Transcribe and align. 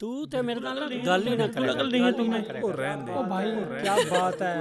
ਤੂੰ 0.00 0.28
ਤੇ 0.30 0.40
ਮੇਰੇ 0.42 0.60
ਨਾਲ 0.60 0.78
ਨਾ 0.80 0.86
ਗੱਲ 1.06 1.26
ਹੀ 1.26 1.36
ਨਾ 1.36 1.46
ਕਰੇ 1.46 1.66
ਗੱਲ 1.68 1.90
ਨਹੀਂ 1.90 2.02
ਹੈ 2.02 2.10
ਤੂੰ 2.12 2.26
ਮੈਂ 2.28 2.42
ਉਹ 2.62 2.72
ਰਹਿਣ 2.72 3.00
ਦੇ 3.04 3.12
ओ 3.12 3.24
भाई 3.30 3.50
क्या 3.80 3.94
बात 4.10 4.38
है 4.42 4.52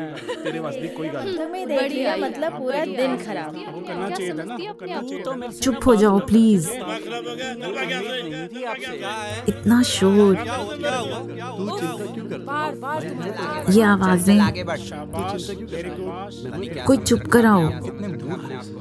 ਤੇਰੇ 0.44 0.60
ਵਾਸ 0.60 0.76
ਦੀ 0.76 0.88
ਕੋਈ 0.90 1.10
ਗੱਲ 1.10 1.24
ਨਹੀਂ 1.24 1.38
तुम्हें 1.38 1.62
देख 1.70 1.86
लिया 1.92 2.16
मतलब 2.24 2.58
पूरा 2.58 2.82
दिन 2.90 3.14
खराब 3.22 3.56
वो 3.68 3.84
करना 3.88 4.10
चाहिए 4.10 4.34
था 4.34 4.44
ना 4.44 4.58
वो 4.58 4.74
करना 4.74 4.98
चाहिए 4.98 5.24
तो 5.24 5.36
मेरे 5.36 5.54
से 5.54 5.62
चुप 5.62 5.88
हो 5.88 5.96
जाओ 5.96 6.20
प्लीज 6.26 6.68
इतना 9.48 9.82
शोर 9.92 10.36
ये 13.72 13.84
आवाजें 13.88 14.38
कोई 16.86 16.98
चुप 17.00 17.28
कराओ 17.34 17.68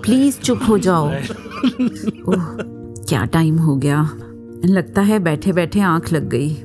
प्लीज 0.02 0.40
चुप 0.42 0.68
हो 0.68 0.78
जाओ 0.86 1.06
ओह 2.28 2.48
क्या 3.04 3.24
टाइम 3.34 3.58
हो 3.66 3.76
गया 3.76 4.00
लगता 4.64 5.02
है 5.02 5.18
बैठे 5.18 5.52
बैठे 5.52 5.80
आँख 5.80 6.12
लग 6.12 6.28
गई। 6.28 6.56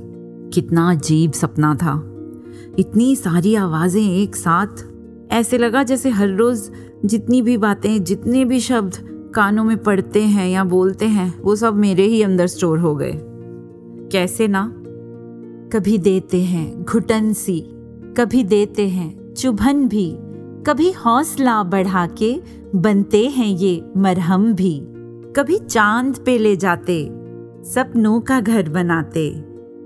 कितना 0.54 0.92
अजीब 0.92 1.32
सपना 1.32 1.75
था। 1.75 2.10
इतनी 2.79 3.15
सारी 3.15 3.56
आवाज़ें 3.56 4.18
एक 4.18 4.36
साथ। 4.36 4.86
ऐसे 5.32 5.57
लगा 5.57 5.84
जैसे 5.84 6.10
हर 6.10 6.29
रोज 6.29 6.71
जितनी 7.06 7.42
भी 7.42 7.57
बातें, 7.57 8.04
जितने 8.04 8.46
भी 8.46 8.60
शब्द 8.60 8.93
कानों 9.36 9.64
में 9.64 9.78
पड़ते 9.78 10.24
हैं 10.24 10.50
या 10.50 10.64
बोलते 10.64 11.06
हैं, 11.06 11.42
वो 11.42 11.56
सब 11.56 11.75
मेरे 11.75 12.04
ही 12.04 12.21
अंदर 12.21 12.48
स्टोर 12.48 12.79
हो 12.79 12.96
गए। 12.96 13.20
कैसे 14.12 14.48
ना? 14.48 14.73
कभी 15.73 15.98
देते 15.98 16.42
हैं 16.42 16.84
घुटन 16.84 17.34
सी, 17.34 17.62
कभी 18.18 18.43
देते 18.43 18.87
हैं 18.87 19.34
चुभन 19.34 19.87
भी, 19.87 20.18
कभी 20.68 20.92
हौसला 20.92 21.64
बढ़ा 21.64 22.07
के 22.07 22.42
बनते 22.75 23.28
हैं 23.28 23.48
ये 23.48 23.86
मरहम 23.98 24.54
भी, 24.54 24.82
कभी 25.36 25.57
चाँद 25.57 26.18
पे 26.25 26.37
ले 26.37 26.56
जाते 26.56 27.22
सपनों 27.63 28.19
का 28.21 28.39
घर 28.41 28.69
बनाते। 28.69 29.29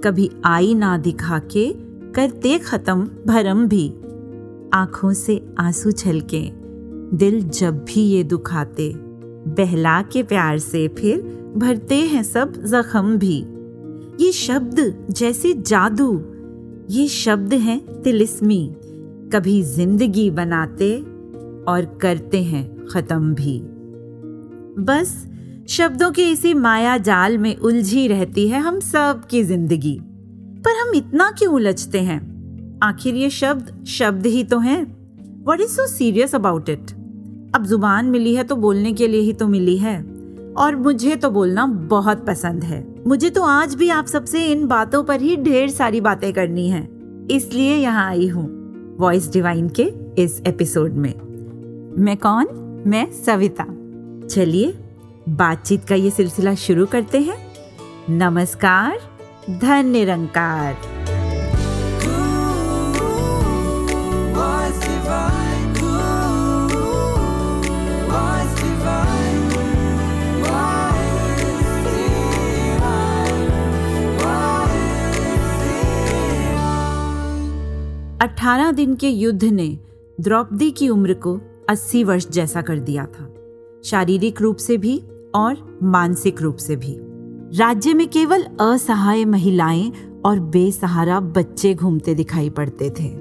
कभी 0.04 0.30
आई 0.46 0.74
ना 0.76 0.98
दिखा 0.98 1.40
के 1.40 1.68
करते 2.14 2.58
खत्म 2.60 3.08
भरम 3.28 3.68
भी। 3.68 3.88
आँखों 4.74 5.12
से 5.14 5.42
आँसू 5.60 5.92
छलके, 5.92 6.42
दिल 7.18 7.42
जब 7.42 7.84
भी 7.86 8.02
ये 8.02 8.24
दुखाते। 8.24 8.92
बहला 9.58 10.02
के 10.02 10.24
प्यार 10.24 10.58
से 10.58 10.88
फिर 10.88 11.22
भरते 11.58 11.96
हैं 11.96 12.24
सब 12.24 12.54
जख्म 12.66 13.18
भी। 13.18 13.38
ये 14.20 14.32
शब्द 14.32 15.08
जैसे 15.10 15.54
जादू, 15.54 16.12
ये 16.90 17.08
शब्द 17.08 17.54
हैं 17.54 17.80
तिलिस्मी। 18.02 18.76
कभी 19.34 19.62
ज़िंदगी 19.64 20.30
बनाते 20.32 20.98
और 21.68 21.98
करते 22.02 22.44
हैं 22.44 22.86
खत्म 22.86 23.34
भी। 23.34 23.60
बस 24.84 25.27
शब्दों 25.70 26.12
के 26.12 26.24
इसी 26.24 26.54
माया 26.54 26.98
जाल 26.98 27.38
में 27.38 27.56
उलझी 27.58 28.08
रहती 28.08 28.48
है 28.48 28.60
हम 28.60 28.80
सब 28.80 29.26
की 29.28 29.44
ज़िंदगी। 29.44 30.00
पर 30.66 30.78
हम 30.78 30.96
इतना 30.96 31.30
क्यों 31.32 31.54
उलझते 31.54 32.02
हैं? 32.02 32.20
आखिर 32.84 33.16
ये 33.16 33.30
शब्द 33.30 33.84
शब्द 33.88 34.26
ही 34.26 34.44
तो 34.44 34.60
हैं। 34.60 34.82
What 35.48 35.62
is 35.62 35.70
so 35.70 35.88
serious 35.88 36.36
about 36.36 36.70
it 36.70 36.92
अब 37.56 37.66
ज़ुबान 37.66 38.06
मिली 38.06 38.36
है 38.36 38.44
तो 38.44 38.56
बोलने 38.56 38.94
के 38.94 39.08
लिए 39.08 39.22
ही 39.22 39.34
तो 39.34 39.48
मिली 39.48 39.78
है। 39.78 40.02
और 40.58 40.76
मुझे 40.76 41.16
तो 41.16 41.30
बोलना 41.30 41.66
बहुत 41.66 42.26
पसंद 42.26 42.64
है। 42.64 42.84
मुझे 43.08 43.30
तो 43.30 43.44
आज 43.44 43.76
भी 43.76 43.90
आप 43.90 44.06
सबसे 44.06 44.46
इन 44.46 44.66
बातों 44.68 45.04
पर 45.04 45.22
ही 45.22 45.36
ढेर 45.36 45.70
सारी 45.70 46.02
बातें 46.02 46.34
करनी 46.34 46.70
है। 46.70 46.88
इसलिए 47.32 47.76
यहाँ 47.76 48.08
आई 48.08 48.28
हूँ। 48.28 48.48
वॉइस 48.98 49.32
डिवाइन 49.34 49.70
के 49.80 49.92
इस 50.24 50.42
एपिसोड 50.48 50.94
में। 50.94 51.14
मैं 52.04 52.18
कौन? 52.18 52.48
मैं 52.88 53.12
सविता। 53.12 53.66
चलिए 54.28 54.74
बातचीत 55.30 55.86
का 55.86 55.96
ये 55.96 56.12
सिलसिला 56.12 56.56
शुरू 56.56 56.86
करते 56.86 57.20
हैं। 57.22 57.54
नमस्कार 58.10 59.00
धन 59.50 59.86
निरंकार 59.86 60.74
अठारह 78.22 78.72
दिन 78.72 78.96
के 78.96 79.10
युद्ध 79.10 79.44
ने 79.44 79.78
द्रौपदी 80.22 80.72
की 80.72 80.90
उम्र 80.90 81.14
को 81.14 81.40
अस्सी 81.70 82.04
वर्ष 82.04 82.28
जैसा 82.28 82.62
कर 82.62 82.80
दिया 82.80 83.06
था। 83.06 83.34
शारीरिक 83.86 84.42
रूप 84.42 84.58
से 84.58 84.78
भी 84.78 85.04
और 85.36 85.80
मानसिक 85.84 86.42
रूप 86.42 86.56
से 86.56 86.76
भी। 86.76 86.98
राज्य 87.58 87.94
में 87.94 88.08
केवल 88.08 88.44
असहाय 88.44 89.26
महिलाएँ 89.26 89.94
और 90.26 90.40
बेसहारा 90.40 91.20
बच्चे 91.20 91.74
घूमते 91.74 92.14
दिखाई 92.14 92.50
पड़ते 92.50 92.90
थे। 92.90 93.14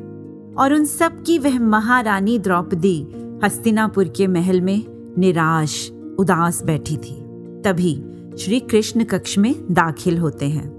और 0.58 0.74
उन 0.74 0.84
सब 0.84 1.22
की 1.22 1.38
वह 1.38 1.60
महारानी 1.60 2.38
द्रौपदी 2.38 3.06
हस्तिनापुर 3.44 4.08
के 4.08 4.26
महल 4.26 4.60
में 4.60 4.84
निराश, 5.18 5.92
उदास 6.18 6.64
बैठी 6.64 6.96
थी। 6.96 7.22
तभी 7.64 8.04
श्री 8.38 8.60
कृष्ण 8.60 9.04
कक्ष 9.04 9.38
में 9.38 9.54
दाखिल 9.70 10.18
होते 10.18 10.48
हैं। 10.48 10.76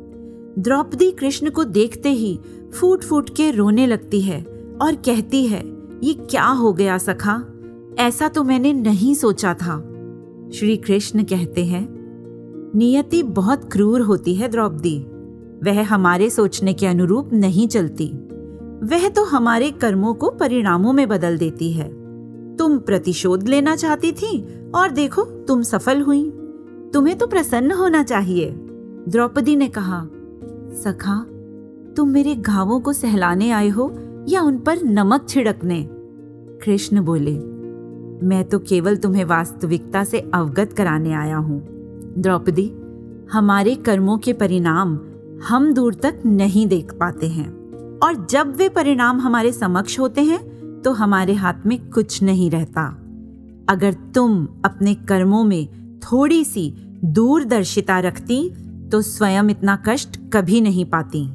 द्रौपदी 0.59 1.11
कृष्ण 1.11 1.49
को 1.49 1.63
देखते 1.63 2.09
ही 2.09 2.39
फूट 2.73 3.03
फूट 3.03 3.29
के 3.29 3.51
रोने 3.51 3.87
लगती 3.87 4.21
है 4.21 4.41
और 4.81 4.95
कहती 4.95 5.47
है, 5.47 5.63
ये 6.03 6.13
क्या 6.13 6.47
हो 6.47 6.73
गया 6.73 6.97
सखा? 6.97 7.45
ऐसा 7.99 8.27
तो 8.27 8.43
मैंने 8.43 8.73
नहीं 8.73 9.13
सोचा 9.13 9.53
था। 9.53 9.86
श्री 10.53 10.77
कृष्ण 10.77 11.23
कहते 11.23 11.65
हैं, 11.65 11.87
नियति 12.75 13.23
बहुत 13.23 13.71
क्रूर 13.71 14.01
होती 14.01 14.35
है 14.35 14.47
द्रौपदी। 14.47 14.99
वह 15.63 15.93
हमारे 15.93 16.29
सोचने 16.29 16.73
के 16.73 16.87
अनुरूप 16.87 17.33
नहीं 17.33 17.67
चलती। 17.67 18.07
वह 18.83 19.09
तो 19.09 19.23
हमारे 19.23 19.71
कर्मों 19.71 20.13
को 20.13 20.29
परिणामों 20.29 20.93
में 20.93 21.07
बदल 21.07 21.37
देती 21.37 21.71
है। 21.71 21.89
तुम 22.55 22.77
प्रतिशोध 22.77 23.47
लेना 23.47 23.75
चाहती 23.75 24.11
थी 24.11 24.47
और 24.75 24.91
देखो 24.91 25.21
तुम 25.21 25.61
सफल 25.61 26.01
हुई। 26.01 26.29
तुम्हें 26.93 27.17
तो 27.17 27.27
प्रसन्न 27.27 27.71
होना 27.71 28.03
चाहिए। 28.03 28.51
द्रौपदी 29.07 29.55
ने 29.55 29.67
कहा, 29.67 30.07
सखा, 30.83 31.25
तुम 31.93 32.09
मेरे 32.09 32.35
घावों 32.35 32.79
को 32.79 32.93
सहलाने 32.93 33.51
आए 33.51 33.69
हो 33.69 33.95
या 34.29 34.41
उन 34.41 34.59
पर 34.59 34.83
नमक 34.83 35.29
छिड़कने? 35.29 35.89
कृष्ण 36.65 37.01
बोले 37.01 37.56
मैं 38.23 38.43
तो 38.45 38.59
केवल 38.59 38.95
तुम्हें 38.95 39.23
वास्तविकता 39.25 40.03
से 40.03 40.19
अवगत 40.33 40.73
कराने 40.73 41.13
आया 41.13 41.37
हूँ। 41.37 41.59
द्रौपदी, 42.17 42.71
हमारे 43.31 43.75
कर्मों 43.75 44.17
के 44.17 44.33
परिणाम 44.33 44.99
हम 45.47 45.73
दूर 45.73 45.93
तक 45.93 46.21
नहीं 46.25 46.67
देख 46.67 46.93
पाते 46.93 47.27
हैं। 47.27 47.49
और 47.99 48.25
जब 48.29 48.55
वे 48.55 48.69
परिणाम 48.69 49.19
हमारे 49.19 49.51
समक्ष 49.51 49.99
होते 49.99 50.21
हैं 50.21 50.81
तो 50.81 50.91
हमारे 50.91 51.33
हाथ 51.33 51.65
में 51.65 51.89
कुछ 51.89 52.21
नहीं 52.23 52.49
रहता। 52.51 52.87
अगर 53.69 53.93
तुम 54.15 54.47
अपने 54.65 54.95
कर्मों 54.95 55.43
में 55.43 55.67
थोड़ी 55.99 56.43
सी 56.45 56.69
दूरदर्शिता 57.05 57.99
रखती 57.99 58.49
तो 58.91 59.01
स्वयं 59.01 59.49
इतना 59.49 59.83
कष्ट 59.87 60.19
कभी 60.33 60.61
नहीं 60.61 60.85
पाती। 60.85 61.25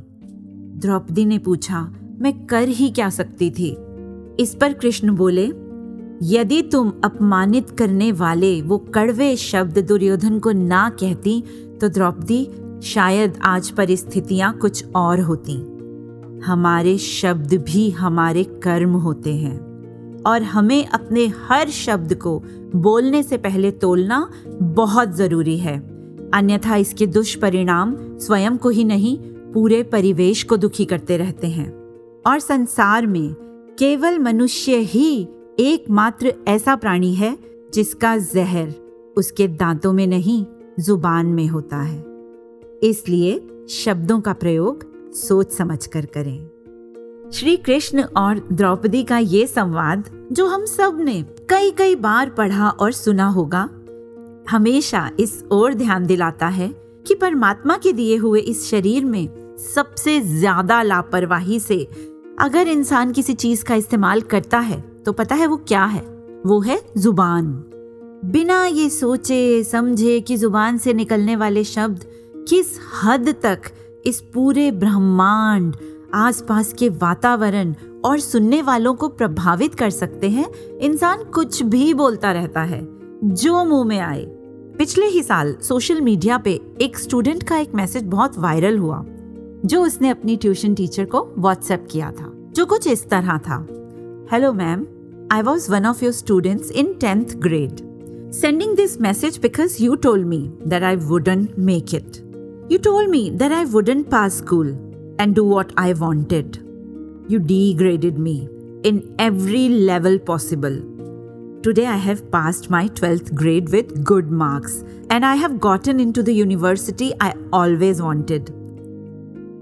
द्रौपदी 0.77 1.25
ने 1.25 1.39
पूछा, 1.39 1.81
मैं 2.21 2.47
कर 2.47 2.69
ही 2.69 2.91
क्या 2.91 3.11
सकती 3.11 3.51
थी? 3.51 3.77
इस 4.41 4.57
पर 4.61 4.73
कृष्ण 4.73 5.15
बोले 5.17 5.47
यदि 6.25 6.63
तुम 6.63 6.93
अपमानित 7.05 7.71
करने 7.71 8.13
वाले 8.13 8.63
वो 8.63 8.79
कड़वे 8.79 9.37
शब्द 9.37 9.79
दुर्योधन 9.79 10.39
को 10.39 10.53
ना 10.53 10.91
कहती 11.01 11.45
तो 11.81 11.89
द्रौपदी, 11.89 12.49
शायद 12.83 13.39
आज 13.45 13.71
परिस्थितियाँ 13.71 14.59
कुछ 14.59 14.85
और 14.95 15.21
होती। 15.21 15.55
हमारे 16.45 16.99
शब्द 16.99 17.55
भी 17.55 17.91
हमारे 17.91 18.45
कर्म 18.45 18.91
होते 18.91 19.35
हैं। 19.35 19.73
और 20.23 20.43
हमें 20.43 20.87
अपने 20.87 21.33
हर 21.49 21.69
शब्द 21.69 22.15
को 22.15 22.43
बोलने 22.77 23.23
से 23.23 23.37
पहले 23.37 23.71
तोलना 23.71 24.31
बहुत 24.63 25.17
ज़रूरी 25.17 25.59
है। 25.59 25.79
अन्यथा 26.35 26.77
इसके 26.77 27.07
दुष्परिणाम 27.07 27.97
स्वयं 27.99 28.57
को 28.57 28.69
ही 28.69 28.85
नहीं, 28.85 29.19
पूरे 29.53 29.83
परिवेश 29.83 30.43
को 30.43 30.57
दुखी 30.57 30.85
करते 30.85 31.17
रहते 31.17 31.47
हैं। 31.47 31.71
और 32.27 32.39
संसार 32.39 33.07
में 33.07 33.35
केवल 33.79 34.19
मनुष्य 34.19 34.77
ही 34.77 35.29
एकमात्र 35.59 36.33
ऐसा 36.49 36.75
प्राणी 36.77 37.13
है 37.15 37.37
जिसका 37.75 38.17
जहर 38.17 38.69
उसके 39.17 39.47
दांतों 39.49 39.93
में 39.93 40.07
नहीं, 40.07 40.45
ज़ुबान 40.81 41.27
में 41.27 41.47
होता 41.47 41.77
है। 41.77 41.99
इसलिए 42.83 43.67
शब्दों 43.71 44.21
का 44.21 44.33
प्रयोग 44.33 44.85
सोच 45.15 45.53
समझ 45.53 45.87
कर। 45.87 46.07
करें 46.07 47.31
श्री 47.33 47.57
कृष्ण 47.57 48.03
और 48.03 48.41
द्रौपदी 48.53 49.03
का 49.03 49.19
ये 49.19 49.47
संवाद, 49.47 50.11
जो 50.33 50.47
हम 50.47 50.65
सबने 50.65 51.23
कई 51.51 51.71
कई 51.71 51.95
बार 51.97 52.31
पढ़ा 52.31 52.69
और 52.71 52.93
सुना 52.93 53.29
होगा, 53.29 53.69
हमेशा 54.51 55.11
इस 55.21 55.43
ओर 55.53 55.75
ध्यान 55.75 56.07
दिलाता 56.07 56.49
है 56.49 56.69
कि 57.07 57.15
परमात्मा 57.15 57.77
के 57.77 57.93
दिए 57.93 58.17
हुए 58.17 58.41
इस 58.41 58.69
शरीर 58.71 59.05
में 59.05 59.57
सबसे 59.75 60.21
ज़्यादा 60.21 60.83
लापरवाही 60.83 61.61
से 61.61 61.87
अगर 62.39 62.69
इंसान 62.69 63.13
किसी 63.13 63.35
चीज़ 63.35 63.65
का 63.65 63.75
इस्तेमाल 63.75 64.21
करता 64.21 64.59
है 64.59 64.81
तो 65.07 65.13
पता 65.13 65.35
है 65.35 65.47
वो 65.47 65.57
क्या 65.57 65.85
है? 65.85 66.01
वो 66.47 66.61
है 66.61 66.81
ज़ुबान। 66.99 67.47
बिना 68.25 68.65
ये 68.67 68.89
सोचे, 68.91 69.65
समझे 69.65 70.21
कि 70.21 70.37
ज़ुबान 70.37 70.79
से 70.79 70.93
निकलने 70.93 71.37
वाले 71.37 71.65
शब्द 71.65 72.05
किस 72.49 72.79
हद 73.03 73.29
तक 73.43 73.63
इस 74.07 74.21
पूरे 74.35 74.71
ब्रह्मांड, 74.71 75.77
आसपास 76.15 76.73
के 76.73 76.89
वातावरण 76.89 77.75
और 78.05 78.19
सुनने 78.21 78.63
वालों 78.63 78.95
को 78.95 79.09
प्रभावित 79.09 79.75
कर 79.75 79.91
सकते 79.91 80.31
हैं, 80.31 80.79
इंसान 80.79 81.25
कुछ 81.25 81.63
भी 81.63 81.95
बोलता 81.95 82.33
रहता 82.33 82.63
है, 82.63 82.87
जो 83.25 83.65
मुँह 83.65 83.85
में 83.85 83.99
आए। 84.01 84.25
पिछले 84.79 85.07
ही 85.07 85.23
साल 85.23 85.57
सोशल 85.63 86.01
मीडिया 86.01 86.39
पे 86.39 86.61
एक 86.81 86.99
स्टूडेंट 86.99 87.43
का 87.43 87.59
एक 87.59 87.75
मैसेज 87.75 88.03
बहुत 88.03 88.39
वायरल 88.39 88.79
हुआ। 88.79 89.05
जो 89.65 89.83
उसने 89.83 90.09
अपनी 90.09 90.37
ट्यूशन 90.37 90.75
टीचर 90.75 91.05
को 91.05 91.35
व्हाट्सएप 91.39 91.87
किया 91.91 92.11
था, 92.11 92.33
जो 92.55 92.67
कुछ 92.67 92.87
इस 92.87 93.09
तरह 93.09 93.39
था। 93.39 93.67
Hello 94.33 94.53
ma'am 94.53 94.87
I 95.33 95.43
was 95.43 95.71
one 95.73 95.87
of 95.87 96.05
your 96.05 96.13
students 96.13 96.71
in 96.71 96.93
tenth 96.93 97.25
grade 97.25 97.71
sending 98.33 98.77
this 98.77 99.01
message 99.01 99.39
because 99.43 99.77
you 99.83 99.95
told 99.95 100.25
me 100.25 100.39
that 100.67 100.83
I 100.83 100.97
wouldn't 100.97 101.59
make 101.59 101.95
it 101.95 102.17
you 102.73 102.79
told 102.79 103.07
me 103.07 103.31
that 103.31 103.53
I 103.53 103.65
wouldn't 103.65 104.07
pass 104.07 104.37
school 104.37 104.69
and 105.21 105.35
do 105.35 105.45
what 105.45 105.73
I 105.79 105.93
wanted 105.93 106.57
you 107.31 107.39
degraded 107.75 108.19
me 108.19 108.49
in 108.87 109.17
every 109.21 109.69
level 109.69 110.19
possible 110.19 110.83
today 111.65 111.85
I 111.85 111.99
have 111.99 112.19
pass 112.33 112.67
my 112.71 112.89
twelfth 112.89 113.35
grade 113.35 113.69
with 113.69 113.93
good 113.99 114.31
marks 114.31 114.85
and 115.13 115.25
I 115.25 115.39
have 115.39 115.59
gotten 115.59 116.01
in 116.01 116.13
to 116.13 116.23
the 116.23 116.29
university 116.29 117.13
I 117.21 117.31
always 117.55 118.01
wanted 118.01 118.62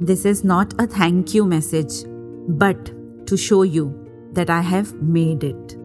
This 0.00 0.24
is 0.24 0.42
not 0.42 0.72
a 0.78 0.86
thank 0.86 1.34
you 1.34 1.44
message, 1.44 2.04
but 2.48 2.90
to 3.26 3.36
show 3.36 3.64
you 3.64 3.94
that 4.32 4.48
I 4.48 4.62
have 4.62 4.94
made 5.02 5.44
it. 5.44 5.76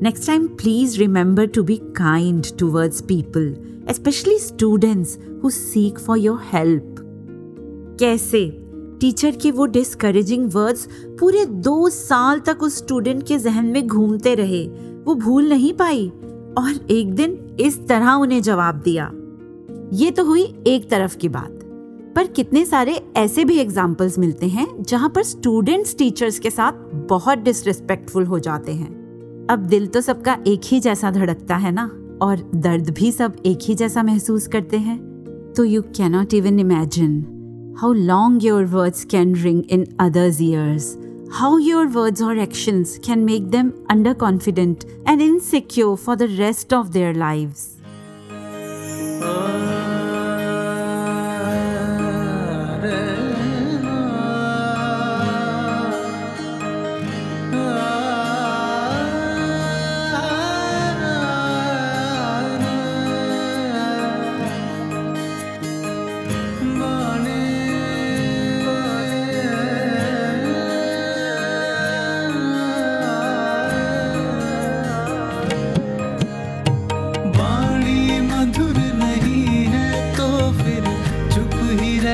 Next 0.00 0.26
time, 0.26 0.56
please 0.56 0.98
remember 0.98 1.46
to 1.46 1.62
be 1.62 1.78
kind 1.94 2.42
towards 2.58 3.00
people, 3.00 3.54
especially 3.86 4.38
students 4.38 5.18
who 5.40 5.52
seek 5.52 6.00
for 6.00 6.16
your 6.16 6.40
help. 6.54 6.98
कैसे 8.00 8.42
teacher 9.00 9.36
के 9.42 9.50
वो 9.50 9.66
discouraging 9.66 10.50
words 10.54 10.86
पूरे 11.20 11.44
दो 11.68 11.88
साल 11.90 12.40
तक 12.46 12.62
उस 12.62 12.78
student 12.78 13.26
के 13.28 13.38
जहन 13.38 13.66
में 13.72 13.86
घूमते 13.86 14.34
रहे 14.34 14.66
वो 15.04 15.14
भूल 15.14 15.48
नहीं 15.48 15.72
पाई 15.74 16.06
और 16.58 16.86
एक 16.90 17.14
दिन 17.14 17.38
इस 17.60 17.80
तरह 17.88 18.12
उन्हें 18.12 18.42
जवाब 18.42 18.82
दिया 18.84 19.10
ये 20.02 20.10
तो 20.10 20.24
हुई 20.24 20.42
एक 20.66 20.90
तरफ़ 20.90 21.16
की 21.18 21.28
बात 21.28 21.59
पर 22.16 22.26
कितने 22.26 22.64
सारे 22.64 23.00
ऐसे 23.16 23.44
भी 23.44 23.58
एग्जाम्पल्स 23.58 24.18
मिलते 24.18 24.46
हैं 24.48 24.82
जहाँ 24.82 25.08
पर 25.08 25.22
स्टूडेंट्स 25.22 25.96
टीचर्स 25.98 26.38
के 26.38 26.50
साथ 26.50 26.72
बहुत 27.08 27.38
डिसरिस्पेक्टफुल 27.38 28.24
हो 28.24 28.38
जाते 28.38 28.72
हैं। 28.72 29.46
अब 29.50 29.58
दिल 29.58 29.86
तो 29.86 30.00
सबका 30.00 30.38
एक 30.46 30.60
ही 30.64 30.80
जैसा 30.80 31.10
धड़कता 31.10 31.56
है 31.56 31.70
ना? 31.72 31.90
और 32.22 32.50
दर्द 32.54 32.90
भी 32.90 33.12
सब 33.12 33.36
एक 33.46 33.58
ही 33.62 33.74
जैसा 33.74 34.02
महसूस 34.02 34.46
करते 34.46 34.78
हैं? 34.78 34.98
तो 35.56 35.64
you 35.64 35.82
cannot 35.82 36.34
even 36.34 36.58
imagine 36.58 37.76
how 37.80 37.92
long 37.92 38.44
your 38.44 38.64
words 38.64 39.04
can 39.04 39.34
ring 39.34 39.62
in 39.70 39.86
others 40.00 40.40
ears 40.40 40.96
how 41.32 41.58
your 41.58 41.86
words 41.86 42.22
और 42.22 42.38
actions 42.38 42.98
can 43.06 43.18
make 43.18 43.46
them 43.50 43.72
under 43.90 44.12
confident 44.12 44.84
and 45.08 45.20
insecure 45.20 45.96
for 45.96 46.16
the 46.16 46.22
rest 46.22 46.74
of 46.74 46.88
their 46.88 47.14
lives 47.14 47.68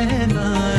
he 0.01 0.76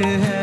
should 0.00 0.39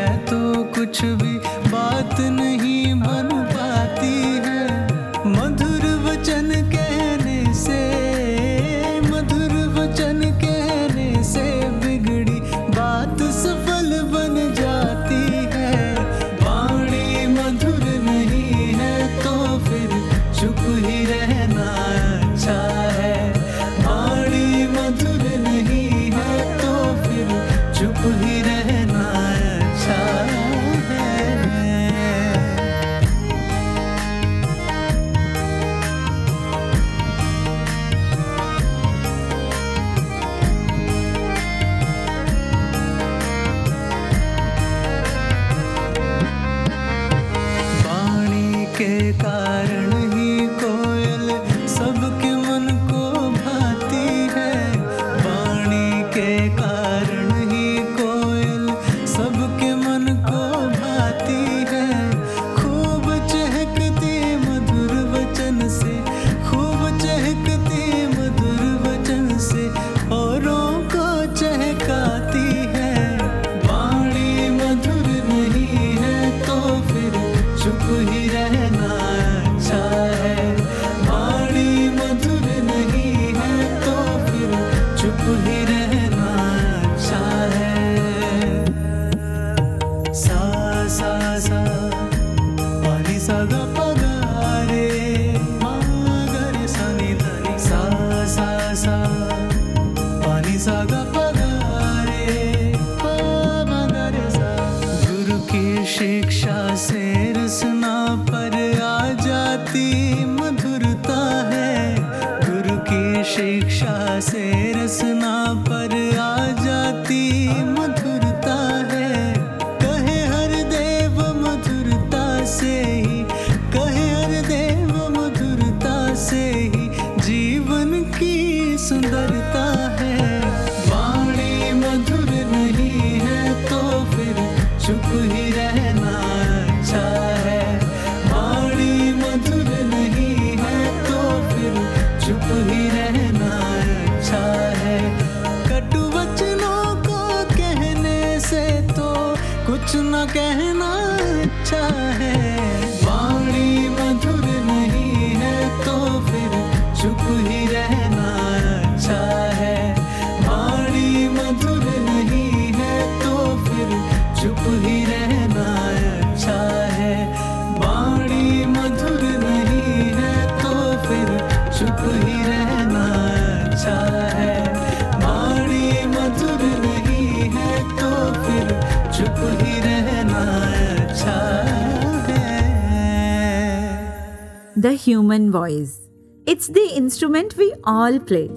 the 184.88 184.90
human 184.90 185.50
voice 185.50 186.08
it's 186.48 186.70
the 186.70 186.76
instrument 186.76 187.58
we 187.58 187.70
all 187.88 188.18
play 188.18 188.48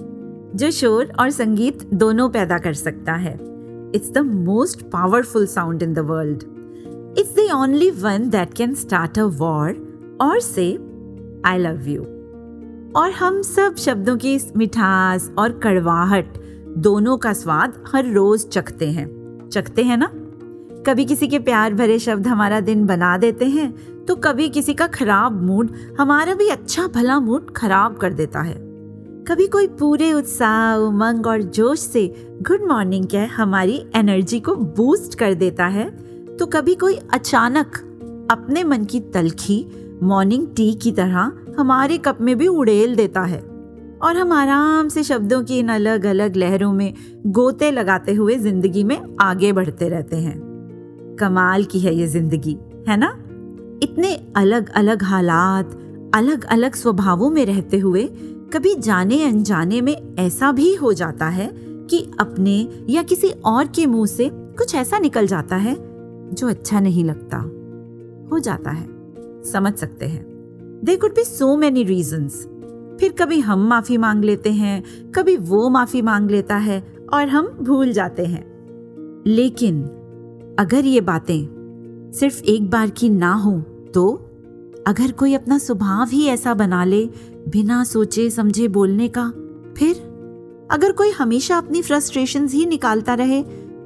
जो 0.54 0.70
शोर 0.70 1.12
और 1.20 1.30
संगीत 1.30 1.82
दोनों 1.94 2.28
पैदा 2.30 2.58
कर 2.58 2.72
सकता 2.72 3.12
है. 3.12 3.34
It's 3.94 4.10
the 4.10 4.18
most 4.18 4.82
powerful 4.82 5.46
sound 5.46 5.82
in 5.82 5.92
the 5.94 5.98
world 5.98 6.42
it's 7.18 7.34
the 7.36 7.52
only 7.54 7.90
one 7.90 8.30
that 8.30 8.54
can 8.54 8.74
start 8.74 9.18
a 9.18 9.22
war 9.22 9.70
और 10.20 10.40
से 10.40 10.78
आई 11.44 11.58
लव 11.58 11.88
यू 11.88 12.02
और 12.96 13.10
हम 13.10 13.42
सब 13.42 13.76
शब्दों 13.76 14.16
की 14.16 14.40
मिठास 14.56 15.30
और 15.38 15.52
कड़वाहट 15.52 16.26
दोनों 16.78 17.16
का 17.16 17.32
स्वाद 17.32 17.84
हर 17.92 18.12
रोज 18.12 18.48
चखते 18.48 18.90
हैं. 18.90 19.08
चखते 19.52 19.82
हैं 19.82 19.96
ना? 19.96 20.10
कभी 20.86 21.04
किसी 21.04 21.28
के 21.28 21.38
प्यार 21.38 21.74
भरे 21.74 21.98
शब्द 21.98 22.26
हमारा 22.26 22.60
दिन 22.60 22.86
बना 22.86 23.16
देते 23.18 23.44
हैं 23.44 23.91
तो 24.08 24.14
कभी 24.16 24.48
किसी 24.48 24.74
का 24.74 24.86
खराब 24.86 25.40
मूड 25.42 25.70
हमारा 25.98 26.34
भी 26.34 26.48
अच्छा 26.48 26.86
भला 26.86 27.18
मूड 27.20 27.50
खराब 27.50 27.96
कर 27.96 28.12
देता 28.12 28.40
है। 28.40 28.54
कभी 29.28 29.46
कोई 29.46 29.66
पूरे 29.78 30.12
उत्साह, 30.12 30.74
उमंग 30.76 31.26
और 31.26 31.42
जोश 31.42 31.80
से 31.80 32.06
गुड 32.42 32.62
मॉर्निंग 32.68 33.06
कह 33.06 33.34
हमारी 33.36 33.84
एनर्जी 33.96 34.40
को 34.40 34.54
बूस्ट 34.56 35.14
कर 35.18 35.34
देता 35.34 35.66
है 35.66 35.88
तो 36.36 36.46
कभी 36.46 36.74
कोई 36.74 36.98
अचानक 37.12 37.76
अपने 38.30 38.64
मन 38.64 38.84
की 38.84 39.00
तलखी, 39.14 39.66
मॉर्निंग 40.02 40.46
टी 40.56 40.72
की 40.74 40.92
तरह 40.92 41.32
हमारे 41.58 41.98
कप 41.98 42.18
में 42.20 42.36
भी 42.38 42.46
उड़ेल 42.48 42.94
देता 42.96 43.20
है 43.20 43.40
और 44.02 44.16
हम 44.16 44.32
आराम 44.32 44.88
से 44.88 45.02
शब्दों 45.02 45.42
की 45.44 45.58
इन 45.58 45.68
अलग 45.68 46.06
अलग 46.06 46.36
लहरों 46.36 46.72
में 46.72 46.92
गोते 47.26 47.70
लगाते 47.70 48.14
हुए 48.14 48.34
ज़िंदगी 48.34 48.84
में 48.84 49.00
आगे 49.20 49.52
बढ़ते 49.52 49.88
रहते 49.88 50.16
हैं। 50.16 51.16
कमाल 51.20 51.64
की 51.64 51.80
है 51.80 51.94
ये 51.94 52.06
ज़िंदगी, 52.06 52.56
है 52.88 52.96
ना? 52.96 53.16
इतने 53.82 54.32
अलग 54.36 54.70
अलग 54.70 55.02
हालात 55.02 55.78
अलग 56.14 56.44
अलग 56.44 56.74
स्वभावों 56.74 57.30
में 57.30 57.46
रहते 57.46 57.78
हुए 57.78 58.04
कभी 58.52 58.74
जाने 58.74 59.24
अनजाने 59.24 59.80
में 59.80 60.16
ऐसा 60.18 60.52
भी 60.52 60.74
हो 60.74 60.92
जाता 60.92 61.28
है 61.28 61.52
कि 61.56 62.10
अपने 62.20 62.68
या 62.88 63.02
किसी 63.02 63.28
और 63.28 63.66
के 63.66 63.86
मुँह 63.86 64.06
से 64.06 64.30
कुछ 64.32 64.74
ऐसा 64.74 64.98
निकल 64.98 65.26
जाता 65.26 65.56
है 65.56 65.76
जो 66.34 66.48
अच्छा 66.48 66.80
नहीं 66.80 67.04
लगता। 67.04 67.38
हो 68.32 68.38
जाता 68.38 68.70
है। 68.70 68.86
समझ 69.42 69.74
सकते 69.74 70.06
हैं। 70.06 70.24
They 70.84 70.96
could 70.96 71.10
be 71.10 71.24
so 71.24 71.56
many 71.56 71.82
reasons 71.82 72.46
फिर 73.00 73.12
कभी 73.12 73.40
हम 73.40 73.68
माफ़ी 73.68 73.96
मांग 73.96 74.24
लेते 74.24 74.52
हैं, 74.52 74.82
कभी 75.10 75.36
वो 75.36 75.68
माफ़ी 75.68 76.02
मांग 76.02 76.30
लेता 76.30 76.56
है 76.56 76.94
और 77.14 77.28
हम 77.28 77.46
भूल 77.46 77.92
जाते 77.92 78.26
हैं। 78.26 78.44
लेकिन 79.26 79.82
अगर 80.58 80.84
ये 80.84 81.00
बातें 81.00 81.62
सिर्फ़ 82.14 82.42
एक 82.42 82.70
बार 82.70 82.90
की 82.90 83.08
ना 83.08 83.34
हो 83.34 83.64
तो 83.94 84.28
अगर 84.86 85.12
कोई 85.12 85.34
अपना 85.34 85.58
स्वभाव 85.58 86.08
ही 86.08 86.26
ऐसा 86.26 86.54
बना 86.54 86.84
ले, 86.84 87.06
बिना 87.48 87.84
सोचे, 87.84 88.30
समझे, 88.30 88.68
बोलने 88.68 89.08
का, 89.08 89.30
फिर 89.76 89.96
अगर 90.70 90.92
कोई 90.92 91.10
हमेशा 91.10 91.56
अपनी 91.56 91.82
फ्रस्ट्रेशन 91.82 92.48
ही 92.48 92.66
निकालता 92.66 93.14
रहे, 93.14 93.42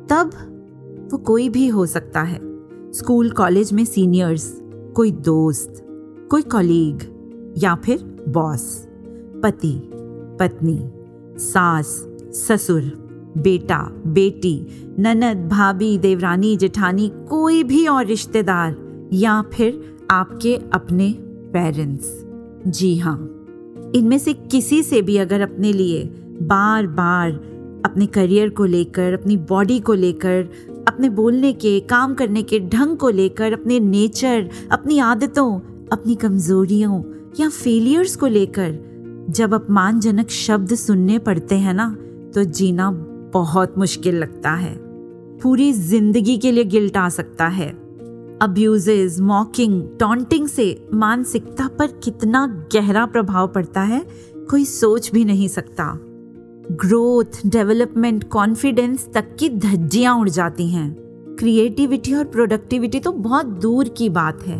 तब 0.09 0.31
वो 1.13 1.19
कोई 1.19 1.49
भी 1.49 1.69
हो 1.69 1.87
सकता 1.87 2.23
है। 2.23 2.41
स्कूल, 2.93 3.31
कॉलेज 3.31 3.73
में 3.73 3.85
सीनियर्स 3.85 4.61
कोई 4.97 5.11
दोस्त, 5.11 5.83
कोई 6.31 6.43
कॉलीग 6.43 7.03
या 7.59 7.75
फिर 7.75 8.25
बॉस 8.29 8.87
पति, 9.43 9.91
पत्नी, 10.41 10.79
सास, 11.39 12.09
ससुर, 12.33 12.83
बेटा, 13.39 13.79
बेटी, 14.07 14.67
ननद, 14.99 15.49
भाभी, 15.49 15.99
देवरानी, 15.99 16.57
जेठानी, 16.57 17.13
कोई 17.31 17.63
भी 17.63 17.87
और 17.87 18.07
रिश्तेदार 18.07 18.77
या 19.13 19.43
फिर 19.43 19.96
आपके 20.11 20.55
अपने 20.73 21.15
पेरेंट्स 21.53 22.25
जी 22.67 22.99
हाँ 22.99 23.17
इनमें 23.95 24.19
से 24.19 24.33
किसी 24.33 24.83
से 24.83 25.03
भी 25.03 25.17
अगर 25.17 25.41
अपने 25.41 25.73
लिए 25.73 26.05
बार 26.43 26.87
बार 26.87 27.31
अपने 27.85 28.07
करियर 28.07 28.49
को 28.49 28.65
लेकर, 28.65 29.13
अपनी 29.13 29.37
बॉडी 29.37 29.79
को 29.81 29.95
लेकर, 29.95 30.49
अपने 30.89 31.09
बोलने 31.09 31.53
के, 31.53 31.81
काम 31.81 32.15
करने 32.15 32.43
के 32.43 32.61
ढंग 32.61 32.97
को 32.97 33.09
लेकर, 33.09 33.53
अपने 33.53 33.81
नेचर 33.81 34.51
अपनी 34.71 34.99
आदतों, 34.99 35.59
अपनी 35.93 36.15
कमजोरियों 36.15 37.03
या 37.41 37.49
फेलियर्स 37.49 38.17
को 38.17 38.27
लेकर 38.27 39.27
जब 39.31 39.55
अपमानजनक 39.55 40.31
शब्द 40.31 40.75
सुनने 40.75 41.19
पड़ते 41.19 41.55
हैं 41.55 41.75
ना 41.75 41.97
तो 42.35 42.45
जीना 42.45 42.91
बहुत 43.35 43.79
मुश्किल 43.79 44.17
लगता 44.17 44.51
है। 44.51 44.75
पूरी 45.39 45.73
ज़िंदगी 45.73 46.37
के 46.39 46.53
लिए 46.53 46.65
गिल्ट 46.65 46.97
आ 46.97 47.09
सकता 47.09 47.47
है। 47.47 47.86
अब्यूजेज 48.43 49.21
मॉकिंग 49.21 49.83
टॉन्टिंग 50.01 50.47
से 50.49 50.89
मानसिकता 50.95 51.69
पर 51.69 51.93
कितना 52.05 52.47
गहरा 52.73 53.05
प्रभाव 53.07 53.47
पड़ता 53.49 53.83
है, 53.83 54.01
कोई 54.51 54.65
सोच 54.65 55.11
भी 55.13 55.25
नहीं 55.25 55.49
सकता। 55.49 55.93
ग्रोथ 56.73 57.41
डेवलपमेंट 57.47 58.29
कॉन्फिडेंस 58.29 59.09
तक 59.15 59.35
की 59.37 59.49
धज्जियाँ 59.49 60.19
उड़ 60.19 60.29
जाती 60.29 60.69
हैं। 60.71 60.91
क्रिएटिविटी 61.39 62.15
और 62.15 62.25
प्रोडक्टिविटी 62.25 63.01
तो 63.01 63.13
बहुत 63.13 63.47
दूर 63.47 63.89
की 63.89 64.09
बात 64.09 64.43
है। 64.43 64.59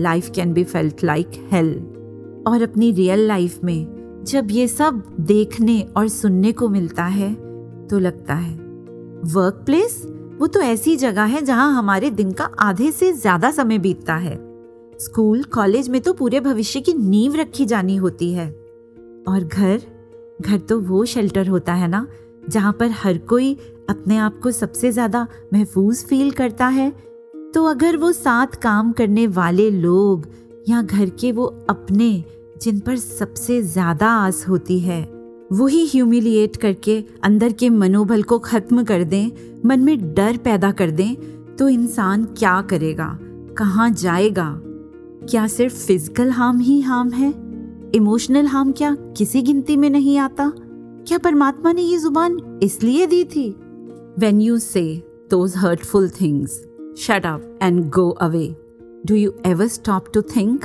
Life 0.00 0.30
can 0.34 0.52
be 0.52 0.64
felt 0.64 1.04
like 1.04 1.30
hell 1.52 1.74
और 2.46 2.62
अपनी 2.62 2.90
रियल 2.92 3.26
लाइफ 3.28 3.64
में 3.64 4.24
जब 4.26 4.50
ये 4.50 4.68
सब 4.68 5.02
देखने 5.20 5.80
और 5.96 6.08
सुनने 6.08 6.52
को 6.52 6.68
मिलता 6.68 7.04
है 7.04 7.34
तो 7.88 7.98
लगता 7.98 8.34
है 8.34 8.54
वर्क 9.24 9.62
प्लेस 9.66 10.02
वो 10.38 10.46
तो 10.46 10.60
ऐसी 10.60 10.96
जगह 10.96 11.24
है 11.24 11.42
जहाँ 11.42 11.72
हमारे 11.74 12.10
दिन 12.10 12.32
का 12.32 12.44
आधे 12.60 12.90
से 12.92 13.12
ज़्यादा 13.12 13.50
समय 13.50 13.78
बीतता 13.78 14.14
है। 14.16 14.36
स्कूल, 15.00 15.42
कॉलेज 15.44 15.88
में 15.88 16.00
तो 16.00 16.12
पूरे 16.12 16.40
भविष्य 16.40 16.80
की 16.80 16.92
नींव 16.94 17.34
रखी 17.34 17.64
जानी 17.64 17.96
होती 17.96 18.32
है। 18.32 18.48
और 19.28 19.44
घर? 19.44 19.80
घर 20.40 20.58
तो 20.58 20.80
वो 20.80 21.04
शेल्टर 21.04 21.48
होता 21.48 21.74
है 21.74 21.88
ना, 21.88 22.06
जहाँ 22.48 22.72
पर 22.72 22.90
हर 22.92 23.18
कोई 23.18 23.52
अपने 23.90 24.16
आप 24.16 24.38
को 24.42 24.50
सबसे 24.50 24.92
ज़्यादा 24.92 25.26
महफूज 25.52 26.04
फील 26.04 26.30
करता 26.30 26.66
है। 26.66 26.90
तो 27.54 27.64
अगर 27.64 27.96
वो 27.96 28.12
साथ 28.12 28.60
काम 28.62 28.92
करने 28.92 29.26
वाले 29.26 29.70
लोग 29.70 30.26
या 30.68 30.82
घर 30.82 31.10
के 31.10 31.32
वो 31.32 31.44
अपने, 31.70 32.24
जिन 32.62 32.80
पर 32.80 32.96
सबसे 32.96 33.60
ज़्यादा 33.62 34.08
आस 34.16 34.44
होती 34.48 34.78
है 34.78 35.02
वही 35.52 35.86
ह्यूमिलिएट 35.86 36.56
करके 36.56 37.04
अंदर 37.24 37.52
के 37.52 37.68
मनोबल 37.70 38.22
को 38.22 38.38
खत्म 38.38 38.84
कर 38.84 39.04
दें, 39.04 39.30
मन 39.66 39.80
में 39.80 40.14
डर 40.14 40.36
पैदा 40.36 40.72
कर 40.72 40.90
दें 40.90 41.14
तो 41.56 41.68
इंसान 41.68 42.24
क्या 42.24 42.62
करेगा? 42.62 43.18
कहाँ 43.58 43.90
जाएगा? 43.90 44.60
क्या 45.30 45.46
सिर्फ़ 45.46 45.86
फ़िज़िकल 45.86 46.30
हार्म 46.30 46.58
ही 46.58 46.80
हार्म 46.80 47.10
है? 47.10 47.34
इमोशनल 47.94 48.46
हार्म 48.46 48.72
क्या 48.72 48.94
किसी 49.16 49.42
गिनती 49.42 49.76
में 49.76 49.90
नहीं 49.90 50.18
आता? 50.18 50.52
क्या 51.08 51.18
परमात्मा 51.18 51.72
ने 51.72 51.82
ये 51.82 51.98
ज़ुबान 51.98 52.60
इसलिए 52.62 53.06
दी 53.06 53.24
थी? 53.24 53.48
When 54.18 54.40
you 54.40 54.58
say 54.58 55.02
those 55.30 55.56
hurtful 55.56 56.10
things 56.10 56.64
shut 57.00 57.26
up 57.26 57.42
and 57.62 57.82
go 57.96 58.04
away. 58.20 58.46
Do 59.04 59.16
you 59.16 59.32
ever 59.44 59.66
stop 59.68 60.08
to 60.14 60.22
think 60.22 60.64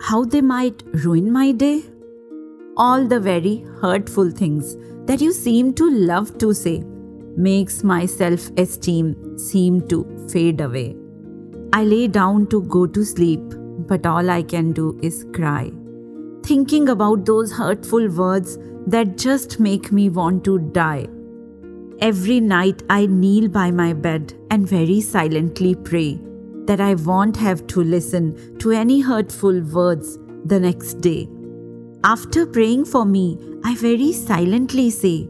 how 0.00 0.24
they 0.24 0.42
might 0.50 0.84
ruin 1.04 1.32
my 1.32 1.46
day? 1.62 1.76
All 2.78 3.04
the 3.04 3.18
very 3.18 3.66
hurtful 3.82 4.30
things 4.30 4.76
that 5.06 5.20
you 5.20 5.32
seem 5.32 5.72
to 5.74 5.90
love 5.90 6.38
to 6.38 6.54
say 6.54 6.84
makes 7.36 7.82
my 7.82 8.06
self 8.06 8.50
esteem 8.56 9.36
seem 9.36 9.80
to 9.88 10.04
fade 10.30 10.60
away. 10.60 10.96
I 11.72 11.82
lay 11.82 12.06
down 12.06 12.46
to 12.48 12.62
go 12.62 12.86
to 12.86 13.04
sleep, 13.04 13.40
but 13.88 14.06
all 14.06 14.30
I 14.30 14.44
can 14.44 14.70
do 14.72 14.96
is 15.02 15.26
cry. 15.34 15.72
Thinking 16.44 16.88
about 16.88 17.24
those 17.26 17.50
hurtful 17.50 18.08
words 18.10 18.58
that 18.86 19.18
just 19.18 19.58
make 19.58 19.90
me 19.90 20.08
want 20.08 20.44
to 20.44 20.60
die. 20.60 21.08
Every 22.00 22.38
night 22.38 22.84
I 22.88 23.06
kneel 23.06 23.48
by 23.48 23.72
my 23.72 23.92
bed 23.92 24.34
and 24.52 24.68
very 24.68 25.00
silently 25.00 25.74
pray 25.74 26.20
that 26.66 26.80
I 26.80 26.94
won't 26.94 27.36
have 27.38 27.66
to 27.68 27.82
listen 27.82 28.56
to 28.60 28.70
any 28.70 29.00
hurtful 29.00 29.62
words 29.62 30.16
the 30.44 30.60
next 30.60 31.00
day. 31.00 31.28
After 32.03 32.45
praying 32.45 32.85
for 32.85 33.05
me, 33.05 33.39
I 33.63 33.75
very 33.75 34.11
silently 34.11 34.89
say, 34.89 35.27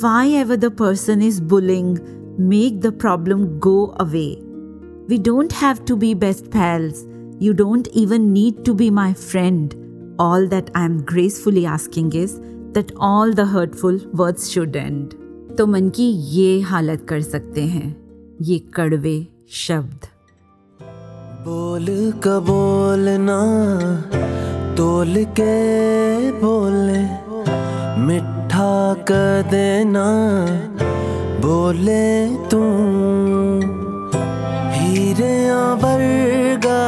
Why 0.00 0.28
ever 0.30 0.56
the 0.56 0.70
person 0.70 1.22
is 1.22 1.40
bullying, 1.40 1.98
make 2.38 2.80
the 2.80 2.92
problem 2.92 3.58
go 3.58 3.94
away. 3.98 4.42
We 5.08 5.18
don't 5.18 5.52
have 5.52 5.84
to 5.86 5.96
be 5.96 6.14
best 6.14 6.50
pals. 6.50 7.06
You 7.38 7.54
don't 7.54 7.88
even 7.88 8.32
need 8.32 8.64
to 8.64 8.74
be 8.74 8.90
my 8.90 9.14
friend. 9.14 9.74
All 10.18 10.46
that 10.48 10.70
I 10.74 10.84
am 10.84 11.04
gracefully 11.04 11.64
asking 11.66 12.12
is 12.14 12.40
that 12.72 12.92
all 12.96 13.32
the 13.32 13.46
hurtful 13.46 13.98
words 14.12 14.50
should 14.50 14.76
end. 14.76 15.14
तो 15.58 15.66
मन 15.66 15.88
की 15.90 16.04
ये 16.32 16.60
हालत 16.60 17.06
कर 17.08 17.20
सकते 17.20 17.62
हैं 17.66 17.88
ये 18.42 18.58
कड़वे 18.74 19.16
शब्द 19.50 20.06
बोल 21.46 21.86
का 22.24 22.38
बोलना 22.50 23.38
तोल 24.77 25.13
के 25.39 25.55
बोले 26.41 27.01
मिठा 28.05 28.73
कर 29.09 29.43
देना 29.51 30.05
बोले 31.43 32.05
तू 32.51 32.61
हीरे 34.77 35.35
वर्गा 35.83 36.81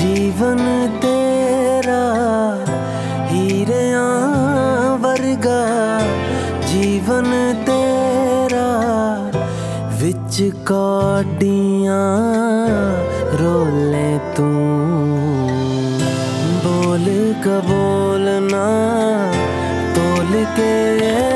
जीवन 0.00 0.60
तेरा 1.04 2.02
हीरे 3.30 3.84
वर्गा 5.04 5.60
जीवन 6.72 7.30
तेरा 7.70 8.68
विच 10.02 10.36
कौडियाँ 10.72 12.04
रोले 13.40 14.08
तू 14.36 14.48
बोल 17.40 17.46
का 17.46 17.58
बोलना 17.68 18.64
तोल 19.96 20.32
के 20.56 21.29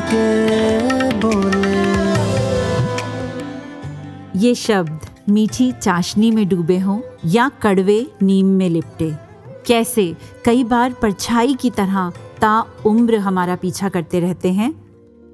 के 0.00 0.50
बोले। 1.18 1.80
ये 4.38 4.54
शब्द 4.54 5.00
मीठी 5.28 5.72
चाशनी 5.72 6.30
में 6.30 6.48
डूबे 6.48 6.78
हों 6.78 7.00
या 7.26 7.48
कड़वे 7.48 8.06
नीम 8.22 8.46
में 8.46 8.70
लिपटे। 8.70 9.14
कैसे 9.66 10.16
कई 10.44 10.64
बार 10.64 10.92
परछाई 10.92 11.54
की 11.54 11.70
तरह 11.70 12.12
ता 12.40 12.66
उम्र 12.86 13.16
हमारा 13.16 13.56
पीछा 13.56 13.88
करते 13.88 14.20
रहते 14.20 14.52
हैं? 14.52 14.74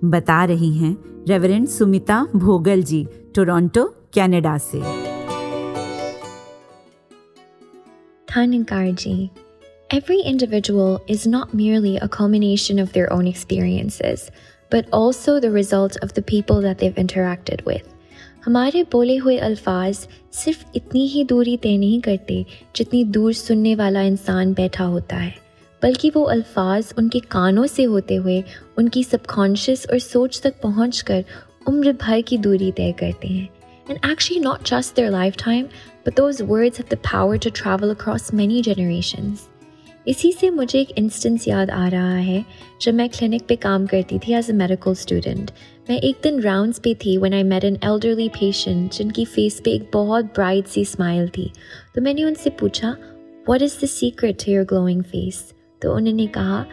बता 0.05 0.45
रही 0.45 0.79
हैं 0.79 0.97
reverend 1.29 1.69
Sumita 1.69 2.27
Bhogal 2.37 2.83
ji 2.83 3.09
Toronto 3.35 3.85
Canada 3.85 4.59
से। 4.59 5.07
Thaninkarji. 8.33 9.29
Every 9.95 10.19
individual 10.33 10.99
is 11.17 11.27
not 11.35 11.47
merely 11.57 11.93
a 12.03 12.09
culmination 12.09 12.85
of 12.85 12.89
their 12.93 13.13
own 13.13 13.25
experiences, 13.35 14.19
but 14.72 14.86
also 14.92 15.40
the 15.40 15.52
result 15.52 15.98
of 16.02 16.14
the 16.14 16.24
people 16.24 16.62
that 16.62 16.78
they've 16.78 17.04
interacted 17.06 17.66
with. 17.66 17.84
हमारे 18.46 18.84
बोले 18.92 19.16
हुए 19.18 19.38
अल्फाज 19.38 20.08
सिर्फ 20.34 20.66
इतनी 20.76 21.06
ही 21.08 21.24
दूरी 21.24 21.56
तय 21.58 21.78
नहीं 21.78 22.02
करते 22.02 22.46
जितनी 22.76 23.04
दूर 23.04 23.34
सुनने 23.34 23.76
वाला 23.76 24.02
इंसान 24.02 24.54
बैठा 24.54 24.84
होता 24.84 25.16
है 25.16 25.34
बल्कि 25.82 26.10
वो 26.10 26.24
अल्फाज 26.24 26.94
उनके 26.98 27.20
कानों 27.32 27.66
से 27.68 27.84
होते 27.84 28.16
हुए 28.16 28.44
उनकी 28.78 29.04
सबकॉन्शियस 29.04 29.86
और 29.92 30.00
सोच 30.00 30.42
तक 30.42 30.62
पहुंचकर 30.64 31.24
उम्र 31.68 31.94
भर 32.02 32.22
की 32.22 32.38
दूरी 32.38 32.72
तय 32.72 32.92
करते 33.00 33.28
हैं 33.28 33.50
And 33.90 34.00
actually, 34.06 34.40
not 34.40 34.64
just 34.64 34.96
their 34.96 35.12
lifetime, 35.12 35.68
but 36.06 36.16
those 36.16 36.42
words 36.42 36.78
have 36.78 36.90
the 36.90 36.98
power 36.98 37.38
to 37.38 37.52
travel 37.52 37.92
across 37.92 38.32
many 38.32 38.62
generations. 38.62 39.50
इसी 40.07 40.31
से 40.33 40.51
मुझे 40.51 40.81
एक 40.81 40.91
इंस्टेंस 40.99 41.47
याद 41.49 41.71
आ 41.71 41.87
रहा 41.89 42.17
है, 42.17 42.45
जब 42.83 42.95
मैं 42.95 43.09
क्लिनिक 43.09 43.47
पे 43.49 43.57
काम 43.57 43.87
करती 43.87 44.19
थी 44.19 44.33
एज 44.35 44.51
अ 44.51 44.55
मेडिकल 44.55 44.95
स्टूडेंट 44.95 45.51
मैं 45.89 45.99
एक 46.01 46.17
दिन 46.23 46.41
राउंड्स 46.43 46.79
पे 46.79 46.95
थी 47.05 47.17
when 47.19 47.35
I 47.35 47.43
met 47.45 47.65
an 47.65 47.79
elderly 47.85 48.29
patient 48.31 48.93
जिनकी 48.93 49.25
फेस 49.25 49.61
पे 49.65 49.71
एक 49.71 49.89
बहुत 49.93 50.25
ब्राइट 50.35 50.67
सी 50.67 50.85
स्माइल 50.85 51.29
थी। 51.29 51.51
तो 51.95 52.03
मैंने 52.03 52.25
उनसे 52.25 52.51
पूछा 52.61 52.91
what 53.49 53.63
is 53.63 53.79
the 53.83 53.89
secret 53.89 54.45
to 54.45 54.53
your 54.53 54.65
glowing 54.65 55.03
face 55.05 55.45
तो 55.83 55.95
उन्होंने 55.95 56.27
कहा 56.37 56.65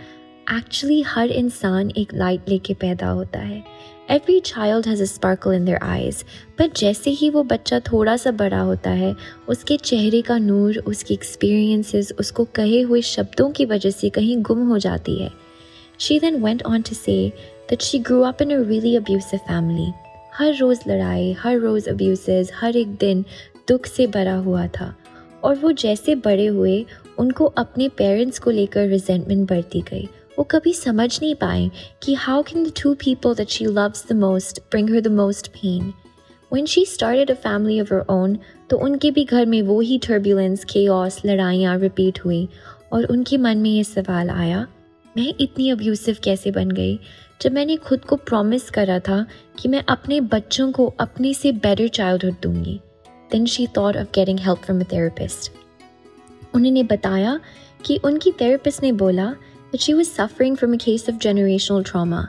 एक्चुअली 0.50 1.02
हर 1.08 1.32
इंसान 1.32 1.92
एक 1.98 2.14
लाइट 2.14 2.50
लेके 2.50 2.74
पैदा 2.74 3.10
होता 3.10 3.40
है। 3.40 3.64
Every 4.12 4.40
child 4.40 4.88
has 4.88 5.02
a 5.02 5.06
sparkle 5.06 5.54
in 5.54 5.66
their 5.66 5.78
eyes 5.78 6.24
पर 6.58 6.70
जैसे 6.78 7.10
ही 7.10 7.30
वो 7.30 7.44
बच्चा 7.44 7.80
थोड़ा 7.80 8.16
सा 8.18 8.32
बड़ा 8.32 8.60
होता 8.60 8.90
है, 8.90 9.16
उसके 9.48 9.78
चेहरे 9.78 10.22
का 10.22 10.38
नूर, 10.38 10.78
उसकी 10.78 11.14
एक्सपीरियंसेस 11.14 12.12
उसको 12.20 12.46
कहे 12.46 12.82
हुए 12.82 13.02
शब्दों 13.02 13.50
की 13.52 13.66
वजह 13.66 13.90
से 13.90 14.10
कहीं 14.10 14.38
गुम 14.42 14.68
हो 14.68 14.78
जाती 14.78 15.16
है। 15.24 15.32
She 16.00 16.20
then 16.20 16.44
went 16.44 16.64
on 16.64 16.82
to 16.82 16.96
say 16.96 17.18
that 17.70 17.82
she 17.82 18.00
grow 18.00 18.22
up 18.22 18.42
in 18.42 18.52
a 18.52 18.62
really 18.70 18.96
abusive 18.96 19.40
family 19.40 19.92
हर 20.34 20.56
रोज़ 20.56 20.80
लड़ाई, 20.88 21.32
हर 21.40 21.58
रोज़ 21.58 21.90
अब्यूसेस 21.90 22.52
हर 22.56 22.78
एक 22.78 22.96
दिन 22.96 23.26
दुख 23.68 23.86
से 23.86 24.08
भरा 24.08 24.36
हुआ 24.36 24.68
था। 24.68 24.96
और 25.44 25.56
वो 25.56 25.72
जैसे 25.72 26.16
बड़े 26.16 26.46
हुए, 26.46 26.86
उनको 27.18 27.46
अपने 27.46 27.88
पेरेंट्स 27.90 28.40
को 28.40 28.52
लेकर 28.52 28.88
रिजेंटमेंट 28.88 29.50
बढ़ती 29.50 29.82
गई। 29.82 30.08
वो 30.38 30.44
कभी 30.44 30.74
समझ 30.74 31.20
नहीं 31.22 31.36
पाए 31.36 31.72
कि 32.04 32.14
how 32.14 32.44
can 32.44 32.64
the 32.64 32.72
two 32.84 32.94
people 32.94 33.36
that 33.36 33.50
she 33.50 33.66
loves 33.66 34.10
the 34.10 34.14
most 34.14 34.60
bring 34.60 34.90
her 34.90 35.02
the 35.02 35.08
most 35.08 35.48
pain 35.48 35.94
When 36.54 36.66
she 36.66 36.80
started 36.80 37.30
a 37.30 37.36
family 37.46 37.84
of 37.84 37.92
her 37.94 38.06
own, 38.12 38.38
तो 38.70 38.78
उनके 38.78 39.12
भी 39.12 39.26
घर 39.26 39.46
में 39.46 39.62
वो 39.62 39.80
ही 39.80 39.98
टर्बुलेंस 39.98 40.64
केओस 40.64 41.22
लड़ाइयाँ 41.26 41.80
रिपीट 41.80 42.26
हुई 42.26 42.50
और 42.92 43.06
उनके 43.06 43.38
मन 43.38 43.58
में 43.58 43.70
ये 43.70 43.84
सवाल 43.84 44.30
आया 44.30 44.68
मैं 45.18 45.34
इतनी 45.40 45.70
अब्यूसिव 45.70 46.18
कैसे 46.24 46.52
बन 46.52 46.72
गई? 46.72 47.00
जब 47.42 47.52
मैंने 47.52 47.76
खुद 47.76 48.06
को 48.06 48.16
प्रॉमिस 48.16 48.70
करा 48.70 49.00
था 49.00 49.26
कि 49.60 49.70
मैं 49.70 49.84
अपने 49.90 50.22
बच्चों 50.22 50.72
को 50.72 50.94
अपने 51.00 51.34
से 51.34 51.52
बेटर 51.52 51.88
चाइल्डहुड 51.88 52.36
दूँगी। 52.44 52.80
Then 53.32 53.46
she 53.46 53.68
thought 53.68 53.98
of 53.98 54.08
getting 54.16 54.40
help 54.40 54.58
from 54.58 54.80
a 54.80 54.84
therapist 54.84 55.52
उन्होंने 56.56 56.84
बताया 56.84 57.40
कि 57.86 57.98
उनकी 57.98 58.32
थेरेपिस्ट 58.32 58.84
ने 58.84 58.92
बोला 58.92 59.36
that 59.74 59.82
she 59.82 59.94
was 59.96 60.10
suffering 60.12 60.56
from 60.56 60.74
a 60.74 60.78
case 60.78 61.08
of 61.08 61.20
generational 61.20 61.84
trauma. 61.84 62.24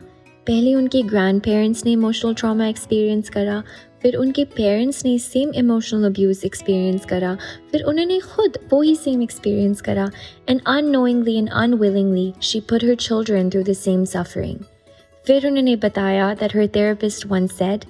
पहले 0.47 0.75
उनके 0.75 1.03
ग्रैंड 1.03 1.41
पेरेंट्स 1.43 1.85
ने 1.85 1.93
इमोशनल 1.93 2.35
ट्रामा 2.35 2.67
एक्सपीरियंस 2.67 3.29
करा, 3.29 3.63
फिर 4.03 4.17
उनके 4.17 4.45
पेरेंट्स 4.57 5.05
ने 5.05 5.19
सेम 5.19 5.53
इमोशनल 5.55 6.05
अब्यूज़ 6.05 6.45
एक्सपीरियंस 6.47 7.05
करा, 7.05 7.35
फिर 7.71 7.83
उन्होंने 7.83 8.19
खुद 8.21 8.59
वो 8.73 8.81
ही 8.83 8.95
सेम 8.97 9.23
एक्सपीरियंस 9.23 9.81
करा 9.81 10.11
and 10.49 10.61
unknowingly 10.67 11.37
and 11.39 11.49
unwillingly 11.53 12.33
she 12.43 12.61
put 12.61 12.85
her 12.85 12.95
children 12.97 13.51
through 13.51 13.63
the 13.63 13.73
same 13.77 14.05
suffering 14.13 14.59
फिर 15.27 15.47
उन्होंने 15.47 15.77
बताया 15.85 16.33
that 16.35 16.57
her 16.57 16.67
therapist 16.77 17.27
one 17.27 17.47
said 17.47 17.85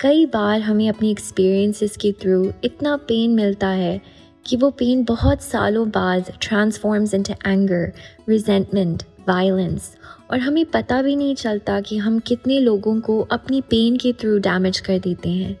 कई 0.00 0.26
बार 0.32 0.60
हमें 0.60 0.88
अपनी 0.88 1.10
एक्सपीरियंसेस 1.10 1.96
के 1.96 2.12
थ्रू 2.22 2.44
इतना 2.64 2.96
पेन 3.08 3.34
मिलता 3.34 3.68
है 3.68 4.00
कि 4.46 4.56
वो 4.56 4.70
पेन 4.70 5.04
बहुत 5.04 5.42
सालों 5.42 5.90
बाद 5.90 6.32
transforms 6.40 7.14
in 7.14 7.20
into 7.20 7.50
anger 7.50 7.92
resentment 8.28 9.02
violence 9.28 9.96
और 10.30 10.38
हमें 10.38 10.64
पता 10.64 11.02
भी 11.02 11.16
नहीं 11.16 11.34
चलता 11.34 11.80
कि 11.80 11.96
हम 11.96 12.18
कितने 12.18 12.58
लोगों 12.60 13.00
को 13.00 13.20
अपनी 13.30 13.60
पेन 13.60 13.96
के 13.96 14.12
थ्रू 14.12 14.38
डैमेज 14.38 14.80
कर 14.80 14.98
देते 14.98 15.28
हैं 15.28 15.56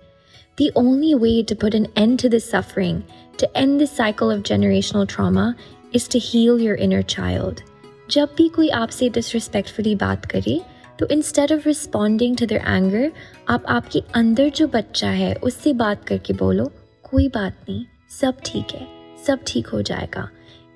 The 0.58 0.66
only 0.76 1.14
way 1.14 1.42
to 1.42 1.54
put 1.54 1.74
an 1.74 1.86
end 1.96 2.18
to 2.20 2.28
this 2.28 2.44
suffering, 2.50 3.02
to 3.38 3.58
end 3.58 3.78
this 3.78 3.90
cycle 3.90 4.30
of 4.30 4.42
generational 4.42 5.06
trauma, 5.06 5.54
is 5.92 6.08
to 6.08 6.18
heal 6.18 6.60
your 6.60 6.76
inner 6.76 7.02
child. 7.02 7.60
जब 8.10 8.28
भी 8.36 8.48
कोई 8.48 8.68
आपसे 8.68 9.08
डिसरिस्पेक्टफुली 9.08 9.94
बात 9.94 10.26
करे 10.26 10.60
तो 10.98 11.06
instead 11.06 11.52
of 11.52 11.66
responding 11.66 12.36
to 12.36 12.46
their 12.46 12.62
anger 12.66 13.12
आप 13.48 13.64
आपके 13.68 14.02
अंदर 14.14 14.48
जो 14.48 14.66
बच्चा 14.68 15.08
है 15.10 15.34
उससे 15.34 15.72
बात 15.72 16.04
करके 16.04 16.32
बोलो 16.32 16.70
कोई 17.02 17.28
बात 17.28 17.56
नहीं 17.68 17.84
सब 18.20 18.36
ठीक 18.46 18.74
है 18.74 18.86
सब 19.26 19.44
ठीक 19.46 19.66
हो 19.66 19.82
जाएगा 19.82 20.28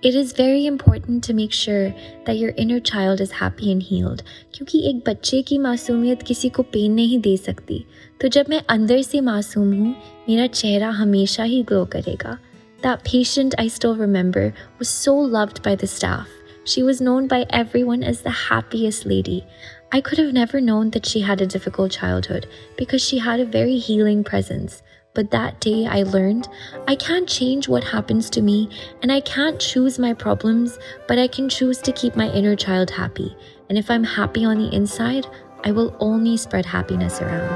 It 0.03 0.15
is 0.19 0.31
very 0.33 0.61
important 0.67 1.23
to 1.25 1.35
make 1.39 1.55
sure 1.57 1.89
that 2.27 2.39
your 2.41 2.53
inner 2.63 2.79
child 2.91 3.21
is 3.25 3.33
happy 3.39 3.73
and 3.73 3.83
healed 3.89 4.23
क्योंकि 4.55 4.79
एक 4.89 5.03
बच्चे 5.09 5.41
की 5.49 5.59
मासूमियत 5.59 6.23
किसी 6.27 6.49
को 6.49 6.63
पेन 6.75 6.93
नहीं 6.93 7.19
दे 7.21 7.37
सकती 7.37 7.85
तो 8.21 8.29
जब 8.37 8.49
मैं 8.51 8.61
अंदर 8.77 9.03
से 9.03 9.21
मासूम 9.21 9.73
हूँ 9.73 9.95
मेरा 10.29 10.47
चेहरा 10.47 10.91
हमेशा 11.01 11.43
ही 11.43 11.63
ग्लो 11.63 11.85
करेगा 11.95 12.37
That 12.83 13.05
patient 13.05 13.55
I 13.59 13.69
still 13.69 13.97
remember 13.97 14.55
was 14.79 14.89
so 14.89 15.15
loved 15.33 15.63
by 15.63 15.75
the 15.75 15.87
staff. 15.87 16.29
She 16.65 16.83
was 16.83 17.03
known 17.03 17.27
by 17.27 17.45
everyone 17.51 18.03
as 18.03 18.23
the 18.23 18.31
happiest 18.31 19.05
lady. 19.05 19.45
I 19.93 20.01
could 20.01 20.19
have 20.19 20.33
never 20.33 20.63
known 20.63 20.91
that 20.91 21.05
she 21.05 21.21
had 21.21 21.43
a 21.43 21.47
difficult 21.47 21.91
childhood 21.91 22.47
because 22.79 23.03
she 23.03 23.19
had 23.19 23.41
a 23.41 23.45
very 23.45 23.77
healing 23.77 24.25
presence. 24.25 24.83
But 25.14 25.32
that 25.32 25.62
day 25.62 25.88
I 25.88 26.04
learned 26.04 26.50
I 26.88 26.96
can't 26.96 27.28
change 27.28 27.70
what 27.70 27.86
happens 27.86 28.30
to 28.32 28.42
me 28.42 28.70
and 29.02 29.12
I 29.12 29.22
can't 29.22 29.60
choose 29.60 29.98
my 29.98 30.14
problems, 30.14 30.78
but 31.08 31.18
I 31.18 31.28
can 31.28 31.48
choose 31.48 31.80
to 31.84 31.94
keep 31.94 32.18
my 32.18 32.30
inner 32.30 32.56
child 32.56 32.90
happy. 32.92 33.36
And 33.70 33.78
if 33.78 33.90
I'm 33.90 34.04
happy 34.04 34.44
on 34.44 34.58
the 34.60 34.76
inside, 34.76 35.26
I 35.64 35.72
will 35.72 35.96
only 36.00 36.36
spread 36.38 36.66
happiness 36.66 37.22
around. 37.22 37.50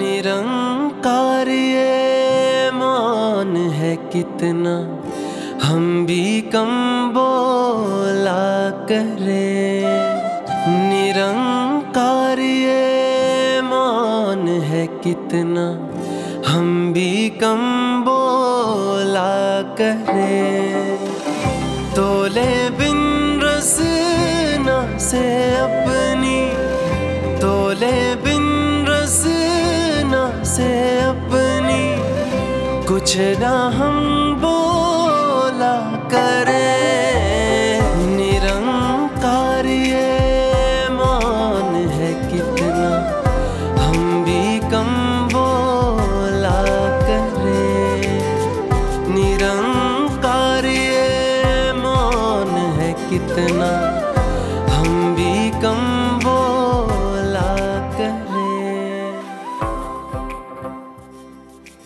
निरंकार 0.00 1.48
ये 1.48 2.70
मान 2.74 3.56
है 3.78 3.94
कितना 4.12 4.74
हम 5.64 6.06
भी 6.06 6.40
कम 6.54 6.72
बोला 7.14 8.42
करें 8.90 9.84
निरंकार 10.90 12.40
ये 12.40 13.60
मान 13.70 14.48
है 14.70 14.86
कितना 15.04 15.66
हम 16.47 16.93
भी 16.93 17.29
कम 17.29 17.61
बोला 18.05 19.61
करें। 19.81 20.97
तोले 21.95 22.69
बिन 22.69 22.99
रसना 23.43 24.77
से 24.97 25.23
अपनी, 25.57 26.39
तोले 27.39 28.15
बिन 28.15 28.45
रसना 28.89 30.23
से 30.43 30.71
अपनी। 31.01 31.83
कुछ 32.87 33.17
ना 33.39 33.55
हम 33.75 33.97
बोला 34.41 35.75
करें 36.13 36.46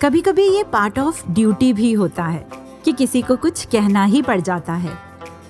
कभी 0.01 0.21
कभी 0.21 0.43
ये 0.43 0.63
पार्ट 0.63 0.99
ऑफ़ 0.99 1.31
ड्यूटी 1.31 1.73
भी 1.73 1.93
होता 1.93 2.23
है 2.23 2.49
कि 2.85 2.91
किसी 2.91 3.21
को 3.21 3.35
कुछ 3.35 3.65
कहना 3.65 4.03
ही 4.03 4.21
पड़ 4.21 4.41
जाता 4.41 4.73
है। 4.73 4.97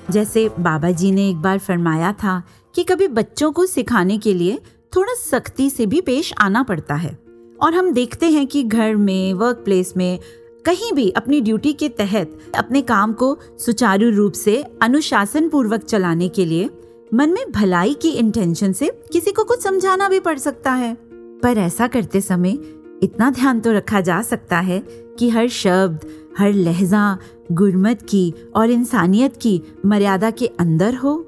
जैसे 0.10 0.50
बाबा 0.60 0.92
जी 0.92 1.12
ने 1.12 1.30
एक 1.30 1.38
बार 1.38 1.58
फरमाया 1.58 2.14
था 2.14 2.44
कि 2.76 2.84
कभी 2.84 3.08
बच्चों 3.08 3.52
को 3.52 3.66
सिखाने 3.66 4.18
के 4.18 4.34
लिए 4.34 4.60
थोड़ा 4.96 5.14
सख्ती 5.14 5.70
से 5.70 5.86
भी 5.86 6.02
पेश 6.02 6.34
आना 6.42 6.64
पड़ता 6.64 6.96
है। 6.96 7.20
और 7.62 7.74
हम 7.74 7.92
देखते 7.92 8.26
हैं 8.26 8.48
कि 8.48 8.64
घर 8.64 8.96
में 8.96 9.34
वर्क 9.34 9.58
प्लेस 9.58 9.94
में 9.98 10.20
कहीं 10.66 10.94
भी 10.94 11.10
अपनी 11.10 11.42
ड्यूटी 11.42 11.74
के 11.74 11.90
तहत 11.90 12.40
अपने 12.56 12.82
काम 12.82 13.14
को 13.14 13.40
सुचारू 13.60 14.10
रूप 14.10 14.34
से 14.34 14.64
अनुशासन 14.82 15.50
पूर्वक 15.50 15.84
चलाने 15.84 16.30
के 16.30 16.46
लिए 16.46 16.70
मन 17.14 17.30
में 17.30 17.52
भलाई 17.52 17.94
की 17.94 18.10
इंटेंशन 18.10 18.74
से 18.74 19.04
किसी 19.12 19.32
को 19.32 19.44
कुछ 19.44 19.62
समझाना 19.62 20.10
भी 20.10 20.20
पड़ 20.20 20.38
सकता 20.38 20.72
है। 20.72 20.98
पर 21.44 21.58
ऐसा 21.58 21.88
करते 21.88 22.22
समय 22.22 22.81
इतना 23.04 23.30
ध्यान 23.32 23.60
तो 23.60 23.72
रखा 23.72 24.02
जा 24.02 24.22
सकता 24.22 24.60
है 24.60 24.80
कि 25.20 25.30
हर 25.30 25.48
शब्द, 25.48 26.06
हर 26.38 26.54
लहजा 26.54 27.18
गुरमत 27.52 28.02
की 28.02 28.34
और 28.56 28.70
इंसानियत 28.70 29.38
की 29.38 29.62
मर्यादा 29.86 30.32
के 30.32 30.48
अंदर 30.60 30.96
हो। 30.96 31.28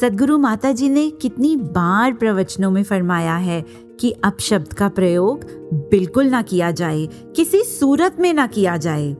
सदगुरु 0.00 0.38
माता 0.38 0.72
जी 0.72 0.88
ने 0.88 1.10
कितनी 1.10 1.56
बार 1.56 2.12
प्रवचनों 2.12 2.70
में 2.70 2.82
फरमाया 2.82 3.36
है 3.36 3.64
कि 4.00 4.10
अपशब्द 4.24 4.72
का 4.72 4.88
प्रयोग 4.88 5.44
बिल्कुल 5.90 6.26
ना 6.26 6.42
किया 6.42 6.70
जाए, 6.70 7.06
किसी 7.36 7.62
सूरत 7.62 8.16
में 8.20 8.32
ना 8.34 8.46
किया 8.46 8.76
जाए। 8.76 9.16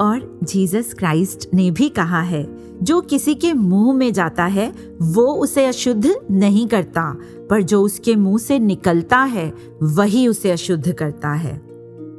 और 0.00 0.40
जीसस 0.42 0.94
क्राइस्ट 0.98 1.54
ने 1.54 1.70
भी 1.70 1.88
कहा 1.88 2.20
है, 2.20 2.58
जो 2.82 3.00
किसी 3.00 3.34
के 3.34 3.52
मुँह 3.52 3.92
में 3.92 4.12
जाता 4.12 4.44
है, 4.44 4.72
वो 5.02 5.34
उसे 5.34 5.66
अशुद्ध 5.66 6.14
नहीं 6.30 6.68
करता, 6.68 7.18
पर 7.50 7.62
जो 7.62 7.82
उसके 7.82 8.16
मुँह 8.16 8.38
से 8.38 8.58
निकलता 8.58 9.18
है, 9.18 9.54
वही 9.82 10.28
उसे 10.28 10.50
अशुद्ध 10.50 10.92
करता 10.92 11.32
है। 11.32 11.56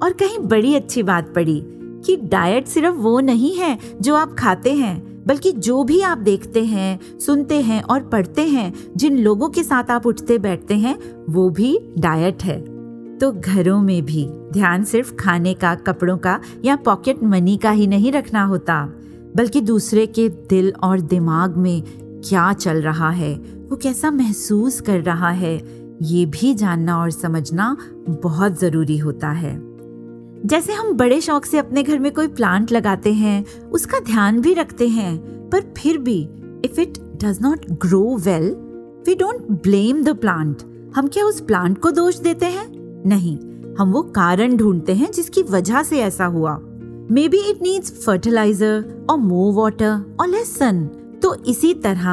और 0.03 0.13
कहीं 0.13 0.39
बड़ी 0.39 0.75
अच्छी 0.75 1.03
बात 1.03 1.33
पड़ी 1.35 1.63
कि 2.05 2.15
डाइट 2.15 2.67
सिर्फ़ 2.67 2.95
वो 2.95 3.19
नहीं 3.19 3.55
है 3.55 3.79
जो 4.01 4.15
आप 4.15 4.35
खाते 4.39 4.73
हैं, 4.73 5.23
बल्कि 5.27 5.51
जो 5.51 5.83
भी 5.83 6.01
आप 6.01 6.17
देखते 6.17 6.63
हैं, 6.65 7.19
सुनते 7.19 7.61
हैं 7.61 7.81
और 7.81 8.01
पढ़ते 8.01 8.41
हैं, 8.41 8.73
जिन 8.97 9.17
लोगों 9.17 9.49
के 9.49 9.63
साथ 9.63 9.91
आप 9.91 10.05
उठते 10.05 10.37
बैठते 10.37 10.75
हैं, 10.75 11.25
वो 11.29 11.49
भी 11.49 11.79
डाइट 11.99 12.43
है। 12.43 12.79
तो 13.17 13.31
घरों 13.31 13.81
में 13.81 14.05
भी 14.05 14.29
ध्यान 14.53 14.83
सिर्फ़ 14.83 15.13
खाने 15.13 15.53
का, 15.53 15.75
कपड़ों 15.75 16.17
का 16.17 16.39
या 16.65 16.75
पॉकेट 16.75 17.23
मनी 17.23 17.57
का 17.57 17.71
ही 17.71 17.87
नहीं 17.87 18.11
रखना 18.11 18.43
होता, 18.43 18.93
बल्कि 19.35 19.61
दूसरे 19.61 20.05
के 20.05 20.29
दिल 20.29 20.73
और 20.83 20.99
दिमाग 20.99 21.57
में 21.57 21.83
क्या 22.29 22.53
चल 22.53 22.81
रहा 22.81 23.09
है, 23.09 23.35
वो 23.69 23.75
कैसा 23.75 24.11
महसूस 24.11 24.81
कर 24.81 24.99
रहा 24.99 25.29
है, 25.29 25.55
ये 26.01 26.25
भी 26.25 26.53
जानना 26.53 26.97
और 26.99 27.11
समझना 27.11 27.77
बहुत 28.09 28.59
ज़रूरी 28.59 28.97
होता 28.97 29.29
है। 29.29 29.61
जैसे 30.45 30.73
हम 30.73 30.93
बड़े 30.93 31.21
शौक 31.21 31.45
से 31.45 31.57
अपने 31.57 31.83
घर 31.83 31.99
में 31.99 32.11
कोई 32.11 32.27
प्लांट 32.27 32.71
लगाते 32.71 33.13
हैं, 33.13 33.45
उसका 33.61 33.99
ध्यान 33.99 34.41
भी 34.41 34.53
रखते 34.53 34.87
हैं, 34.87 35.17
पर 35.49 35.73
फिर 35.77 35.97
भी 35.97 36.29
if 36.65 36.79
it 36.81 36.97
does 37.23 37.39
not 37.41 37.65
grow 37.71 38.17
well 38.17 38.55
we 39.07 39.15
don't 39.15 39.41
blame 39.63 40.03
the 40.03 40.17
plant 40.17 40.57
हम 40.95 41.07
क्या 41.07 41.25
उस 41.25 41.41
प्लांट 41.41 41.77
को 41.77 41.91
दोष 41.91 42.19
देते 42.19 42.45
हैं? 42.45 42.67
नहीं। 43.09 43.37
हम 43.79 43.91
वो 43.91 44.01
कारण 44.15 44.55
ढूंढते 44.57 44.93
हैं 44.93 45.11
जिसकी 45.11 45.41
वजह 45.41 45.83
से 45.83 45.99
ऐसा 45.99 46.25
हुआ। 46.25 46.57
May 47.11 47.27
be 47.27 47.37
it 47.49 47.61
needs 47.61 47.91
fertiliser 48.05 49.05
और 49.09 49.17
मोर 49.17 49.53
वाटर 49.53 50.17
और 50.19 50.27
लेस 50.27 50.57
सन 50.57 50.83
तो 51.23 51.33
इसी 51.43 51.73
तरह 51.73 52.09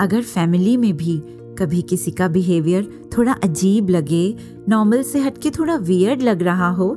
अगर 0.00 0.22
फैमिली 0.22 0.76
में 0.76 0.96
भी 0.96 1.16
कभी 1.58 1.80
किसी 1.82 2.10
का 2.10 2.28
बिहेवियर 2.28 2.88
थोड़ा 3.16 3.32
अजीब 3.44 3.88
लगे 3.90 4.36
नॉर्मल 4.68 5.02
से 5.02 5.18
हटके 5.18 5.50
थोड़ा 5.50 5.76
वियर्ड 5.76 6.22
लग 6.22 6.42
रहा 6.42 6.68
हो 6.70 6.88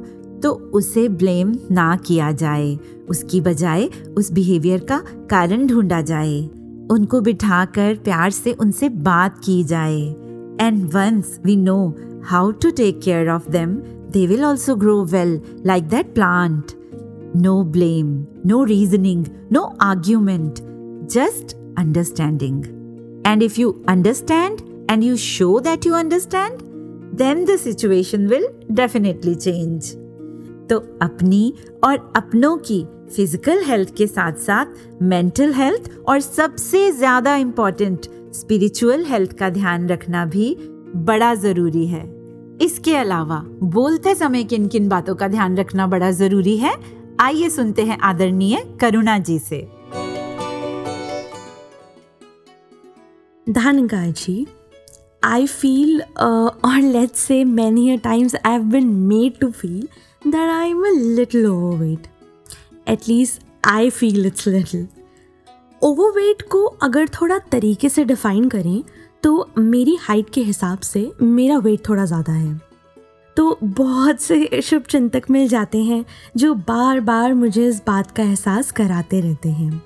तो 0.44 0.52
उसे 0.74 1.08
ब्लेम 1.10 1.56
ना 1.72 1.96
किया 1.96 2.32
जाए। 2.32 2.78
उसकी 3.10 3.42
बजाय 3.42 3.90
उस 4.18 4.32
बिहेवियर 4.32 4.80
का 4.80 5.02
कारण 5.30 5.66
ढूंढा 5.68 6.02
जाए। 6.02 6.40
उनको 6.92 7.22
बिठाकर 7.22 7.96
प्यार 8.04 8.32
से 8.32 8.54
उनसे 8.54 8.90
बात 8.90 9.40
की 9.46 9.64
जाए। 9.64 10.02
And 10.62 10.84
once 10.94 11.40
we 11.46 11.56
know 11.56 11.78
how 12.26 12.52
to 12.52 12.72
take 12.72 13.02
care 13.02 13.30
of 13.30 13.50
them, 13.50 13.78
they 14.11 14.27
will 14.27 14.45
also 14.45 14.77
grow 14.77 15.03
well 15.03 15.41
like 15.65 15.89
that 15.91 16.15
plant. 16.15 16.77
No 17.35 17.65
blame, 17.65 18.29
no 18.45 18.65
reasoning, 18.65 19.27
no 19.51 19.75
argument, 19.81 20.63
just 21.11 21.57
understanding. 21.77 22.65
And 23.25 23.43
if 23.43 23.59
you 23.59 23.83
understand 23.89 24.63
and 24.89 25.03
you 25.03 25.17
show 25.17 25.61
that 25.61 25.85
you 25.85 25.95
understand, 25.95 26.63
then 27.13 27.45
the 27.45 27.59
situation 27.59 28.29
will 28.29 28.49
definitely 28.73 29.37
change. 29.37 29.95
तो 30.69 30.79
अपनी 31.03 31.53
और 31.85 32.13
अपनों 32.17 32.57
की 32.59 32.85
physical 33.17 33.63
health 33.65 33.95
के 33.97 34.07
साथ 34.07 34.33
साथ 34.33 34.67
mental 35.03 35.53
health 35.53 35.91
और 36.09 36.21
सबसे 36.21 36.91
ज्यादा 36.99 37.37
इम्पोर्टेंट 37.37 38.07
स्पिरिचुअल 38.35 39.05
हेल्थ 39.05 39.33
का 39.33 39.51
ध्यान 39.51 39.89
रखना 39.89 40.25
भी 40.27 40.57
बड़ा 41.11 41.35
जरूरी 41.35 41.87
है 41.87 42.05
इसके 42.62 42.96
अलावा, 42.96 43.44
बोलते 43.64 44.16
समय 44.16 44.44
किन 44.44 44.68
किन 44.68 44.90
बातों 44.90 45.16
का 45.16 45.28
ध्यान 45.28 45.58
रखना 45.58 45.88
बड़ा 45.88 46.12
ज़रूरी 46.12 46.58
है? 46.58 46.74
आइए 47.20 47.50
सुनते 47.50 47.82
हैं 47.82 47.98
आदरणीय 48.00 48.64
करुणा 48.82 49.18
जी 49.20 49.40
से। 49.40 49.68
धनगा 53.50 54.06
जी 54.08 54.48
आई 55.24 55.48
फील 55.48 56.02
और 56.02 56.82
let 56.82 57.12
say 57.12 57.44
many 57.44 57.98
times 57.98 58.36
I 58.36 58.52
have 58.52 58.64
been 58.64 58.88
made 58.88 59.40
to 59.40 59.52
feel 59.52 59.88
that 60.28 60.50
I 60.50 60.70
am 60.70 60.84
a 60.86 60.90
little 60.90 61.48
overweight 61.48 62.08
at least 62.90 63.42
I 63.68 63.90
feel 63.90 64.26
it's 64.26 64.48
little 64.48 64.88
over 65.82 66.12
weight 66.12 66.42
को 66.42 66.64
अगर 66.66 67.08
थोड़ा 67.08 67.38
तरीके 67.38 67.90
से 67.90 68.06
डिफाइन 68.06 68.50
करें 68.50 68.84
तो 69.24 69.50
मेरी 69.58 69.96
हाइट 70.02 70.30
के 70.30 70.42
हिसाब 70.42 70.80
से 70.80 71.12
मेरा 71.22 71.58
वेट 71.58 71.88
थोड़ा 71.90 72.06
ज़्यादा 72.06 72.34
है। 72.34 72.60
तो 73.38 73.58
बहुत 73.64 74.22
से 74.22 74.62
शुभ 74.62 74.84
चिंतक 74.84 75.30
मिल 75.32 75.48
जाते 75.48 75.84
हैं 75.84 76.04
जो 76.38 76.54
बार 76.54 77.00
बार 77.00 77.34
मुझे 77.34 77.68
इस 77.68 77.82
बात 77.88 78.12
का 78.12 78.24
एहसास 78.24 78.72
कराते 78.72 79.22
रहते 79.22 79.50
हैं। 79.50 79.82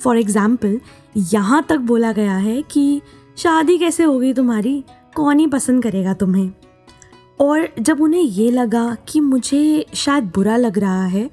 फॉर 0.00 0.18
एग्ज़ाम्पल 0.18 0.78
यहाँ 1.16 1.62
तक 1.68 1.78
बोला 1.82 2.12
गया 2.12 2.36
है 2.36 2.60
कि 2.62 3.00
शादी 3.38 3.78
कैसे 3.78 4.04
होगी 4.04 4.32
तुम्हारी? 4.32 4.82
कौन 5.16 5.38
ही 5.38 5.46
पसंद 5.46 5.82
करेगा 5.82 6.14
तुम्हें? 6.14 6.50
और 7.40 7.68
जब 7.78 8.00
उन्हें 8.00 8.22
ये 8.22 8.50
लगा 8.50 8.96
कि 9.08 9.20
मुझे 9.20 9.86
शायद 9.94 10.24
बुरा 10.34 10.56
लग 10.56 10.78
रहा 10.78 11.04
है 11.04 11.28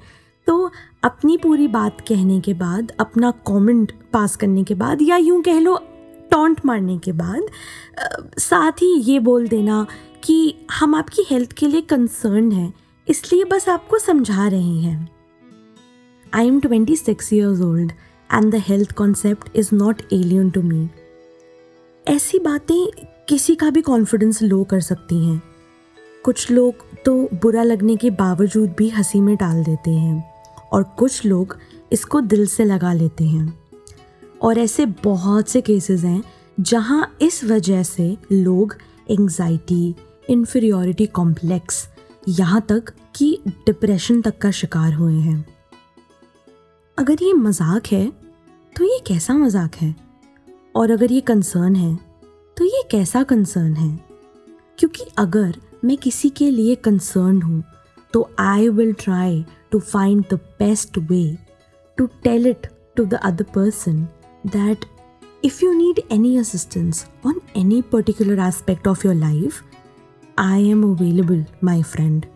तो 0.46 0.70
अपनी 1.04 1.36
पूरी 1.36 1.66
बात 1.68 2.00
कहने 2.00 2.40
के 2.40 2.54
बाद, 2.54 2.92
अपना 3.00 3.30
कमेंट 3.46 3.92
पास 4.12 4.36
करने 4.36 4.64
के 4.64 4.74
बाद, 4.74 5.02
या 5.02 5.16
यूँ 5.16 5.42
कह 5.42 5.58
लो 5.60 5.74
टॉन्ट 6.30 6.64
मारने 6.66 6.98
के 6.98 7.12
बाद 7.12 7.46
साथ 8.38 8.82
ही 8.82 8.94
ये 9.02 9.18
बोल 9.20 9.48
देना 9.48 9.86
कि 10.24 10.54
हम 10.72 10.94
आपकी 10.94 11.24
हेल्थ 11.30 11.52
के 11.52 11.66
लिए 11.66 11.80
कंसर्न 11.80 12.50
हैं, 12.52 12.72
इसलिए 13.08 13.44
बस 13.44 13.68
आपको 13.68 13.98
समझा 13.98 14.46
रहे 14.48 14.78
हैं। 14.80 15.08
I 16.32 16.46
am 16.46 16.60
twenty 16.60 16.96
six 16.96 17.32
years 17.32 17.60
old 17.60 17.92
and 18.30 18.50
the 18.52 18.62
health 18.68 18.92
concept 18.92 19.56
is 19.56 19.74
not 19.74 20.02
alien 20.12 20.50
to 20.50 20.62
me 20.62 20.88
ऐसी 22.06 22.38
बातें 22.38 23.06
किसी 23.28 23.54
का 23.54 23.70
भी 23.70 23.80
कॉन्फिडेंस 23.82 24.42
लो 24.42 24.62
कर 24.64 24.80
सकती 24.80 25.24
हैं। 25.26 25.42
कुछ 26.24 26.50
लोग 26.50 26.84
तो 27.04 27.14
बुरा 27.42 27.62
लगने 27.62 27.96
के 27.96 28.10
बावजूद 28.10 28.74
भी 28.78 28.88
हँसी 28.88 29.20
में 29.20 29.34
डाल 29.36 29.62
देते 29.64 29.90
हैं 29.90 30.24
और 30.72 30.82
कुछ 30.98 31.24
लोग 31.26 31.56
इसको 31.92 32.20
दिल 32.20 32.46
से 32.46 32.64
लगा 32.64 32.92
लेते 32.92 33.24
हैं। 33.24 33.57
और 34.42 34.58
ऐसे 34.58 34.86
बहुत 35.04 35.48
से 35.48 35.60
केसेस 35.60 36.04
हैं 36.04 36.22
जहाँ 36.60 37.16
इस 37.22 37.42
वजह 37.44 37.82
से 37.82 38.16
लोग 38.32 38.76
एंजाइटी 39.10 39.94
इन्फीरियोरिटी 40.30 41.06
कॉम्प्लेक्स 41.06 41.88
यहाँ 42.28 42.60
तक 42.68 42.92
कि 43.16 43.38
डिप्रेशन 43.46 44.20
तक 44.22 44.38
का 44.38 44.50
शिकार 44.50 44.92
हुए 44.94 45.14
हैं। 45.14 45.44
अगर 46.98 47.22
ये 47.22 47.32
मज़ाक 47.32 47.86
है 47.86 48.06
तो 48.76 48.84
ये 48.84 48.98
कैसा 49.06 49.34
मज़ाक 49.34 49.74
है? 49.74 49.94
और 50.74 50.90
अगर 50.90 51.12
ये 51.12 51.20
कंसर्न 51.20 51.76
है 51.76 51.96
तो 52.56 52.64
ये 52.64 52.82
कैसा 52.90 53.22
कंसर्न 53.22 53.74
है? 53.74 53.98
क्योंकि 54.78 55.04
अगर 55.18 55.56
मैं 55.84 55.96
किसी 55.96 56.30
के 56.30 56.50
लिए 56.50 56.74
कंसर्न 56.74 57.40
हूँ 57.42 57.62
तो 58.12 58.28
I 58.38 58.68
will 58.68 58.92
try 58.92 59.44
to 59.70 59.78
find 59.78 60.24
the 60.30 60.38
best 60.58 60.98
way 60.98 61.22
to 61.98 62.06
tell 62.24 62.46
it 62.46 62.66
to 62.96 63.04
the 63.04 63.14
other 63.14 63.44
person 63.54 64.06
that 64.46 64.84
if 65.42 65.62
you 65.62 65.70
need 65.74 66.00
any 66.10 66.36
assistance 66.38 67.06
on 67.24 67.40
any 67.54 67.80
particular 67.84 68.40
aspect 68.40 68.86
of 68.86 69.04
your 69.04 69.14
life, 69.14 69.62
I 70.38 70.58
am 70.58 70.82
available, 70.84 71.44
my 71.62 71.82
friend. 71.84 72.26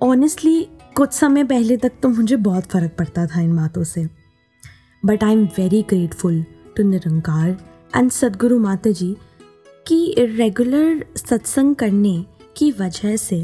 Honestly, 0.00 0.56
कुछ 0.96 1.12
समय 1.12 1.44
पहले 1.44 1.76
तक 1.76 1.92
तो 2.02 2.08
मुझे 2.08 2.36
बहुत 2.38 2.64
फ़र्क 2.64 2.94
पड़ता 2.98 3.26
था 3.26 3.40
इन 3.40 3.54
बातों 3.56 3.84
से 3.84 4.06
but 5.02 5.24
I 5.24 5.32
am 5.32 5.44
very 5.58 5.82
grateful 5.90 6.42
to 6.76 6.88
Nirankar 6.88 7.56
and 7.96 8.10
Sadguru 8.10 8.58
Mata 8.58 8.90
ji 8.90 9.14
कि 9.86 10.14
रेगुलर 10.18 11.04
सत्संग 11.16 11.74
करने 11.74 12.16
की 12.56 12.70
वजह 12.80 13.16
से 13.16 13.40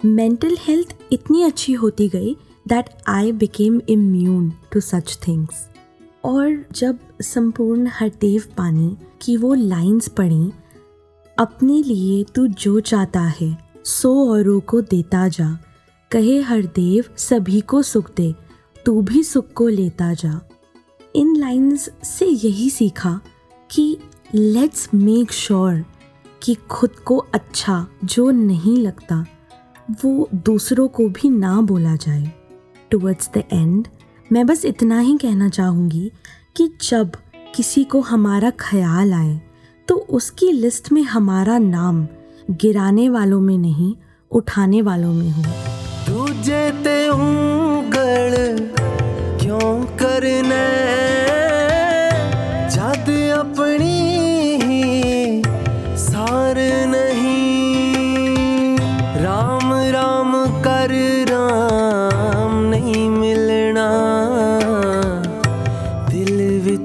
मेंटल 0.00 0.56
हेल्थ 0.60 0.94
इतनी 1.12 1.42
अच्छी 1.42 1.72
होती 1.72 2.08
गई 2.08 2.36
that 2.68 2.90
I 3.08 3.32
became 3.32 3.80
immune 3.88 4.52
to 4.72 4.80
such 4.80 5.18
things 5.26 5.69
और 6.24 6.64
जब 6.72 6.98
संपूर्ण 7.22 7.86
हरदेव 7.86 8.44
पानी 8.56 8.96
की 9.22 9.36
वो 9.36 9.54
लाइंस 9.54 10.08
पढ़ी 10.08 10.52
अपने 11.38 11.82
लिए 11.82 12.24
तू 12.24 12.46
जो 12.46 12.80
चाहता 12.80 13.20
है, 13.20 13.56
सो 13.84 14.30
औरों 14.30 14.60
को 14.60 14.80
देता 14.80 15.28
जा। 15.28 15.58
कहे 16.10 16.40
हरदेव 16.40 17.04
सभी 17.16 17.60
को 17.60 17.82
सुख 17.82 18.14
दे, 18.14 18.34
तू 18.84 19.02
भी 19.02 19.22
सुख 19.22 19.52
को 19.52 19.68
लेता 19.68 20.14
जा। 20.14 20.40
इन 21.14 21.36
लाइंस 21.36 21.90
से 22.04 22.26
यही 22.26 22.70
सीखा 22.70 23.20
कि 23.70 23.98
लेट्स 24.34 24.88
मेक 24.94 25.32
श्योर 25.32 25.84
कि 26.42 26.54
खुद 26.54 26.90
को 26.90 27.16
अच्छा 27.16 27.86
जो 28.04 28.30
नहीं 28.30 28.76
लगता, 28.76 29.26
वो 30.04 30.28
दूसरों 30.34 30.88
को 30.88 31.08
भी 31.08 31.30
ना 31.30 31.60
बोला 31.60 31.96
जाए। 31.96 32.32
टुवर्ड्स 32.90 33.30
द 33.34 33.42
एंड 33.52 33.88
मैं 34.32 34.46
बस 34.46 34.64
इतना 34.64 35.00
ही 35.00 35.16
कहना 35.16 35.48
चाहूँगी 35.48 36.12
कि 36.56 36.70
जब 36.88 37.12
किसी 37.54 37.84
को 37.84 38.00
हमारा 38.00 38.50
ख्याल 38.50 39.12
आए 39.12 39.40
तो 39.88 39.94
उसकी 39.96 40.52
लिस्ट 40.52 40.92
में 40.92 41.02
हमारा 41.02 41.58
नाम 41.58 42.08
गिराने 42.50 43.08
वालों 43.08 43.40
में 43.40 43.58
नहीं, 43.58 43.94
उठाने 44.30 44.82
वालों 44.82 45.12
में 45.12 45.30
हो। 45.30 45.42
तुझे 46.06 46.70
ते 46.70 47.10
क्यों 49.44 49.84
करना? 49.84 51.29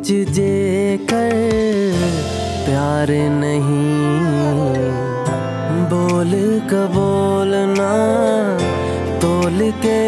तुझे 0.08 0.98
कर 1.14 1.32
प्यार 2.66 3.08
नहीं। 3.12 3.96
बोल 5.90 6.60
कबोलना 6.70 7.90
तोल 9.20 9.72
के 9.86 10.02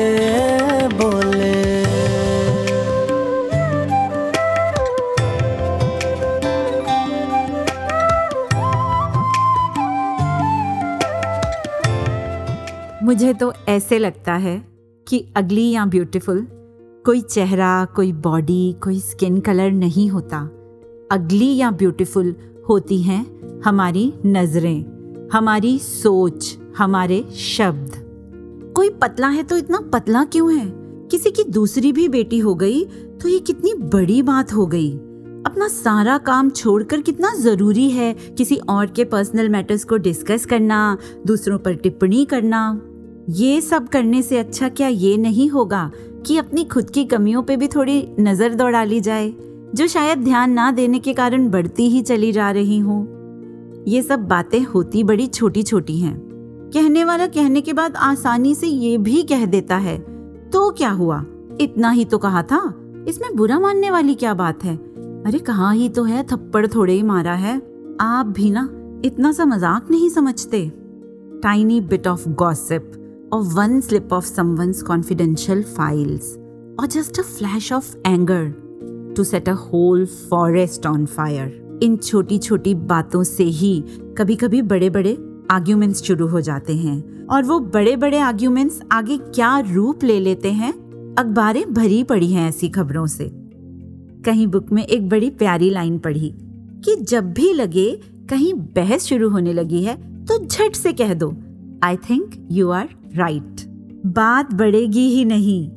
बोले। 0.88 1.56
मुझे 13.04 13.34
तो 13.34 13.54
ऐसे 13.68 14.00
लगता 14.00 14.34
है 14.34 14.62
कि 15.08 15.34
अगली 15.36 15.72
या 15.72 15.86
ब्यूटीफुल 15.86 16.48
कोई 17.08 17.22
चेहरा, 17.22 17.86
कोई 17.96 18.12
बॉडी 18.14 18.76
कोई 18.84 19.00
स्किन 19.00 19.40
कलर 19.40 19.72
नहीं 19.72 20.10
होता। 20.10 20.38
अगली 21.12 21.56
या 21.56 21.70
ब्यूटीफुल 21.72 22.34
होती 22.70 23.02
हैं 23.02 23.62
हमारी 23.62 24.14
नज़रें, 24.26 25.30
हमारी 25.34 25.78
सोच, 25.80 26.58
हमारे 26.78 27.24
शब्द। 27.36 27.94
कोई 28.76 28.90
पतला 29.02 29.28
है 29.28 29.44
तो 29.44 29.58
इतना 29.58 29.80
पतला 29.94 30.24
क्यों 30.24 30.54
है? 30.54 30.66
किसी 31.12 31.32
की 31.32 31.44
दूसरी 31.44 31.92
भी 31.92 32.08
बेटी 32.08 32.40
हो 32.40 32.56
गई 32.56 32.84
तो 33.22 33.30
ये 33.30 33.40
कितनी 33.40 33.74
बड़ी 33.74 34.22
बात 34.22 34.54
हो 34.54 34.66
गई। 34.66 34.92
अपना 35.46 35.68
सारा 35.68 36.18
काम 36.18 36.50
छोड़कर 36.50 37.02
कितना 37.02 37.34
ज़रूरी 37.36 37.90
है 37.90 38.14
किसी 38.14 38.56
और 38.70 38.86
के 38.88 39.04
पर्सनल 39.06 39.50
मैटर्स 39.50 39.84
को 39.84 39.98
डिस्कस 39.98 40.46
करना, 40.46 40.98
दूसरों 41.28 41.58
पर 41.58 41.76
टिप्पणी 41.76 42.26
करना। 42.26 42.82
ये 43.30 43.62
सब 43.62 43.88
करने 43.88 44.22
से 44.22 44.38
अच्छा 44.38 44.68
क्या 44.70 44.88
ये 44.88 45.16
नहीं 45.18 45.50
होगा? 45.50 45.92
कि 46.26 46.38
अपनी 46.38 46.64
खुद 46.64 46.90
की 46.90 47.04
कमियों 47.06 47.44
पे 47.44 47.58
भी 47.58 47.68
थोड़ी 47.68 48.08
नज़र 48.20 48.56
दौड़ा 48.56 48.84
ली 48.84 49.00
जाए, 49.02 49.34
जो 49.76 49.88
शायद 49.88 50.18
ध्यान 50.18 50.52
ना 50.52 50.72
देने 50.72 51.00
के 51.00 51.14
कारण 51.14 51.50
बढ़ती 51.50 51.88
ही 51.90 52.02
चली 52.02 52.32
जा 52.32 52.50
रही 52.52 52.80
हूँ। 52.80 53.84
ये 53.88 54.02
सब 54.02 54.28
बातें 54.28 54.62
होती 54.64 55.04
बड़ी 55.04 55.28
छोटी 55.28 55.64
छोटी 55.64 56.00
हैं। 56.00 56.16
कहने 56.74 57.04
वाला 57.06 57.28
कहने 57.28 57.62
के 57.62 57.74
बाद 57.74 57.96
आसानी 57.96 58.54
से 58.56 58.68
ये 58.68 58.98
भी 58.98 59.22
कह 59.24 59.46
देता 59.46 59.78
है 59.78 59.98
तो 60.50 60.70
क्या 60.72 60.90
हुआ? 60.90 61.24
इतना 61.62 61.90
ही 61.90 62.06
तो 62.06 62.18
कहा 62.18 62.44
था। 62.44 62.60
इसमें 63.08 63.36
बुरा 63.36 63.60
मानने 63.60 63.92
वाली 63.92 64.16
क्या 64.16 64.34
बात 64.34 64.64
है? 64.64 64.76
अरे 65.26 65.40
कहा 65.40 65.72
ही 65.72 65.88
तो 65.90 66.04
है, 66.04 66.24
थप्पड़ 66.24 66.66
थोड़े 66.68 66.94
ही 66.94 67.02
मारा 67.04 67.34
है। 67.34 67.56
आप 68.02 68.26
भी 68.28 68.50
ना, 68.52 68.70
इतना 69.06 69.32
सा 69.32 69.46
मज़ाक 69.46 69.92
नहीं 69.92 70.10
समझते। 70.10 70.68
Tiny 71.44 71.80
bit 71.82 72.08
of 72.08 72.28
gossip 72.30 72.92
or 73.36 73.44
one 73.44 73.74
slip 73.82 74.12
of 74.12 74.26
someone's 74.26 74.82
confidential 74.84 75.64
files, 75.78 76.28
or 76.80 76.88
just 76.88 77.20
a 77.20 77.26
flash 77.30 77.70
of 77.72 77.86
anger 78.08 78.44
to 79.14 79.26
set 79.32 79.48
a 79.48 79.56
whole 79.56 80.06
forest 80.30 80.86
on 80.86 81.06
fire. 81.06 81.50
इन 81.84 81.98
छोटी 81.98 82.38
छोटी 82.38 82.76
बातों 82.76 83.24
से 83.24 83.44
ही 83.44 83.84
कभी 84.18 84.36
कभी 84.36 84.62
बड़े 84.62 84.90
बड़े 84.90 85.18
आर्ग्यूमेंट्स 85.52 86.04
शुरू 86.04 86.28
हो 86.28 86.42
जाते 86.42 86.76
हैं। 86.76 87.28
और 87.28 87.44
वो 87.44 87.60
बड़े 87.60 87.96
बड़े 87.96 88.20
आर्ग्यूमेंट्स 88.20 88.82
आगे 88.92 89.18
क्या 89.18 89.60
रूप 89.60 90.04
ले 90.04 90.20
लेते 90.20 90.52
हैं? 90.52 90.74
अखबारें 91.16 91.74
भरी 91.74 92.04
पड़ी 92.04 92.32
हैं 92.32 92.50
ऐसी 92.50 92.70
खबरों 92.70 93.08
से। 93.08 93.32
कहीं 94.26 94.48
बुक 94.48 94.72
में 94.72 94.84
एक 94.84 95.10
बड़ी 95.10 95.30
प्यारी 95.30 95.70
लाइन 95.70 96.00
पढ़ी 96.00 96.34
कि 96.86 96.96
जब 96.96 97.34
भी 97.34 97.54
लगे 97.54 98.02
कहीं 98.30 98.54
बहस 98.54 99.04
शुरू 99.04 99.30
होने 99.30 99.54
लगी 99.54 99.84
है 99.84 100.26
तो 100.26 100.46
झट 100.46 100.76
से 100.76 100.94
कह 100.94 101.14
दो। 101.14 101.34
I 101.84 101.98
think 102.10 102.32
you 102.52 102.70
are 102.72 102.90
right 103.16 103.62
बात 104.08 104.54
बढ़ेगी 104.54 105.08
ही 105.10 105.24
नहीं। 105.26 105.68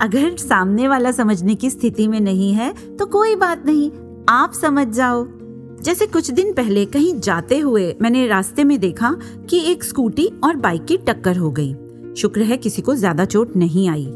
अगर 0.00 0.36
सामने 0.38 0.88
वाला 0.88 1.10
समझने 1.12 1.54
की 1.54 1.70
स्थिति 1.70 2.06
में 2.08 2.20
नहीं 2.20 2.52
है 2.52 2.72
तो 2.96 3.06
कोई 3.06 3.34
बात 3.36 3.66
नहीं, 3.66 3.90
आप 4.28 4.52
समझ 4.52 4.86
जाओ। 4.88 5.26
जैसे 5.82 6.06
कुछ 6.06 6.30
दिन 6.30 6.52
पहले 6.52 6.84
कहीं 6.86 7.18
जाते 7.20 7.58
हुए 7.58 7.94
मैंने 8.02 8.26
रास्ते 8.26 8.64
में 8.64 8.78
देखा 8.80 9.14
कि 9.50 9.60
एक 9.70 9.84
स्कूटी 9.84 10.26
और 10.44 10.56
बाइक 10.56 10.84
की 10.84 10.96
टक्कर 10.98 11.36
हो 11.36 11.50
गई। 11.50 11.74
शुक्र 12.14 12.42
है 12.42 12.56
किसी 12.56 12.82
को 12.82 12.94
ज़्यादा 12.94 13.24
चोट 13.24 13.56
नहीं 13.56 13.88
आई। 13.88 14.06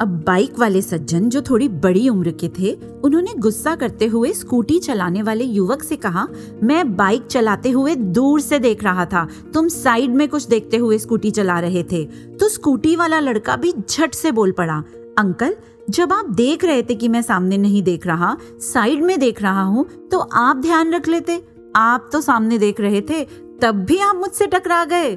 अब 0.00 0.08
बाइक 0.26 0.58
वाले 0.58 0.80
सज्जन 0.82 1.28
जो 1.28 1.40
थोड़ी 1.42 1.68
बड़ी 1.68 2.08
उम्र 2.08 2.30
के 2.32 2.48
थे, 2.58 2.72
उन्होंने 3.04 3.32
गुस्सा 3.34 3.74
करते 3.76 4.06
हुए 4.06 4.32
स्कूटी 4.32 4.78
चलाने 4.78 5.22
वाले 5.22 5.44
युवक 5.44 5.82
से 5.82 5.96
कहा, 5.96 6.26
मैं 6.62 6.96
बाइक 6.96 7.26
चलाते 7.26 7.70
हुए 7.70 7.94
दूर 7.94 8.40
से 8.40 8.58
देख 8.58 8.84
रहा 8.84 9.04
था। 9.04 9.26
तुम 9.54 9.68
साइड 9.68 10.14
में 10.14 10.28
कुछ 10.28 10.46
देखते 10.46 10.76
हुए 10.76 10.98
स्कूटी 10.98 11.30
चला 11.30 11.58
रहे 11.60 11.82
थे। 11.82 12.04
तो 12.36 12.48
स्कूटी 12.48 12.94
वाला 12.96 13.20
लड़का 13.20 13.56
भी 13.56 13.72
झट 13.80 14.14
से 14.14 14.32
बोल 14.32 14.52
पड़ा, 14.52 14.82
अंकल, 15.18 15.56
जब 15.90 16.12
आप 16.12 16.30
देख 16.30 16.64
रहे 16.64 16.82
थे 16.82 16.94
कि 16.94 17.08
मैं 17.08 17.22
सामने 17.22 17.58
नहीं 17.58 17.82
देख 17.82 18.06
रहा, 18.06 18.36
साइड 18.62 19.02
में 19.02 19.18
देख 19.20 19.42
रहा 19.42 19.62
हूँ 19.62 19.86
तो 20.10 20.18
आप 20.18 20.56
ध्यान 20.56 20.94
रख 20.94 21.08
लेते। 21.08 21.42
आप 21.76 22.08
तो 22.12 22.20
सामने 22.20 22.58
देख 22.58 22.80
रहे 22.80 23.00
थे, 23.00 23.24
तब 23.62 23.84
भी 23.84 23.98
आप 23.98 24.16
मुझसे 24.16 24.46
टकरा 24.46 24.84
गए। 24.84 25.14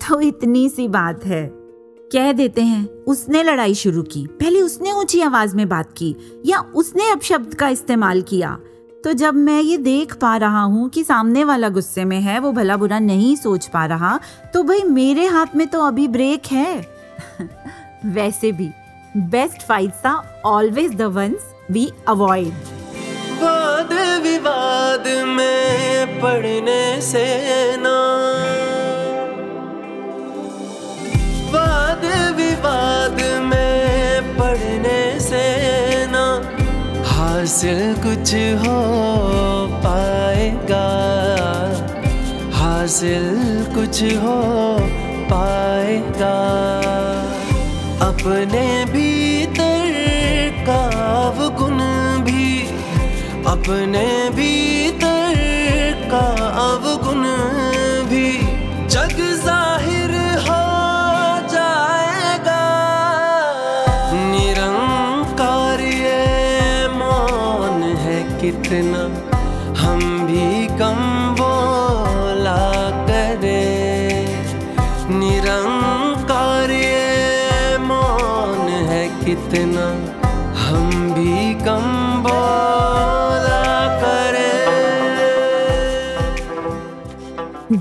तो 0.00 0.20
इतनी 0.20 0.68
सी 0.68 0.88
बात 0.88 1.24
है। 1.24 1.63
कह 2.14 2.32
देते 2.32 2.62
हैं, 2.62 2.88
उसने 3.04 3.42
लड़ाई 3.42 3.74
शुरू 3.74 4.02
की। 4.02 4.26
पहले 4.40 4.60
उसने 4.60 4.92
ऊँची 4.92 5.20
आवाज़ 5.20 5.56
में 5.56 5.68
बात 5.68 5.92
की 5.92 6.14
या 6.46 6.58
उसने 6.74 7.10
अपशब्द 7.10 7.54
का 7.54 7.68
इस्तेमाल 7.68 8.22
किया। 8.22 8.58
तो 9.04 9.12
जब 9.12 9.34
मैं 9.34 9.60
ये 9.60 9.76
देख 9.78 10.14
पा 10.14 10.36
रहा 10.36 10.62
हूँ 10.62 10.88
कि 10.88 11.04
सामने 11.04 11.44
वाला 11.44 11.68
गुस्से 11.68 12.04
में 12.04 12.20
है, 12.20 12.38
वो 12.38 12.52
भला 12.52 12.76
बुरा 12.76 12.98
नहीं 12.98 13.34
सोच 13.36 13.66
पा 13.66 13.84
रहा 13.86 14.18
तो 14.54 14.62
भाई 14.62 14.82
मेरे 14.82 15.26
हाथ 15.26 15.56
में 15.56 15.66
तो 15.66 15.80
अभी 15.80 16.08
ब्रेक 16.08 16.46
है। 16.46 16.86
वैसे 18.14 18.52
भी 18.52 18.68
best 19.16 19.66
fights 19.66 20.06
are 20.06 20.40
always 20.44 20.94
the 20.94 21.02
ones 21.02 21.52
we 21.70 21.90
avoid 22.08 22.54
वाद 23.42 23.92
विवाद 24.22 25.08
में 25.28 26.20
पड़ने 26.20 27.00
से 27.02 27.26
ना 27.76 27.98
वाद 31.54 32.04
विवाद 32.36 33.20
में 33.42 34.36
पड़ने 34.38 35.20
से 35.20 35.46
ना 36.10 36.26
हासिल 37.12 37.94
कुछ 38.04 38.34
हो 38.64 38.78
पाएगा। 39.86 40.86
हासिल 42.52 43.26
कुछ 43.74 44.02
हो 44.24 44.38
पाएगा। 45.32 46.36
अपने 48.08 48.84
भीतर 48.84 49.92
का 50.66 50.82
अवगुण 51.26 51.78
भी, 52.24 52.46
अपने 53.46 54.06
भीतर 54.30 54.83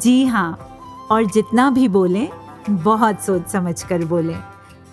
जी 0.04 0.24
हाँ 0.26 0.52
और 1.12 1.26
जितना 1.26 1.70
भी 1.70 1.88
बोलें, 1.88 2.30
बहुत 2.70 3.22
सोच 3.22 3.48
समझ 3.48 3.84
कर 3.84 4.04
बोलें। 4.06 4.38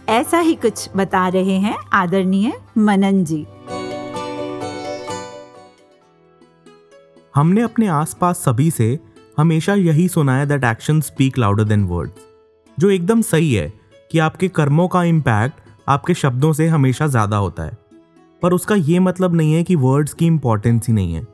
ऐसा 0.08 0.38
ही 0.38 0.54
कुछ 0.54 0.88
बता 0.96 1.26
रहे 1.28 1.56
हैं 1.58 1.76
आदरणीय 1.92 2.52
मनन 2.78 3.24
जी। 3.24 3.46
हमने 7.34 7.62
अपने 7.62 7.86
आसपास 7.86 8.38
सभी 8.38 8.70
से 8.70 8.98
हमेशा 9.38 9.74
यही 9.74 10.06
सुना 10.08 10.36
है 10.36 10.46
that 10.46 10.64
action 10.64 11.00
speak 11.00 11.38
louder 11.38 11.64
than 11.64 11.84
words 11.84 12.26
जो 12.78 12.90
एकदम 12.90 13.22
सही 13.22 13.52
है 13.54 13.68
कि 14.10 14.18
आपके 14.18 14.48
कर्मों 14.50 14.88
का 14.88 15.02
इम्पैक्ट 15.04 15.88
आपके 15.88 16.14
शब्दों 16.14 16.52
से 16.52 16.68
हमेशा 16.68 17.06
ज़्यादा 17.06 17.36
होता 17.36 17.62
है। 17.62 17.76
पर 18.42 18.52
उसका 18.52 18.74
ये 18.74 18.98
मतलब 18.98 19.34
नहीं 19.34 19.54
है 19.54 19.62
कि 19.62 19.74
वर्ड्स 19.78 20.14
की 20.14 20.26
इम्पोर्टेंस 20.26 20.88
ही 20.88 20.94
नहीं 20.94 21.14
है। 21.14 21.26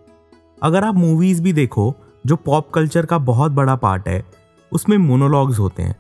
अगर 0.63 0.85
आप 0.85 0.95
मूवीज़ 0.95 1.43
भी 1.43 1.53
देखो 1.53 1.95
जो 2.27 2.37
पॉप 2.37 2.71
कल्चर 2.71 3.07
का 3.07 3.19
बहुत 3.21 3.53
बड़ा 3.53 3.75
पार्ट 3.77 4.09
है, 4.09 4.25
उसमें 4.73 4.97
मोनोलॉग्स 4.99 5.59
होते 5.59 5.83
हैं। 5.83 5.97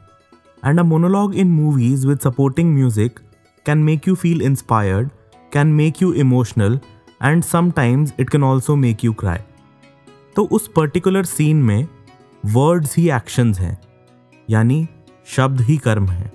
And 0.62 0.81
a 0.81 0.83
monologue 0.83 1.35
in 1.35 1.51
movies 1.51 2.07
with 2.07 2.19
supporting 2.21 2.75
music 2.75 3.19
can 3.67 3.79
make 3.81 4.09
you 4.09 4.15
feel 4.15 4.43
inspired 4.43 5.11
can 5.53 5.67
make 5.73 6.03
you 6.03 6.12
emotional 6.15 6.79
and 7.23 7.43
sometimes 7.45 8.15
it 8.21 8.31
can 8.31 8.45
also 8.45 8.77
make 8.77 9.05
you 9.05 9.12
cry 9.15 9.39
तो 10.37 10.45
उस 10.47 10.69
पर्टिकुलर 10.69 11.25
सीन 11.25 11.62
में 11.62 11.87
वर्ड्स 12.45 12.97
ही 12.97 13.09
एक्शंस 13.11 13.61
हैं, 13.61 13.79
यानी 14.49 14.87
शब्द 15.27 15.61
ही 15.61 15.77
कर्म 15.79 16.07
है। 16.07 16.33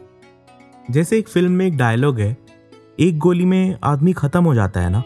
जैसे 0.92 1.18
एक 1.20 1.28
फ़िल्म 1.30 1.52
में 1.52 1.66
एक 1.68 1.78
डायलॉग 1.78 2.20
है, 2.20 2.38
एक 3.00 3.18
गोली 3.20 3.46
में 3.46 3.76
आदमी 3.84 4.14
खत्म 4.14 4.44
हो 4.44 4.54
जाता 4.56 4.80
है 4.80 4.90
ना 4.90 5.04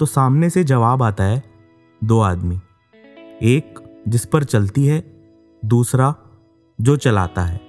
तो 0.00 0.06
सामने 0.06 0.50
से 0.50 0.64
जवाब 0.64 1.02
आता 1.02 1.24
है, 1.24 1.42
दो 2.02 2.20
आदमी, 2.20 2.58
एक 3.44 3.78
जिस 4.08 4.24
पर 4.24 4.44
चलती 4.44 4.86
है, 4.86 5.04
दूसरा 5.64 6.14
जो 6.80 6.96
चलाता 6.96 7.42
है। 7.42 7.60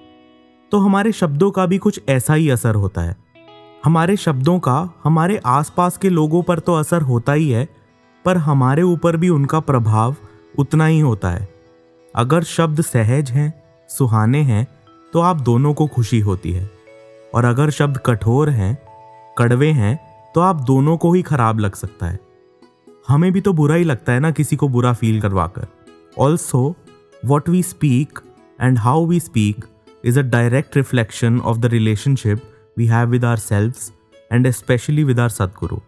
तो 0.72 0.78
हमारे 0.78 1.12
शब्दों 1.12 1.52
का 1.52 1.66
भी 1.66 1.78
कुछ 1.78 2.02
ऐसा 2.10 2.34
ही 2.34 2.50
असर 2.50 2.76
होता 2.76 3.02
है। 3.02 3.16
हमारे 3.86 4.16
शब्दों 4.18 4.60
का 4.60 4.90
हमारे 5.04 5.38
आसपास 5.46 5.98
के 5.98 6.10
लोगों 6.10 6.44
पर 6.44 6.60
तो 6.60 6.74
असर 6.74 7.02
होता 7.02 7.34
ही 7.34 7.50
है, 7.50 7.68
पर 8.26 8.38
हमारे 8.38 8.82
ऊपर 8.82 9.18
भी 9.18 9.30
उनका 9.30 9.60
प्रभाव 9.60 10.16
उतना 10.60 10.86
ही 10.86 11.00
होता 11.00 11.30
है। 11.30 11.48
अगर 12.16 12.44
शब्द 12.44 12.82
सहज 12.82 13.32
हैं, 13.32 13.64
सुहाने 13.90 14.42
हैं 14.42 14.68
तो 15.14 15.20
आप 15.20 15.42
दोनों 15.42 15.74
को 15.74 15.88
खुशी 15.88 16.20
होती 16.20 16.52
है। 16.52 16.70
और 17.36 17.46
अगर 17.46 17.70
शब्द 17.70 17.98
कठोर 17.98 18.50
हैं, 18.50 18.78
कड़वे 19.38 19.72
हैं 19.72 20.00
तो 20.36 20.42
आप 20.42 20.56
दोनों 20.56 20.98
को 20.98 21.14
ही 21.14 21.22
खराब 21.22 21.60
लग 21.60 21.76
सकता 21.76 22.06
है। 22.06 22.20
हमें 23.08 23.32
भी 23.32 23.42
तो 23.42 23.54
बुरा 23.54 23.76
ही 23.76 23.84
लगता 23.84 24.14
है 24.14 24.20
ना 24.20 24.32
किसी 24.32 24.56
को 24.56 24.68
बुरा 24.68 24.94
फील 24.94 25.22
करवाकर। 25.22 25.68
Also 26.18 26.76
what 27.26 27.50
we 27.50 27.64
speak 27.64 28.20
and 28.62 28.80
how 28.80 29.06
we 29.06 29.20
speak 29.20 29.66
is 30.04 30.18
a 30.18 30.24
direct 30.24 30.76
reflection 30.76 31.42
of 31.42 31.62
the 31.62 31.70
relationship 31.70 32.44
we 32.78 32.86
have 32.88 33.10
with 33.10 33.24
ourselves 33.24 33.92
and 34.32 34.46
especially 34.46 35.04
with 35.04 35.20
our 35.20 35.30
Sadguru. 35.30 35.82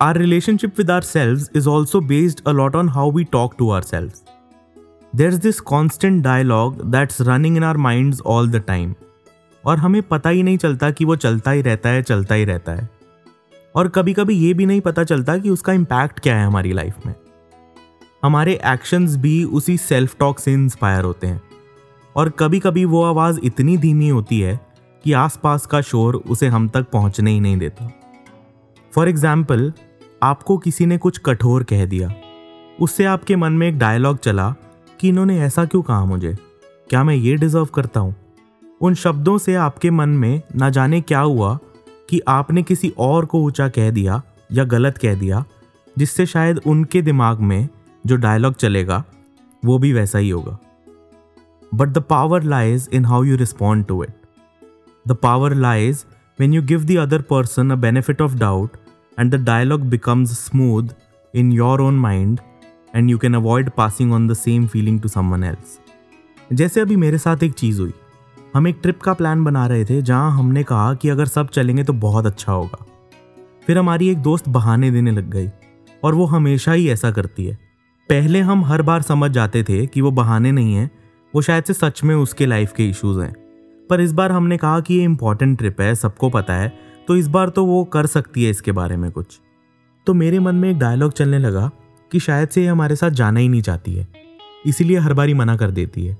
Our 0.00 0.14
relationship 0.14 0.76
with 0.76 0.90
ourselves 0.90 1.48
is 1.54 1.66
also 1.66 2.00
based 2.00 2.42
a 2.46 2.52
lot 2.52 2.74
on 2.74 2.88
how 2.88 3.08
we 3.08 3.24
talk 3.24 3.58
to 3.58 3.70
ourselves. 3.70 4.24
There's 5.12 5.38
this 5.38 5.60
constant 5.60 6.22
dialogue 6.22 6.90
that's 6.90 7.20
running 7.20 7.56
in 7.56 7.62
our 7.62 7.78
minds 7.78 8.20
all 8.20 8.46
the 8.46 8.60
time. 8.72 8.94
और 9.64 9.78
हमें 9.78 10.02
पता 10.08 10.30
ही 10.30 10.42
नहीं 10.42 10.58
चलता 10.58 10.90
कि 10.90 11.04
वो 11.04 11.16
चलता 11.16 11.50
ही 11.50 11.62
रहता 11.62 11.88
है 11.88 12.02
चलता 12.02 12.34
ही 12.34 12.44
रहता 12.44 12.72
है 12.72 12.88
और 13.76 13.88
कभी 13.94 14.12
कभी 14.14 14.34
ये 14.34 14.52
भी 14.54 14.66
नहीं 14.66 14.80
पता 14.80 15.04
चलता 15.04 15.36
कि 15.38 15.50
उसका 15.50 15.72
इम्पैक्ट 15.72 16.20
क्या 16.20 16.36
है 16.36 16.46
हमारी 16.46 16.72
लाइफ 16.72 17.06
में 17.06 17.14
हमारे 18.22 18.52
एक्शंस 18.66 19.16
भी 19.16 19.44
उसी 19.44 19.76
सेल्फ 19.76 20.16
टॉक 20.18 20.38
से 20.38 20.52
इंस्पायर 20.52 21.04
होते 21.04 21.26
हैं। 21.26 21.40
और 22.16 22.28
कभी 22.28 22.58
कभी 22.60 22.84
वो 22.84 23.02
आवाज़ 23.04 23.38
इतनी 23.44 23.76
धीमी 23.76 24.08
होती 24.08 24.40
है 24.40 24.58
कि 25.04 25.12
आसपास 25.12 25.66
का 25.66 25.80
शोर 25.80 26.16
उसे 26.16 26.46
हम 26.46 26.68
तक 26.68 26.86
पहुँचने 26.92 27.30
ही 27.30 27.40
नहीं 27.40 27.56
देता। 27.56 27.90
फॉर 28.92 29.08
एग्ज़ाम्पल 29.08 29.72
आपको 30.22 30.56
किसी 30.58 30.86
ने 30.86 30.98
कुछ 30.98 31.18
कठोर 31.18 31.62
कह 31.62 31.84
दिया। 31.84 32.12
उससे 32.80 33.04
आपके 33.04 33.36
मन 33.36 33.52
में 33.52 33.68
एक 33.68 33.78
डायलॉग 33.78 34.18
चला 34.18 34.54
कि 35.00 35.08
इन्होंने 35.08 35.40
ऐसा 35.40 35.64
क्यों 35.64 35.82
कहा 35.82 36.04
मुझे? 36.04 36.36
क्या 36.90 37.04
मैं 37.04 37.14
ये 37.14 37.36
डिज़र्व 37.36 37.66
करता 37.66 38.00
हूँ? 38.00 38.14
उन 38.80 38.94
शब्दों 38.94 39.38
से 39.38 39.54
आपके 39.54 39.90
मन 39.90 40.08
में 40.08 40.42
ना 40.56 40.70
जाने 40.70 41.00
क्या 41.00 41.20
हुआ 41.20 41.58
कि 42.10 42.20
आपने 42.28 42.62
किसी 42.62 42.92
और 42.98 43.26
को 43.26 43.42
ऊँचा 43.42 43.68
कह 43.68 43.90
दिया 43.90 44.22
या 44.52 44.64
गलत 44.64 44.98
कह 44.98 45.14
दिया, 45.14 45.44
जिससे 45.96 46.26
शायद 46.26 46.60
उनके 46.66 47.02
दिमाग 47.02 47.40
में 47.40 47.68
जो 48.04 48.16
डायलॉग 48.16 48.54
चलेगा, 48.54 49.04
वो 49.62 49.78
भी 49.78 49.92
वैसा 49.92 50.18
ही 50.18 50.30
होगा। 50.30 50.58
But 51.72 51.88
the 51.88 51.98
power 51.98 52.42
lies 52.42 52.88
in 52.92 53.04
how 53.04 53.22
you 53.22 53.36
respond 53.36 53.86
to 53.86 54.02
it 54.04 54.12
the 55.08 55.12
power 55.12 55.54
lies 55.54 56.04
when 56.38 56.54
you 56.54 56.62
give 56.62 56.84
the 56.84 56.96
other 56.96 57.22
person 57.22 57.70
a 57.70 57.74
benefit 57.76 58.22
of 58.22 58.34
doubt 58.34 58.76
and 59.18 59.34
the 59.34 59.44
dialogue 59.44 59.88
becomes 59.90 60.32
smooth 60.40 60.92
in 61.34 61.52
your 61.52 61.80
own 61.80 61.98
mind 61.98 62.40
and 62.94 63.10
you 63.10 63.18
can 63.18 63.34
avoid 63.34 63.70
passing 63.70 64.12
on 64.12 64.28
the 64.28 64.34
same 64.34 64.66
feeling 64.66 65.00
to 65.00 65.08
someone 65.08 65.44
else 65.44 65.78
जैसे 66.52 66.80
अभी 66.80 66.96
मेरे 66.96 67.18
साथ 67.18 67.42
एक 67.42 67.52
चीज़ 67.52 67.80
हुई। 67.80 67.92
हम 68.54 68.66
एक 68.68 68.78
trip 68.82 69.00
का 69.00 69.12
plan 69.14 69.44
बना 69.44 69.66
रहे 69.66 69.84
थे 69.84 70.00
जहाँ 70.02 70.30
हमने 70.32 70.62
कहा 70.62 70.94
कि 70.94 71.08
अगर 71.08 71.26
सब 71.26 71.48
चलेंगे 71.48 71.84
तो 71.84 71.92
बहुत 71.92 72.26
अच्छा 72.26 72.52
होगा। 72.52 72.84
फिर 73.66 73.78
हमारी 73.78 74.08
एक 74.08 74.18
दोस्त 74.18 74.48
बहाने 74.48 74.90
देने 74.90 75.10
लग 75.10 75.30
गई 75.30 75.48
और 76.04 76.14
वो 76.14 76.26
हमेशा 76.26 76.72
ही 76.72 76.88
ऐसा 76.88 77.10
करती 77.10 77.46
है। 77.46 77.58
पहले 78.10 78.40
हम 78.40 78.64
हर 78.64 78.82
बार 78.82 79.02
समझ 79.02 79.30
जाते 79.30 79.62
थे 79.62 79.86
कि 79.86 80.00
वो 80.00 80.10
बहाने 80.10 80.50
नहीं 80.52 80.74
हैं, 80.74 80.90
वो 81.34 81.40
शायद 81.42 81.64
से 81.64 81.72
सच 81.72 82.02
में 82.04 82.14
उसके 82.14 82.46
लाइफ 82.46 82.72
के 82.72 82.88
इश्यूज़ 82.88 83.20
हैं। 83.20 83.32
पर 83.90 84.00
इस 84.00 84.12
बार 84.12 84.32
हमने 84.32 84.56
कहा 84.56 84.78
कि 84.80 84.94
ये 84.94 85.04
इंपॉर्टेंट 85.04 85.58
ट्रिप 85.58 85.80
है, 85.80 85.94
सबको 85.94 86.30
पता 86.30 86.54
है 86.54 86.72
तो 87.08 87.16
इस 87.16 87.28
बार 87.28 87.48
तो 87.48 87.64
वो 87.64 87.82
कर 87.84 88.06
सकती 88.06 88.44
है 88.44 88.50
इसके 88.50 88.72
बारे 88.72 88.96
में 88.96 89.10
कुछ। 89.10 89.38
तो 90.06 90.14
मेरे 90.14 90.38
मन 90.38 90.54
में 90.54 90.70
एक 90.70 90.78
डायलॉग 90.78 91.12
चलने 91.12 91.38
लगा 91.38 91.70
कि 92.12 92.20
शायद 92.20 92.48
से 92.48 92.62
ये 92.62 92.68
हमारे 92.68 92.96
साथ 92.96 93.10
जाना 93.10 93.40
ही 93.40 93.48
नहीं 93.48 93.62
चाहती 93.62 93.94
है, 93.94 94.06
इसीलिए 94.66 94.98
हर 94.98 95.14
बार 95.14 95.28
ही 95.28 95.34
मना 95.34 95.56
कर 95.56 95.70
देती 95.70 96.06
है। 96.06 96.16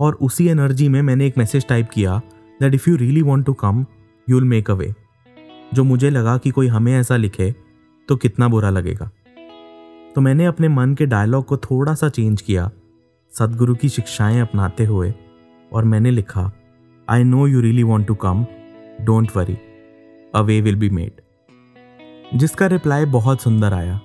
और 0.00 0.18
उसी 0.20 0.48
एनर्जी 0.48 0.88
में 0.88 1.00
मैंने 1.02 1.26
एक 1.26 1.38
मैसेज 1.38 1.66
टाइप 1.68 1.90
किया 1.90 2.20
that 2.60 2.74
if 2.74 2.90
you 2.90 2.96
really 2.96 3.22
want 3.22 3.46
to 3.46 3.52
come 3.54 3.84
you'll 4.28 4.44
make 4.44 4.70
a 4.70 4.74
way 4.74 4.94
जो 5.74 5.84
मुझे 5.84 6.10
लगा 6.10 6.36
कि 6.38 6.50
कोई 6.50 6.66
हमें 6.66 6.92
ऐसा 6.94 7.16
लिखे 7.16 7.54
तो 8.08 8.16
कितना 8.16 8.48
बुरा 8.48 8.70
लगेगा। 8.70 9.10
तो 10.16 10.20
मैंने 10.20 10.44
अपने 10.44 10.68
मन 10.68 10.94
के 10.94 11.06
डायलॉग 11.06 11.44
को 11.44 11.56
थोड़ा 11.56 11.94
सा 11.94 12.08
चेंज 12.08 12.40
किया, 12.40 12.70
सदगुरु 13.32 13.74
की 13.74 13.88
शिक्षाएँ 13.88 14.40
अपनाते 14.40 14.84
हुए, 14.84 15.12
और 15.72 15.84
मैंने 15.84 16.10
लिखा 16.10 16.50
I 17.08 17.24
know 17.24 17.46
you 17.46 17.60
really 17.60 17.82
want 17.82 18.06
to 18.06 18.14
come 18.14 18.44
don't 19.00 19.36
worry 19.36 19.56
a 20.34 20.40
way 20.40 20.60
will 20.60 20.76
be 20.76 20.90
made 20.90 21.20
जिसका 22.34 22.66
रिप्लाई 22.66 23.04
बहुत 23.06 23.42
सुंदर 23.42 23.74
आया। 23.74 24.00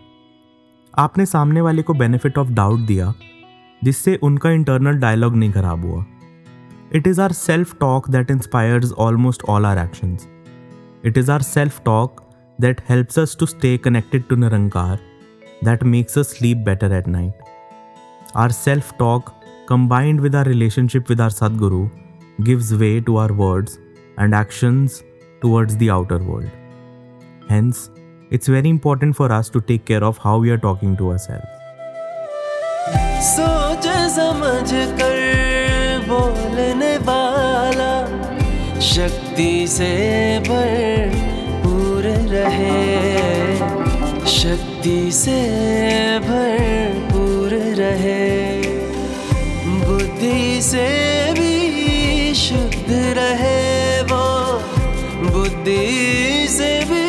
आपने 0.93 1.25
सामने 1.25 1.61
वाले 1.61 1.81
को 1.81 1.93
बेनिफिट 1.93 2.37
ऑफ़ 2.37 2.49
डाउट 2.49 2.79
दिया, 2.79 3.13
जिससे 3.81 4.15
उनका 4.23 4.49
इंटरनल 4.51 4.97
डायलॉग 4.97 5.35
नहीं 5.35 5.51
खराब 5.51 5.85
हुआ। 5.85 6.05
It 6.95 7.07
is 7.07 7.21
our 7.21 7.31
self 7.31 7.75
talk 7.79 8.09
that 8.09 8.31
inspires 8.31 8.91
almost 8.99 9.43
all 9.43 9.65
our 9.65 9.77
actions 9.77 10.27
it 11.05 11.17
is 11.17 11.31
our 11.31 11.41
self 11.41 11.81
talk 11.85 12.21
that 12.59 12.81
helps 12.89 13.19
us 13.19 13.35
to 13.39 13.45
stay 13.45 13.77
connected 13.77 14.23
to 14.29 14.35
Nirankar 14.35 14.99
That 15.64 15.82
makes 15.96 16.18
us 16.18 16.36
sleep 16.36 16.58
better 16.66 16.92
at 16.92 17.08
night 17.08 17.42
our 18.36 18.52
self 18.52 18.92
talk 18.98 19.30
combined 19.68 20.22
with 20.24 20.34
our 20.34 20.44
relationship 20.44 21.10
with 21.12 21.20
our 21.20 21.32
Sadguru 21.32 21.80
gives 22.42 22.72
way 22.82 23.00
to 23.08 23.16
our 23.22 23.34
words 23.40 23.74
and 24.16 24.34
actions 24.34 25.02
towards 25.42 25.76
the 25.76 25.90
outer 25.90 26.18
world. 26.18 26.48
Hence, 27.50 27.90
it's 28.30 28.48
very 28.48 28.70
important 28.70 29.16
for 29.16 29.30
us 29.30 29.50
to 29.50 29.60
take 29.60 29.84
care 29.84 30.02
of 30.02 30.16
how 30.18 30.38
we 30.38 30.50
are 30.50 30.60
talking 30.66 30.96
to 31.02 31.12
ourselves. 31.12 31.54
सोच 33.26 33.86
समझ 34.14 34.70
कर 35.00 36.06
बोलने 36.08 36.96
वाला 37.08 37.92
शक्ति 38.88 39.66
से 39.68 39.92
भरपूर 40.48 42.08
रहे 42.32 43.91
शक्ति 44.27 45.11
से 45.11 45.39
भरपूर 46.19 47.49
रहे। 47.79 48.61
बुद्धि 49.85 50.61
से 50.61 50.87
भी 51.33 52.33
शुद्ध 52.35 52.89
रहे 52.89 54.01
वो। 54.01 54.25
बुद्धि 55.29 56.47
से 56.49 56.71
भी 56.85 57.02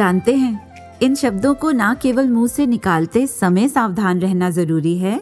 जानते 0.00 0.34
हैं। 0.34 0.98
इन 1.02 1.14
शब्दों 1.14 1.54
को 1.54 1.70
ना 1.70 1.92
केवल 1.94 2.28
मुँह 2.28 2.46
से 2.46 2.66
निकालते 2.66 3.26
समय 3.26 3.68
सावधान 3.68 4.20
रहना 4.20 4.48
ज़रूरी 4.50 4.96
है, 4.98 5.20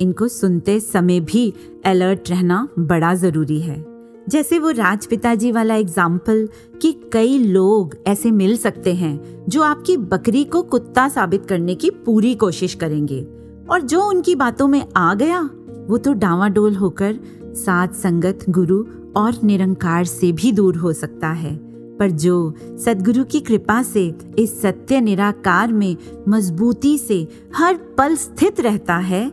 इनको 0.00 0.28
सुनते 0.28 0.80
समय 0.80 1.20
भी 1.20 1.52
अलर्ट 1.86 2.30
रहना 2.30 2.68
बड़ा 2.78 3.14
ज़रूरी 3.14 3.60
है। 3.60 3.84
जैसे 4.28 4.58
वो 4.58 4.70
राजपिता 4.70 5.34
जी 5.34 5.52
वाला 5.52 5.74
एग्ज़ाम्पल 5.74 6.48
कि 6.82 6.92
कई 7.12 7.38
लोग 7.38 7.96
ऐसे 8.06 8.30
मिल 8.30 8.56
सकते 8.56 8.94
हैं, 8.94 9.44
जो 9.48 9.62
आपकी 9.62 9.96
बकरी 9.96 10.44
को 10.44 10.62
कुत्ता 10.62 11.08
साबित 11.08 11.46
करने 11.46 11.74
की 11.74 11.90
पूरी 11.90 12.34
कोशिश 12.34 12.74
करेंगे। 12.74 13.22
और 13.70 13.80
जो 13.80 14.02
उनकी 14.02 14.34
बातों 14.34 14.68
में 14.68 14.84
आ 14.96 15.14
गया, 15.14 15.40
वो 15.88 15.98
तो 15.98 16.12
डावाडोल 16.12 16.74
होकर 16.74 17.18
साथ 17.56 17.88
संगत 17.88 18.44
गुरु 18.48 18.84
और 19.16 19.42
निरंकार 19.44 20.04
से 20.04 20.32
भी 20.32 20.52
दूर 20.52 20.76
हो 20.76 20.92
सकता 20.92 21.28
है। 21.28 21.69
पर 22.00 22.10
जो 22.10 22.54
सदगुरु 22.84 23.24
की 23.24 23.40
कृपा 23.40 23.82
से 23.82 24.12
इस 24.38 24.60
सत्य 24.62 25.00
निराकार 25.00 25.72
में 25.72 25.96
मजबूती 26.28 26.96
से 26.98 27.26
हर 27.56 27.74
पल 27.98 28.14
स्थित 28.16 28.60
रहता 28.60 28.96
है, 28.96 29.30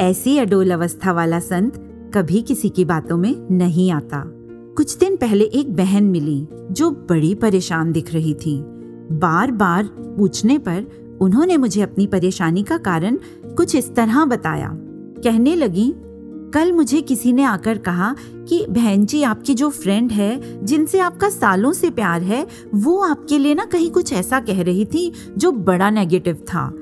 ऐसी 0.00 0.38
अडोल 0.38 0.70
अवस्था 0.70 1.12
वाला 1.12 1.40
संत 1.40 1.82
कभी 2.14 2.42
किसी 2.42 2.68
की 2.68 2.84
बातों 2.84 3.16
में 3.16 3.34
नहीं 3.50 3.90
आता। 3.90 4.22
कुछ 4.76 4.96
दिन 4.96 5.16
पहले 5.16 5.44
एक 5.44 5.74
बहन 5.76 6.04
मिली 6.04 6.46
जो 6.70 6.90
बड़ी 6.90 7.34
परेशान 7.34 7.92
दिख 7.92 8.12
रही 8.14 8.34
थी। 8.34 8.58
बार 9.12 9.50
बार 9.50 9.84
पूछने 10.16 10.58
पर 10.58 10.86
उन्होंने 11.20 11.56
मुझे 11.56 11.82
अपनी 11.82 12.06
परेशानी 12.06 12.62
का 12.62 12.78
कारण 12.78 13.18
कुछ 13.46 13.74
इस 13.74 13.94
तरह 13.94 14.24
बताया। 14.24 14.70
कहने 15.24 15.54
लगी 15.54 15.92
कल 16.56 16.72
मुझे 16.72 17.00
किसी 17.00 17.32
ने 17.32 17.42
आकर 17.42 17.78
कहा 17.78 18.14
कि, 18.48 18.66
बहन 18.70 19.06
जी, 19.06 19.22
आपकी 19.22 19.54
जो 19.54 19.70
फ्रेंड 19.70 20.12
है, 20.12 20.64
जिनसे 20.64 20.98
आपका 20.98 21.28
सालों 21.28 21.72
से 21.72 21.90
प्यार 21.90 22.22
है, 22.22 22.46
वो 22.74 22.98
आपके 22.98 23.38
लिए 23.38 23.54
ना 23.54 23.64
कहीं 23.64 23.90
कुछ 23.90 24.12
ऐसा 24.12 24.40
कह 24.40 24.62
रही 24.62 24.84
थी, 24.84 25.12
जो 25.38 25.52
बड़ा 25.52 25.90
नेगेटिव 25.90 26.34
था। 26.34 26.74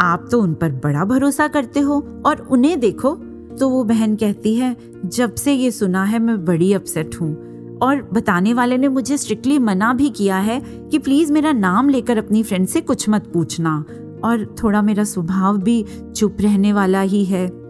आप 0.00 0.28
तो 0.30 0.42
उन 0.42 0.54
पर 0.54 0.72
बड़ा 0.72 1.04
भरोसा 1.04 1.48
करते 1.48 1.80
हो 1.80 2.22
और 2.26 2.48
उन्हें 2.50 2.80
देखो। 2.80 3.14
तो 3.60 3.68
वो 3.68 3.84
बहन 3.84 4.16
कहती 4.16 4.54
है, 4.54 4.76
जब 5.06 5.34
से 5.34 5.52
ये 5.52 5.70
सुना 5.70 6.04
है, 6.04 6.18
मैं 6.18 6.44
बड़ी 6.44 6.72
अपसेट 6.72 7.10
हूँ। 7.20 7.34
और 7.78 8.10
बताने 8.12 8.54
वाले 8.54 8.78
ने 8.78 8.88
मुझे 8.88 9.18
स्ट्रिक्टली 9.18 9.58
मना 9.58 9.92
भी 9.92 10.10
किया 10.10 10.36
है 10.36 10.60
कि 10.60 10.98
प्लीज़ 10.98 11.32
मेरा 11.32 11.52
नाम 11.52 11.88
लेकर 11.88 12.18
अपनी 12.18 12.42
फ्रेंड 12.42 12.66
से 12.66 12.80
कुछ 12.80 13.08
मत 13.08 13.30
पूछना। 13.34 13.84
और 14.24 14.56
थोड़ा 14.62 14.82
मेरा 14.82 15.04
स्वभाव 15.04 15.58
भी 15.58 15.84
चुप 16.16 16.36
रहने 16.40 16.72
वाला 16.72 17.00
ही 17.00 17.24
है। 17.24 17.61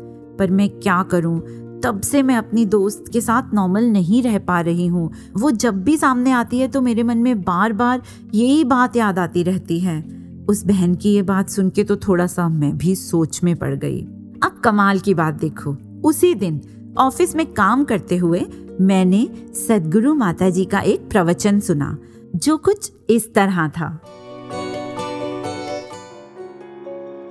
पर 0.43 0.51
मैं 0.51 0.69
क्या 0.71 1.03
करूँ? 1.03 1.39
तब 1.81 2.01
से 2.01 2.23
मैं 2.23 2.37
अपनी 2.37 2.65
दोस्त 2.67 3.05
के 3.13 3.21
साथ 3.21 3.55
नॉर्मल 3.55 3.85
नहीं 3.85 4.23
रह 4.23 4.39
पा 4.39 4.61
रही 4.61 4.87
हूँ। 4.87 5.11
वो 5.37 5.51
जब 5.51 5.83
भी 5.85 5.97
सामने 5.97 6.31
आती 6.31 6.59
है 6.59 6.69
तो 6.69 6.81
मेरे 6.81 7.03
मन 7.03 7.19
में 7.19 7.43
बार 7.43 7.73
बार 7.73 8.03
यही 8.35 8.65
बात 8.65 8.97
याद 8.97 9.19
आती 9.19 9.43
रहती 9.43 9.79
है। 9.81 10.01
उस 10.49 10.65
बहन 10.67 10.95
की 10.95 11.15
ये 11.15 11.23
बात 11.23 11.49
सुन 11.49 11.71
के 11.71 11.85
तो 11.85 11.97
थोड़ा 11.97 12.27
सा 12.27 12.49
मैं 12.49 12.77
भी 12.79 12.95
सोच 12.95 13.43
में 13.45 13.55
पड़ 13.57 13.75
गई। 13.75 14.01
अब 14.43 14.61
कमाल 14.65 14.99
की 14.99 15.15
बात 15.15 15.35
देखो। 15.35 15.77
उसी 16.05 16.35
दिन 16.35 16.61
ऑफ़िस 16.99 17.35
में 17.37 17.47
काम 17.53 17.85
करते 17.85 18.17
हुए 18.17 18.45
मैंने 18.81 19.27
सदगुरु 19.59 20.15
माता 20.15 20.51
जी 20.51 20.65
का 20.65 20.81
एक 20.81 21.09
प्रवचन 21.11 21.61
सुना, 21.61 21.97
जो 22.37 22.57
कुछ 22.57 22.93
इस 23.11 23.33
तरह 23.35 23.69
था। 23.69 23.89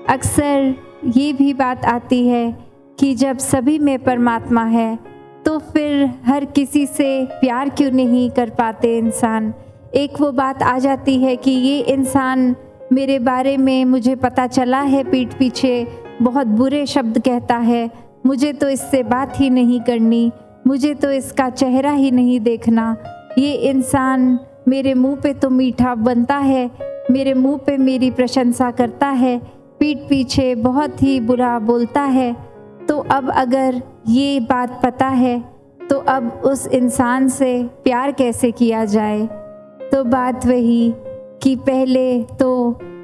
अक्सर 0.09 0.76
ये 1.16 1.32
भी 1.34 1.53
बात 1.53 1.86
आती 1.86 2.28
है 2.28 2.71
कि 3.02 3.14
जब 3.16 3.38
सभी 3.38 3.78
में 3.80 3.97
परमात्मा 3.99 4.64
है 4.64 4.97
तो 5.45 5.58
फिर 5.60 6.04
हर 6.26 6.43
किसी 6.45 6.86
से 6.86 7.08
प्यार 7.32 7.70
क्यों 7.70 7.91
नहीं 7.91 8.30
कर 8.32 8.49
पाते 8.49 8.97
इंसान? 8.97 9.54
एक 9.95 10.20
वो 10.22 10.32
बात 10.32 10.62
आ 10.64 10.78
जाती 10.80 11.18
है 11.18 11.36
कि 11.36 11.52
ये 11.52 11.80
इंसान 11.80 12.56
मेरे 12.93 13.18
बारे 13.20 13.56
में 13.58 13.86
मुझे 13.86 14.16
पता 14.16 14.45
चला 14.47 14.82
है 14.82 15.04
पीठ 15.04 15.34
पीछे, 15.34 15.88
बहुत 16.22 16.47
बुरे 16.47 16.86
शब्द 16.86 17.20
कहता 17.20 17.58
है। 17.58 17.89
मुझे 18.26 18.52
तो 18.54 18.70
इससे 18.70 19.02
बात 19.04 19.39
ही 19.39 19.49
नहीं 19.49 19.80
करनी, 19.82 20.32
मुझे 20.68 20.93
तो 20.93 21.12
इसका 21.12 21.49
चेहरा 21.49 21.91
ही 21.91 22.12
नहीं 22.12 22.39
देखना। 22.39 22.95
ये 23.38 23.52
इंसान 23.52 24.39
मेरे 24.68 24.93
मुँह 24.93 25.16
पे 25.16 25.34
तो 25.34 25.49
मीठा 25.49 25.95
बनता 25.95 26.38
है, 26.38 26.70
मेरे 27.12 27.34
मुँह 27.34 27.58
पे 27.58 27.78
मेरी 27.78 28.12
प्रशंसा 28.12 28.72
करता 28.72 29.08
है, 29.08 29.38
पीठ 29.80 30.08
पीछे 30.10 30.54
बहुत 30.56 31.04
ही 31.04 31.20
बुरा 31.20 31.58
बोलता 31.60 32.02
है। 32.02 32.51
तो 32.92 32.98
अब 33.12 33.30
अगर 33.30 33.82
ये 34.10 34.39
बात 34.39 34.80
पता 34.84 35.08
है 35.08 35.38
तो 35.89 35.98
अब 36.10 36.42
उस 36.46 36.66
इंसान 36.68 37.28
से 37.28 37.52
प्यार 37.84 38.12
कैसे 38.12 38.50
किया 38.52 38.84
जाए? 38.86 39.20
तो 39.92 40.04
बात 40.04 40.46
वही 40.46 40.94
कि 41.44 41.56
पहले 41.62 42.24
तो 42.39 42.50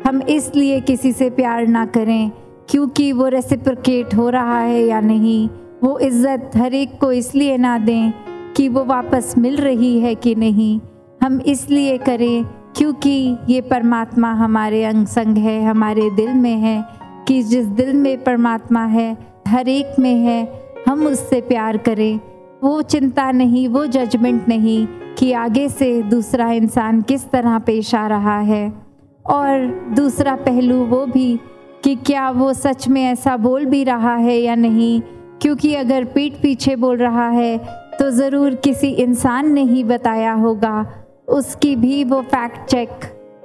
हम 0.08 0.22
इसलिए 0.22 0.80
किसी 0.82 1.12
से 1.12 1.30
प्यार 1.30 1.68
ना 1.68 1.86
करें, 1.86 2.32
क्योंकि 2.70 3.12
वो 3.12 3.28
रेसिप्रिकेट 3.28 4.16
हो 4.16 4.30
रहा 4.30 4.60
है 4.60 4.82
या 4.82 5.00
नहीं, 5.02 5.48
वो 5.84 5.98
इज़्ज़त 6.00 6.52
हर 6.56 6.74
एक 6.74 7.00
को 7.00 7.12
इसलिए 7.12 7.58
ना 7.58 7.78
दें 7.78 8.12
कि 8.56 8.68
वो 8.70 8.84
वापस 8.86 9.34
मिल 9.38 9.56
रही 9.58 10.00
है 10.00 10.14
कि 10.16 10.36
नहीं। 10.36 10.80
हम 11.22 11.40
इसलिए 11.42 11.98
करें 12.00 12.44
क्योंकि 12.78 13.38
ये 13.50 13.62
परमात्मा 13.62 14.34
हमारे 14.34 14.84
अंग 14.84 15.06
संग 15.08 15.38
है, 15.38 15.64
हमारे 15.64 16.10
दिल 16.12 16.34
में 16.34 16.56
है, 16.58 16.84
कि 17.28 17.42
जिस 17.44 17.66
दिल 17.68 17.94
में 17.94 18.24
परमात्मा 18.24 18.86
है 18.88 19.37
हर 19.48 19.68
एक 19.70 20.00
में 20.00 20.16
है, 20.16 20.48
हम 20.88 21.06
उससे 21.08 21.42
प्यार 21.42 21.78
करें। 21.80 22.20
वो 22.64 22.82
चिंता 22.84 23.32
नहीं, 23.32 23.68
वो 23.68 23.86
जजमेंट 23.88 24.48
नहीं 24.50 24.86
कि 25.18 25.32
आगे 25.34 25.68
से 25.70 26.02
दूसरा 26.04 26.52
इंसान 26.52 27.02
किस 27.02 27.30
तरह 27.30 27.58
पेश 27.60 27.94
आ 27.96 28.06
रहा 28.08 28.40
है। 28.42 28.72
और 29.26 29.68
दूसरा 29.96 30.36
पहलू 30.38 30.78
वो 30.86 31.06
भी 31.06 31.40
कि 31.84 31.96
क्या 31.98 32.30
वो 32.32 32.52
सच 32.54 32.88
में 32.88 33.04
ऐसा 33.04 33.36
बोल 33.38 33.66
भी 33.66 33.84
रहा 33.84 34.16
है 34.16 34.38
या 34.38 34.56
नहीं, 34.58 35.02
क्योंकि 35.42 35.74
अगर 35.76 36.06
पीठ 36.06 36.42
पीछे 36.42 36.76
बोल 36.76 36.98
रहा 36.98 37.28
है 37.30 37.58
तो 38.00 38.10
ज़रूर 38.12 38.56
किसी 38.56 38.88
इंसान 38.94 39.52
ने 39.54 39.64
ही 39.64 39.84
बताया 39.84 40.34
होगा। 40.36 40.86
उसकी 41.30 41.76
भी 41.76 42.04
वो 42.04 42.22
फैक्ट 42.24 42.70
चेक 42.70 42.90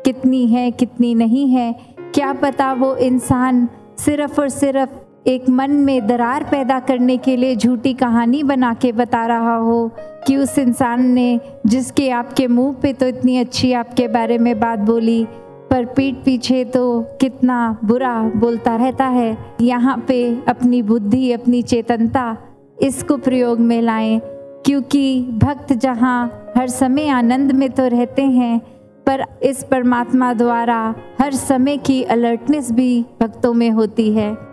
कितनी 0.05 0.47
है, 0.47 0.71
कितनी 0.71 1.15
नहीं 1.15 1.49
है। 1.49 1.73
क्या 2.15 2.33
पता 2.33 2.73
वो 2.73 2.95
इंसान 2.97 3.69
सिर्फ़ 3.99 4.41
और 4.41 4.49
सिर्फ़ 4.51 4.91
एक 5.27 5.49
मन 5.49 5.71
में 5.71 6.07
दरार 6.07 6.45
पैदा 6.45 6.79
करने 6.81 7.17
के 7.17 7.37
लिए 7.37 7.57
झूठी 7.57 7.93
कहानी 7.95 8.43
बना 8.43 8.73
के 8.75 8.91
बता 8.93 9.25
रहा 9.27 9.55
हो 9.57 9.91
कि 10.27 10.37
उस 10.37 10.59
इंसान 10.59 11.05
ने 11.09 11.41
जिसके 11.67 12.09
आपके 12.11 12.47
मुँह 12.47 12.75
पे 12.83 12.93
तो 12.93 13.07
इतनी 13.07 13.37
अच्छी 13.39 13.73
आपके 13.73 14.09
बारे 14.09 14.39
में 14.39 14.59
बात 14.61 14.79
बोली, 14.79 15.25
पर 15.71 15.85
पीठ 15.87 16.17
पीछे 16.25 16.65
तो 16.65 17.01
कितना 17.21 17.79
बुरा 17.85 18.19
बोलता 18.37 18.77
रहता 18.77 19.07
है। 19.07 19.37
यहाँ 19.61 19.97
पे 20.09 20.43
अपनी 20.49 20.83
बुद्धि, 20.83 21.33
अपनी 21.33 21.63
चेतनता 21.63 22.37
इसको 22.83 23.17
प्रयोग 23.17 23.61
में 23.61 23.81
लाएँ, 23.83 24.21
क्योंकि 24.67 25.23
भक्त 25.43 25.73
जहाँ 25.73 26.53
हर 26.57 26.69
समय 26.69 27.09
आनंद 27.09 27.53
में 27.53 27.69
तो 27.71 27.89
रहते 27.89 28.23
हैं, 28.23 28.59
पर 29.07 29.25
इस 29.43 29.65
परमात्मा 29.65 30.33
द्वारा 30.35 30.95
हर 31.21 31.33
समय 31.33 31.77
की 31.77 32.03
अलर्टनेस 32.03 32.73
भी 32.73 33.05
भक्तों 33.21 33.53
में 33.55 33.71
होती 33.71 34.13
है। 34.15 34.52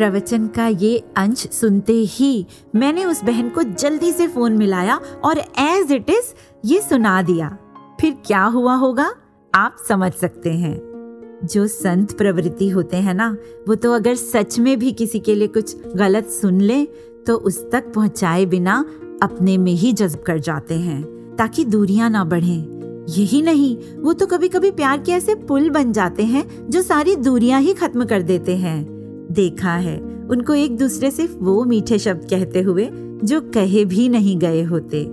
प्रवचन 0.00 0.46
का 0.46 0.66
ये 0.66 1.04
अंश 1.16 1.38
सुनते 1.38 1.92
ही 1.92 2.46
मैंने 2.74 3.04
उस 3.04 3.24
बहन 3.24 3.48
को 3.48 3.62
जल्दी 3.62 4.12
से 4.12 4.26
फ़ोन 4.26 4.52
मिलाया 4.52 5.00
और 5.24 5.38
एज 5.38 5.92
इट 5.92 6.10
इज़ 6.10 6.32
ये 6.64 6.80
सुना 6.80 7.22
दिया। 7.22 7.58
फिर 8.00 8.16
क्या 8.26 8.42
हुआ 8.44 8.74
होगा? 8.74 9.14
आप 9.54 9.76
समझ 9.88 10.12
सकते 10.12 10.50
हैं। 10.50 11.40
जो 11.44 11.66
संत 11.66 12.16
प्रवृत्ति 12.18 12.68
होते 12.68 12.96
हैं 12.96 13.14
ना, 13.14 13.36
वो 13.68 13.74
तो 13.74 13.92
अगर 13.92 14.14
सच 14.14 14.58
में 14.58 14.78
भी 14.78 14.92
किसी 14.92 15.18
के 15.18 15.34
लिए 15.34 15.48
कुछ 15.48 15.76
गलत 15.96 16.26
सुन 16.26 16.60
ले 16.60 16.84
तो 17.26 17.36
उस 17.36 17.70
तक 17.70 17.92
पहुँचाए 17.94 18.44
बिना 18.46 18.84
अपने 19.22 19.58
में 19.58 19.72
ही 19.72 19.92
जज्ब 19.92 20.22
कर 20.22 20.38
जाते 20.38 20.74
हैं, 20.74 21.02
ताकि 21.38 21.64
दूरियाँ 21.64 22.10
ना 22.10 22.24
बढ़ें। 22.24 23.06
यही 23.08 23.42
नहीं, 23.42 23.76
वो 23.96 24.12
तो 24.12 24.26
कभी 24.26 24.48
कभी 24.48 24.70
प्यार 24.70 24.98
के 24.98 25.12
ऐसे 25.12 25.34
पुल 25.34 25.68
बन 25.70 25.92
जाते 25.92 26.22
हैं, 26.22 26.70
जो 26.70 26.82
सारी 26.82 27.16
दूरियाँ 27.16 27.60
ही 27.60 27.74
खत्म 27.74 28.04
कर 28.04 28.22
देते 28.22 28.56
हैं। 28.56 28.99
देखा 29.30 29.72
है। 29.72 30.26
उनको 30.30 30.54
एक 30.54 30.76
दूसरे 30.76 31.10
से 31.10 31.26
वो 31.26 31.64
मीठे 31.64 31.98
शब्द 31.98 32.26
कहते 32.30 32.60
हुए, 32.60 32.90
जो 33.24 33.40
कहे 33.40 33.84
भी 33.84 34.08
नहीं 34.08 34.38
गए 34.38 34.62
होते। 34.62 35.06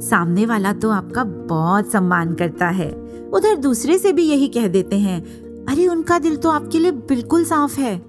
सामने 0.00 0.46
वाला 0.46 0.72
तो 0.72 0.90
आपका 0.90 1.24
बहुत 1.24 1.92
सम्मान 1.92 2.34
करता 2.34 2.68
है। 2.68 2.90
उधर 3.32 3.56
दूसरे 3.56 3.98
से 3.98 4.12
भी 4.12 4.22
यही 4.22 4.48
कह 4.48 4.68
देते 4.68 4.96
हैं, 4.96 5.44
अरे, 5.64 5.86
उनका 5.86 6.18
दिल 6.18 6.36
तो 6.36 6.50
आपके 6.50 6.78
लिए 6.78 6.90
बिल्कुल 6.90 7.44
साफ़ 7.44 7.80
है। 7.80 8.02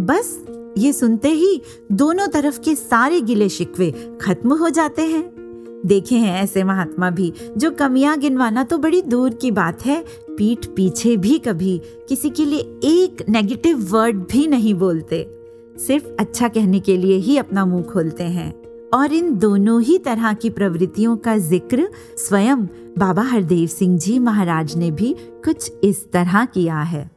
बस, 0.00 0.44
ये 0.78 0.92
सुनते 0.92 1.28
ही 1.28 1.62
दोनों 1.92 2.28
तरफ़ 2.28 2.60
के 2.60 2.74
सारे 2.74 3.20
गिले 3.20 3.48
शिकवे 3.48 4.18
खत्म 4.20 4.54
हो 4.54 4.70
जाते 4.70 5.02
हैं। 5.02 5.42
देखे 5.86 6.14
हैं 6.14 6.42
ऐसे 6.42 6.64
महात्मा 6.64 7.10
भी, 7.10 7.32
जो 7.56 7.70
कमियाँ 7.70 8.18
गिनवाना 8.18 8.64
तो 8.64 8.78
बड़ी 8.78 9.02
दूर 9.02 9.30
की 9.30 9.50
बात 9.50 9.86
है 9.86 10.04
पीठ 10.38 10.66
पीछे 10.66 11.16
भी 11.16 11.38
कभी 11.38 11.80
किसी 12.08 12.30
के 12.30 12.44
लिए 12.44 12.60
एक 12.84 13.24
नेगेटिव 13.28 13.78
वर्ड 13.90 14.16
भी 14.16 14.46
नहीं 14.46 14.74
बोलते। 14.74 15.26
सिर्फ़ 15.78 16.04
अच्छा 16.20 16.48
कहने 16.48 16.80
के 16.80 16.96
लिए 16.96 17.16
ही 17.16 17.36
अपना 17.36 17.64
मुँह 17.66 17.82
खोलते 17.82 18.24
हैं। 18.24 18.62
और 18.94 19.12
इन 19.12 19.38
दोनों 19.38 19.82
ही 19.82 19.98
तरह 19.98 20.32
की 20.32 20.50
प्रवृत्तियों 20.50 21.16
का 21.16 21.36
ज़िक्र 21.38 21.88
स्वयं 22.18 22.66
बाबा 22.98 23.22
हरदेव 23.22 23.66
सिंह 23.66 23.98
जी 23.98 24.18
महाराज 24.18 24.76
ने 24.76 24.90
भी 24.90 25.14
कुछ 25.44 25.72
इस 25.84 26.12
तरह 26.12 26.44
किया 26.44 26.80
है। 26.80 27.10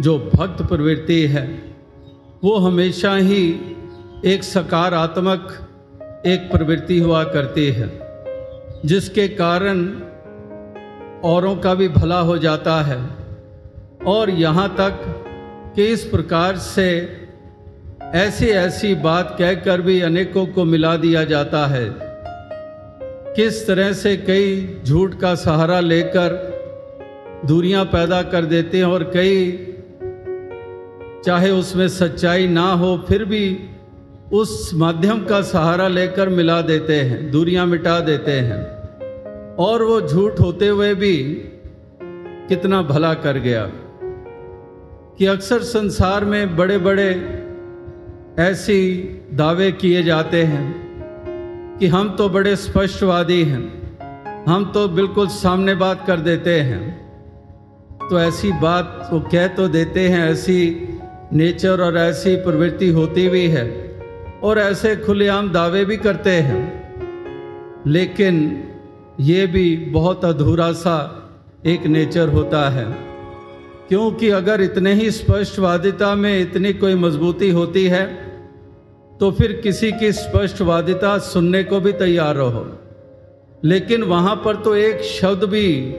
जो 0.00 0.18
भक्त 0.34 0.62
प्रवृत्ति 0.62 1.20
है, 1.22 1.74
वो 2.44 2.56
हमेशा 2.56 3.14
ही 3.16 3.60
एक 4.24 4.42
सकारात्मक, 4.42 5.48
एक 6.26 6.40
प्रवृत्ति 6.52 6.98
हुआ 6.98 7.24
करती 7.24 7.66
है। 7.66 8.01
जिसके 8.86 9.28
कारण 9.28 9.88
औरों 11.24 11.56
का 11.56 11.74
भी 11.74 11.88
भला 11.88 12.18
हो 12.20 12.38
जाता 12.38 12.80
है। 12.82 13.08
और 14.06 14.30
यहाँ 14.30 14.68
तक 14.68 14.98
कि 15.76 15.84
इस 15.84 16.04
प्रकार 16.04 16.56
से 16.56 17.18
ऐसी 18.14 18.46
ऐसी 18.46 18.94
बात 18.94 19.36
कहकर 19.38 19.80
भी 19.80 20.00
अनेकों 20.00 20.46
को 20.46 20.64
मिला 20.64 20.96
दिया 20.96 21.24
जाता 21.24 21.66
है। 21.66 21.94
किस 23.36 23.66
तरह 23.66 23.92
से 23.92 24.16
कई 24.16 24.80
झूठ 24.84 25.14
का 25.14 25.34
सहारा 25.34 25.80
लेकर 25.80 26.52
दूरियाँ 27.46 27.84
पैदा 27.84 28.22
कर 28.22 28.44
देते 28.44 28.78
हैं 28.78 28.84
और 28.84 29.04
कई, 29.04 29.68
चाहे 31.24 31.50
उसमें 31.50 31.88
सच्चाई 31.88 32.46
ना 32.46 32.72
हो, 32.72 33.04
फिर 33.08 33.24
भी 33.24 33.58
उस 34.32 34.70
माध्यम 34.74 35.24
का 35.24 35.40
सहारा 35.42 35.88
लेकर 35.88 36.28
मिला 36.28 36.60
देते 36.60 36.94
हैं, 36.94 37.30
दूरियाँ 37.30 37.66
मिटा 37.66 37.98
देते 38.00 38.32
हैं। 38.32 39.56
और 39.56 39.82
वो 39.82 40.00
झूठ 40.00 40.40
होते 40.40 40.68
हुए 40.68 40.94
भी 40.94 41.16
कितना 42.48 42.82
भला 42.82 43.12
कर 43.14 43.38
गया 43.38 43.66
कि 45.18 45.26
अक्सर 45.26 45.62
संसार 45.62 46.24
में 46.24 46.56
बड़े 46.56 46.78
बड़े 46.78 47.08
ऐसी 48.38 48.80
दावे 49.34 49.70
किए 49.72 50.02
जाते 50.02 50.42
हैं 50.42 51.76
कि 51.80 51.86
हम 51.86 52.16
तो 52.16 52.28
बड़े 52.28 52.56
स्पष्टवादी 52.56 53.42
हैं, 53.42 53.62
हम 54.48 54.70
तो 54.74 54.88
बिल्कुल 54.88 55.28
सामने 55.28 55.74
बात 55.74 56.06
कर 56.06 56.20
देते 56.20 56.58
हैं। 56.60 56.80
तो 58.10 58.20
ऐसी 58.20 58.52
बात 58.52 59.08
वो 59.12 59.20
कह 59.20 59.46
तो 59.46 59.68
देते 59.68 60.08
हैं, 60.08 60.28
ऐसी 60.30 60.88
नेचर 61.32 61.80
और 61.80 61.96
ऐसी 61.98 62.36
प्रवृत्ति 62.36 62.88
होती 62.88 63.28
भी 63.28 63.46
है। 63.48 63.81
और 64.42 64.58
ऐसे 64.58 64.96
खुलेआम 64.96 65.50
दावे 65.50 65.84
भी 65.84 65.96
करते 65.96 66.30
हैं। 66.30 66.82
लेकिन 67.86 68.64
ये 69.20 69.46
भी 69.46 69.76
बहुत 69.76 70.24
अधूरा 70.24 70.72
सा 70.72 70.96
एक 71.66 71.86
नेचर 71.86 72.28
होता 72.28 72.70
है। 72.70 72.84
क्योंकि 73.88 74.28
अगर 74.28 74.60
इतने 74.60 74.94
ही 74.94 75.10
स्पष्टवादिता 75.10 76.14
में 76.14 76.40
इतनी 76.40 76.72
कोई 76.72 76.94
मजबूती 76.94 77.50
होती 77.50 77.84
है 77.86 78.06
तो 79.20 79.30
फिर 79.30 79.52
किसी 79.52 79.92
की 79.92 80.12
स्पष्टवादिता 80.12 81.18
सुनने 81.18 81.64
को 81.64 81.80
भी 81.80 81.92
तैयार 81.92 82.34
रहो। 82.34 82.78
लेकिन 83.64 84.02
वहाँ 84.02 84.36
पर 84.36 84.56
तो 84.56 84.74
एक 84.74 85.00
शब्द 85.00 85.44
भी 85.44 85.94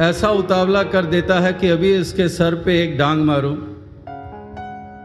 ऐसा 0.00 0.30
उतावला 0.30 0.82
कर 0.82 1.04
देता 1.04 1.40
है 1.40 1.52
कि 1.52 1.68
अभी 1.68 1.94
इसके 1.94 2.28
सर 2.28 2.54
पे 2.54 2.82
एक 2.82 2.98
डांग 2.98 3.22
मारूं। 3.22 3.71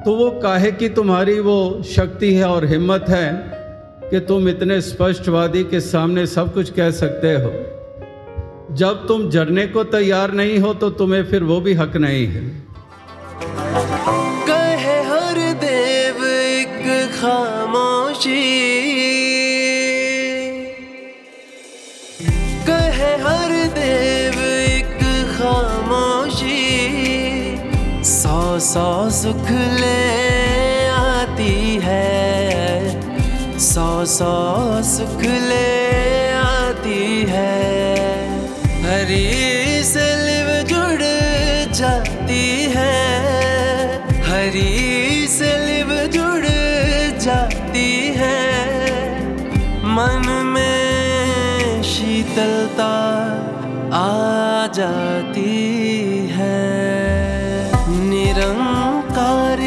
तो 0.07 0.13
वो 0.15 0.29
काहे 0.31 0.71
की 0.71 0.87
तुम्हारी 0.89 1.39
वो 1.39 1.83
शक्ति 1.83 2.33
है 2.33 2.43
और 2.43 2.65
हिम्मत 2.65 3.05
है 3.09 3.25
कि 4.11 4.19
तुम 4.19 4.49
इतने 4.49 4.79
स्पष्टवादी 4.81 5.63
के 5.63 5.79
सामने 5.79 6.25
सब 6.25 6.53
कुछ 6.53 6.69
कह 6.69 6.91
सकते 6.91 7.33
हो। 7.33 7.49
जब 8.75 9.05
तुम 9.07 9.29
जरने 9.29 9.65
को 9.67 9.83
तैयार 9.83 10.31
नहीं 10.31 10.59
हो 10.59 10.73
तो 10.73 10.89
तुम्हें 10.89 11.23
फिर 11.25 11.43
वो 11.43 11.59
भी 11.61 11.73
हक 11.73 11.97
नहीं 11.97 12.25
है। 12.27 12.43
कहे 14.47 14.97
हर 15.03 15.39
देव 15.63 16.25
एक 16.27 17.11
खामोशी। 17.15 18.45
कहे 22.67 23.11
हर 23.23 23.51
देव 23.75 24.16
सौ 28.59 29.09
सुख 29.09 29.51
ले 29.51 30.87
आती 30.87 31.79
है। 31.83 33.01
सौ 33.59 34.05
सौ 34.05 34.33
सुख 34.83 35.21
ले 35.21 36.31
आती 36.31 37.25
है। 37.29 37.55
हरी 38.83 39.83
से 39.83 40.07
लिव 40.25 40.67
जुड़ 40.67 41.01
जाती 41.73 42.71
है। 42.75 42.97
हरी 44.21 45.27
से 45.27 45.51
लिव 45.67 46.07
जुड़ 46.07 46.45
जाती 47.19 48.13
है। 48.17 48.55
मन 49.83 50.51
में 50.53 51.83
शीतलता 51.83 52.93
आ 53.93 54.67
जाती 54.67 55.55
है। 56.31 57.36
निरंकार 58.38 59.61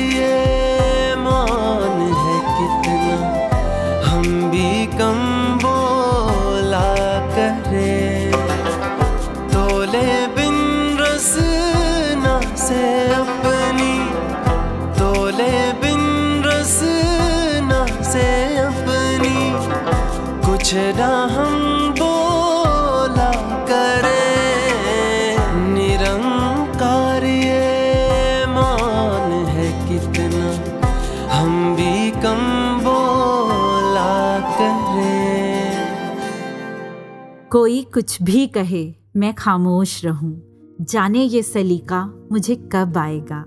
कोई 37.52 37.82
कुछ 37.82 38.22
भी 38.22 38.46
कहे, 38.46 38.94
मैं 39.16 39.34
खामोश 39.34 40.04
रहूँ। 40.04 40.42
जाने 40.80 41.24
ये 41.24 41.42
सलीका 41.42 42.28
मुझे 42.32 42.54
कब 42.72 42.98
आएगा? 42.98 43.44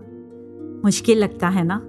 मुश्किल 0.86 1.18
लगता 1.18 1.50
है 1.50 1.64
ना? 1.64 1.82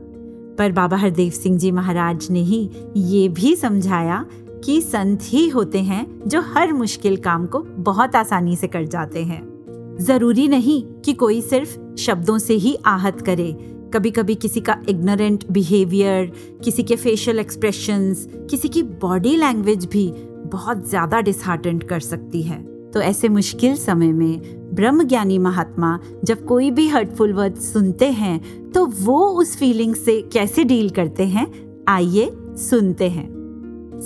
पर 0.59 0.73
बाबा 0.73 0.97
हरदेव 0.97 1.31
सिंह 1.31 1.59
जी 1.59 1.71
महाराज 1.71 2.31
ने 2.31 2.41
ही 2.41 2.71
ये 2.97 3.29
भी 3.29 3.57
समझाया 3.57 4.27
कि 4.65 4.81
संत 4.81 5.19
ही 5.23 5.49
होते 5.49 5.79
हैं 5.79 6.21
जो 6.27 6.41
हर 6.41 6.73
मुश्किल 6.73 7.17
काम 7.17 7.47
को 7.47 7.59
बहुत 7.59 8.17
आसानी 8.17 8.57
से 8.57 8.67
कर 8.67 8.85
जाते 8.85 9.25
हैं। 9.25 9.97
ज़रूरी 10.01 10.49
नहीं 10.49 10.83
कि 10.83 11.13
कोई 11.13 11.41
सिर्फ़ 11.41 11.97
शब्दों 11.97 12.39
से 12.39 12.55
ही 12.55 12.77
आहत 12.87 13.21
करे। 13.21 13.53
कभी 13.95 14.11
कभी 14.11 14.35
किसी 14.35 14.61
का 14.61 14.83
इग्नोरेंट 14.89 15.45
बिहेवियर 15.51 16.33
किसी 16.65 16.83
के 16.83 16.97
फेशियल 16.97 17.39
एक्सप्रेशंस 17.39 18.29
किसी 18.51 18.69
की 18.69 18.83
बॉडी 18.83 19.37
लैंग्वेज 19.37 19.85
भी 19.85 20.13
बहुत 20.55 20.89
ज़्यादा 20.89 21.21
डिसहार्टेंड 21.21 21.85
कर 21.89 22.01
सकती 22.01 22.43
है 22.43 22.63
तो 22.93 23.01
ऐसे 23.03 23.29
मुश्किल 23.29 23.75
समय 23.77 24.13
में 24.13 24.75
ब्रह्म 24.75 25.05
ज्ञानी 25.09 25.39
महात्मा 25.39 25.99
जब 26.25 26.45
कोई 26.47 26.71
भी 26.71 26.87
हर्टफुल 26.89 27.33
वर्ड 27.33 27.57
सुनते 27.61 28.11
हैं 28.13 28.71
तो 28.73 28.85
वो 29.01 29.19
उस 29.41 29.57
फीलिंग 29.59 29.95
से 29.95 30.21
कैसे 30.33 30.65
डील 30.65 30.91
करते 30.99 31.27
हैं 31.29 31.47
आइए 31.89 32.31
सुनते 32.61 33.09
हैं 33.11 33.27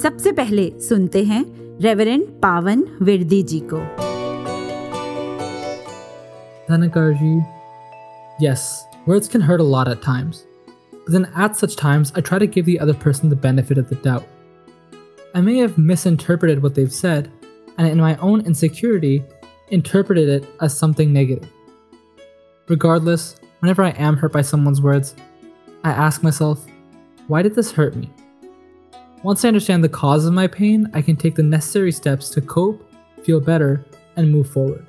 सबसे 0.03 0.33
पहले 0.33 0.71
सुनते 0.89 1.25
हैं 1.25 1.45
रेवरेंड 1.83 2.27
पावन 2.43 2.85
विरदी 3.03 3.43
जी 3.53 3.61
को 3.73 3.81
Dhanakarji, 6.69 7.35
yes, 8.39 8.65
words 9.07 9.29
can 9.29 9.41
hurt 9.41 9.61
a 9.61 9.69
lot 9.75 9.89
at 9.89 10.03
times. 10.03 10.41
But 10.93 11.13
then 11.13 11.25
at 11.45 11.55
such 11.57 11.77
times, 11.77 12.13
I 12.15 12.21
try 12.23 12.39
to 12.41 12.49
give 12.49 12.67
the 12.67 12.75
other 12.79 12.97
person 13.05 13.31
the 13.31 13.39
benefit 13.47 13.79
of 13.79 13.89
the 13.89 13.99
doubt. 14.03 14.27
I 15.38 15.42
may 15.42 15.58
have 15.58 15.78
misinterpreted 15.78 16.62
what 16.62 16.76
they've 16.76 16.92
said, 16.92 17.32
and 17.78 17.88
in 17.88 18.00
my 18.00 18.16
own 18.18 18.46
insecurity, 18.46 19.24
interpreted 19.70 20.30
it 20.30 20.48
as 20.62 20.78
something 20.78 21.12
negative. 21.12 21.50
Regardless, 22.68 23.36
whenever 23.60 23.84
I 23.84 23.90
am 23.92 24.18
hurt 24.18 24.32
by 24.32 24.42
someone's 24.42 24.82
words, 24.82 25.16
I 25.84 25.92
ask 25.92 26.24
myself, 26.24 26.66
why 27.28 27.42
did 27.42 27.56
this 27.56 27.72
hurt 27.72 27.96
me? 27.96 28.10
Once 29.24 29.44
I 29.44 29.48
understand 29.48 29.84
the 29.84 29.90
cause 29.90 30.26
of 30.26 30.34
my 30.34 30.48
pain, 30.48 30.90
I 30.94 31.02
can 31.02 31.16
take 31.16 31.36
the 31.36 31.44
necessary 31.44 31.92
steps 31.92 32.30
to 32.32 32.42
cope, 32.42 32.88
feel 33.24 33.40
better, 33.40 33.86
and 34.16 34.32
move 34.32 34.50
forward. 34.50 34.86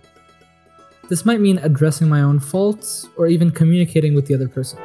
This 1.08 1.24
might 1.24 1.40
mean 1.40 1.58
addressing 1.58 2.08
my 2.08 2.22
own 2.22 2.40
faults 2.40 3.08
or 3.16 3.26
even 3.26 3.50
communicating 3.50 4.14
with 4.14 4.26
the 4.26 4.34
other 4.34 4.48
person. 4.48 4.78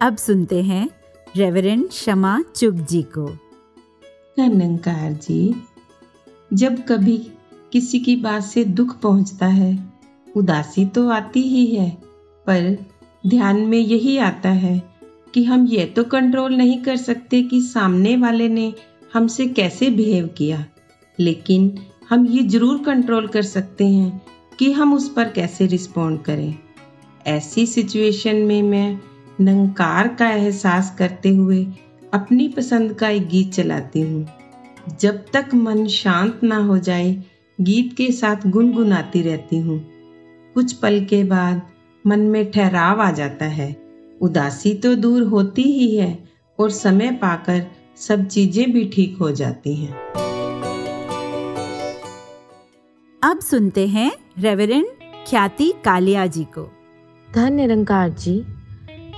अब 0.00 0.16
सुनते 0.16 0.62
हैं 0.62 0.88
reverend 1.37 1.89
शमा 1.89 2.41
चुग 2.55 2.79
जी 2.85 3.01
को। 3.03 3.25
निरंकार 4.37 5.11
जी। 5.11 5.55
जब 6.53 6.75
कभी 6.85 7.17
किसी 7.71 7.99
की 7.99 8.15
बात 8.15 8.43
से 8.43 8.63
दुख 8.63 8.95
पहुँचता 9.01 9.45
है, 9.45 9.71
उदासी 10.35 10.85
तो 10.85 11.07
आती 11.09 11.41
ही 11.41 11.65
है, 11.65 11.89
पर 12.47 12.77
ध्यान 13.27 13.59
में 13.59 13.77
यही 13.77 14.17
आता 14.17 14.49
है 14.49 14.81
कि 15.33 15.43
हम 15.43 15.65
ये 15.67 15.85
तो 15.85 16.03
कंट्रोल 16.03 16.55
नहीं 16.55 16.77
कर 16.83 16.97
सकते 16.97 17.41
कि 17.43 17.61
सामने 17.61 18.15
वाले 18.17 18.49
ने 18.49 18.73
हमसे 19.13 19.47
कैसे 19.49 19.89
बिहेव 19.89 20.27
किया, 20.27 20.65
लेकिन 21.19 21.77
हम 22.09 22.25
ये 22.25 22.43
ज़रूर 22.43 22.83
कंट्रोल 22.83 23.27
कर 23.27 23.41
सकते 23.43 23.87
हैं 23.87 24.21
कि 24.59 24.71
हम 24.71 24.93
उस 24.93 25.09
पर 25.13 25.29
कैसे 25.29 25.67
रिस्पोंड 25.67 26.21
करें। 26.21 26.53
ऐसी 27.27 27.65
सिचुएशन 27.65 28.35
में 28.35 28.61
मैं 28.61 28.99
नंकार 29.41 30.07
का 30.07 30.29
एहसास 30.29 30.95
करते 30.99 31.29
हुए 31.29 31.65
अपनी 32.13 32.47
पसंद 32.47 32.93
का 32.93 33.09
एक 33.09 33.27
गीत 33.27 33.53
चलाती 33.53 34.01
हूँ। 34.01 34.27
जब 35.01 35.25
तक 35.33 35.53
मन 35.53 35.85
शांत 35.87 36.39
ना 36.43 36.57
हो 36.57 36.77
जाए 36.77 37.13
गीत 37.59 37.93
के 37.97 38.11
साथ 38.11 38.47
गुनगुनाती 38.47 39.21
रहती 39.21 39.59
हूँ। 39.59 39.79
कुछ 40.55 40.73
पल 40.73 40.99
के 41.05 41.23
बाद 41.23 41.61
मन 42.05 42.19
में 42.19 42.51
ठहराव 42.51 43.01
आ 43.01 43.11
जाता 43.11 43.45
है। 43.45 43.75
उदासी 44.21 44.73
तो 44.73 44.95
दूर 44.95 45.23
होती 45.23 45.61
ही 45.61 45.95
है 45.97 46.17
और 46.59 46.69
समय 46.71 47.11
पाकर 47.11 47.65
सब 47.97 48.27
चीज़ें 48.27 48.71
भी 48.71 48.85
ठीक 48.85 49.17
हो 49.17 49.31
जाती 49.31 49.75
हैं। 49.75 49.93
अब 53.21 53.39
सुनते 53.39 53.87
हैं 53.87 54.11
रेवरेंड 54.39 54.87
ख्याति 55.27 55.73
कालिया 55.85 56.25
जी 56.25 56.43
को। 56.43 56.69
धन 57.27 57.53
निरंकार 57.53 58.09
जी 58.09 58.43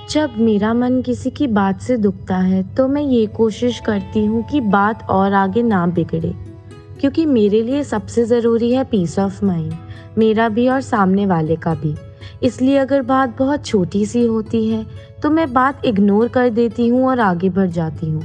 जब 0.10 0.34
मेरा 0.38 0.74
मन 0.74 1.01
किसी 1.01 1.30
की 1.30 1.45
बात 1.47 1.80
से 1.82 1.95
दुखता 1.97 2.38
है 2.38 2.62
तो 2.76 2.88
मैं 2.88 3.01
ये 3.01 3.26
कोशिश 3.28 3.80
करती 3.80 4.26
हूँ 4.26 4.43
कि 4.43 4.60
बात 4.62 5.01
और 5.10 5.34
आगे 5.34 5.62
ना 5.64 5.86
बिगड़े, 5.88 6.34
क्योंकि 6.99 7.26
मेरे 7.26 7.62
लिए 7.62 7.84
सबसे 7.84 8.26
ज़रूरी 8.26 8.72
है 8.72 8.84
पीस 8.84 9.18
ऑफ़ 9.20 9.43
माइंड 9.45 9.74
मेरा 10.18 10.47
भी 10.49 10.68
और 10.70 10.82
सामने 10.82 11.26
वाले 11.26 11.56
का 11.56 11.74
भी। 11.76 11.95
इसलिए 12.43 12.78
अगर 12.78 13.01
बात 13.03 13.38
बहुत 13.39 13.66
छोटी 13.66 14.06
सी 14.06 14.26
होती 14.26 14.68
है 14.70 14.86
तो 15.24 15.30
मैं 15.30 15.51
बात 15.53 15.86
इग्नोर 15.86 16.28
कर 16.28 16.49
देती 16.49 16.88
हूँ 16.88 17.06
और 17.08 17.20
आगे 17.20 17.49
बढ़ 17.49 17.70
जाती 17.70 18.10
हूँ। 18.10 18.24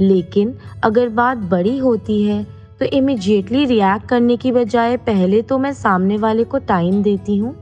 लेकिन 0.00 0.54
अगर 0.84 1.08
बात 1.10 1.38
बड़ी 1.50 1.76
होती 1.78 2.22
है 2.22 2.42
तो 2.80 2.84
इमिजिएटली 2.86 3.64
रिएक्ट 3.64 4.06
करने 4.08 4.36
की 4.36 4.52
बजाय 4.52 4.96
पहले 5.02 5.42
तो 5.42 5.58
मैं 5.58 5.72
सामने 5.74 6.16
वाले 6.18 6.44
को 6.44 6.58
टाइम 6.58 7.02
देती 7.02 7.36
हूँ, 7.36 7.54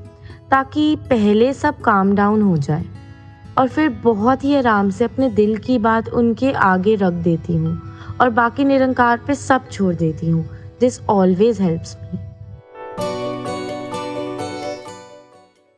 ताकि 0.50 0.94
पहले 1.10 1.52
सब 1.54 1.80
काम 1.80 2.14
डाउन 2.14 2.42
हो 2.42 2.56
जाए। 2.58 2.84
और 3.58 3.68
फिर 3.68 3.88
बहुत 4.04 4.44
ही 4.44 4.54
आराम 4.56 4.90
से 4.90 5.04
अपने 5.04 5.28
दिल 5.30 5.56
की 5.56 5.78
बात 5.78 6.08
उनके 6.10 6.52
आगे 6.52 6.94
रख 6.94 7.12
देती 7.24 7.56
हूँ 7.56 7.80
और 8.20 8.30
बाकी 8.30 8.64
निरंकार 8.64 9.20
पे 9.26 9.34
सब 9.34 9.68
छोड़ 9.70 9.94
देती 9.94 10.30
हूँ। 10.30 10.44
दिस 10.80 11.00
ऑलवेज 11.00 11.60
हेल्प्स 11.60 11.96
मी 12.02 12.18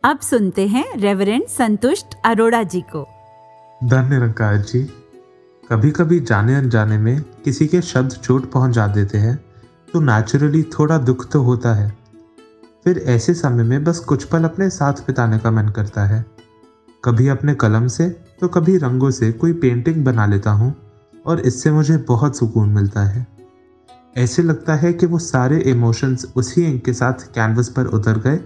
अब 0.04 0.20
सुनते 0.20 0.66
हैं 0.66 0.84
रेवरेंड 0.96 1.46
संतुष्ट 1.48 2.14
अरोड़ा 2.24 2.62
जी 2.64 2.80
को। 2.94 3.06
धन 3.80 4.08
निरंकार 4.10 4.56
जी 4.58 4.82
कभी 5.70 5.90
कभी 5.90 6.18
जाने 6.20 6.54
अनजाने 6.54 6.98
में 6.98 7.20
किसी 7.44 7.66
के 7.66 7.80
शब्द 7.82 8.12
चोट 8.14 8.50
पहुँचा 8.52 8.86
देते 8.86 9.18
हैं 9.18 9.36
तो 9.94 10.00
नेचुरली 10.00 10.62
थोड़ा 10.72 10.98
दुख 10.98 11.30
तो 11.32 11.42
होता 11.42 11.74
है। 11.74 11.88
फिर 12.84 12.98
ऐसे 13.08 13.34
समय 13.34 13.62
में 13.62 13.84
बस 13.84 13.98
कुछ 14.00 14.24
पल 14.24 14.44
अपने 14.44 14.68
साथ 14.70 15.06
बिताने 15.06 15.38
का 15.38 15.50
मन 15.50 15.68
करता 15.68 16.04
है। 16.04 16.24
कभी 17.06 17.28
अपने 17.28 17.54
कलम 17.54 17.86
से 17.86 18.08
तो 18.40 18.48
कभी 18.48 18.76
रंगों 18.78 19.10
से 19.10 19.30
कोई 19.32 19.52
पेंटिंग 19.60 20.04
बना 20.04 20.26
लेता 20.26 20.50
हूँ 20.50 20.74
और 21.26 21.40
इससे 21.40 21.70
मुझे 21.70 21.96
बहुत 22.08 22.36
सुकून 22.36 22.68
मिलता 22.68 23.04
है 23.04 23.26
ऐसे 24.16 24.42
लगता 24.42 24.74
है 24.74 24.92
कि 24.92 25.06
वो 25.06 25.18
सारे 25.18 25.58
इमोशंस 25.70 26.26
उसी 26.36 26.64
इंक 26.64 26.84
के 26.84 26.92
साथ 26.92 27.26
कैनवस 27.34 27.68
पर 27.68 27.86
उतर 27.96 28.18
गए 28.18 28.38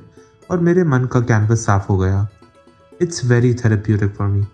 और 0.51 0.61
मेरे 0.61 0.85
मन 0.85 1.05
का 1.05 1.21
कैनवस 1.21 1.65
साफ़ 1.67 1.87
हो 1.89 1.99
गया 1.99 2.27
it's 3.03 3.25
very 3.25 3.55
therapeutic 3.55 4.15
for 4.15 4.29
me 4.29 4.47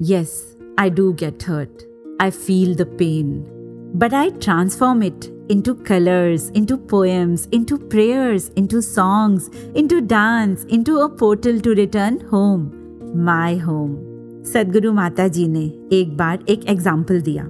Yes, 0.00 0.34
I 0.78 0.90
do 0.90 1.12
get 1.14 1.42
hurt. 1.42 1.80
I 2.20 2.30
feel 2.32 2.74
the 2.76 2.86
pain. 2.98 3.30
But 3.94 4.14
I 4.14 4.28
transform 4.38 5.02
it 5.02 5.26
into 5.48 5.74
colors, 5.74 6.50
into 6.50 6.76
poems, 6.76 7.46
into 7.46 7.78
prayers, 7.78 8.50
into 8.50 8.82
songs, 8.82 9.48
into 9.74 10.00
dance, 10.02 10.64
into 10.66 10.98
a 10.98 11.08
portal 11.08 11.60
to 11.60 11.74
return 11.74 12.20
home. 12.30 12.70
My 13.14 13.56
home. 13.58 13.96
सदगुरु 14.46 14.92
माता 14.92 15.26
जी 15.28 15.46
ने 15.48 15.64
एक 15.92 16.16
बार 16.16 16.44
एक 16.48 16.64
example 16.68 17.20
दिया 17.20 17.44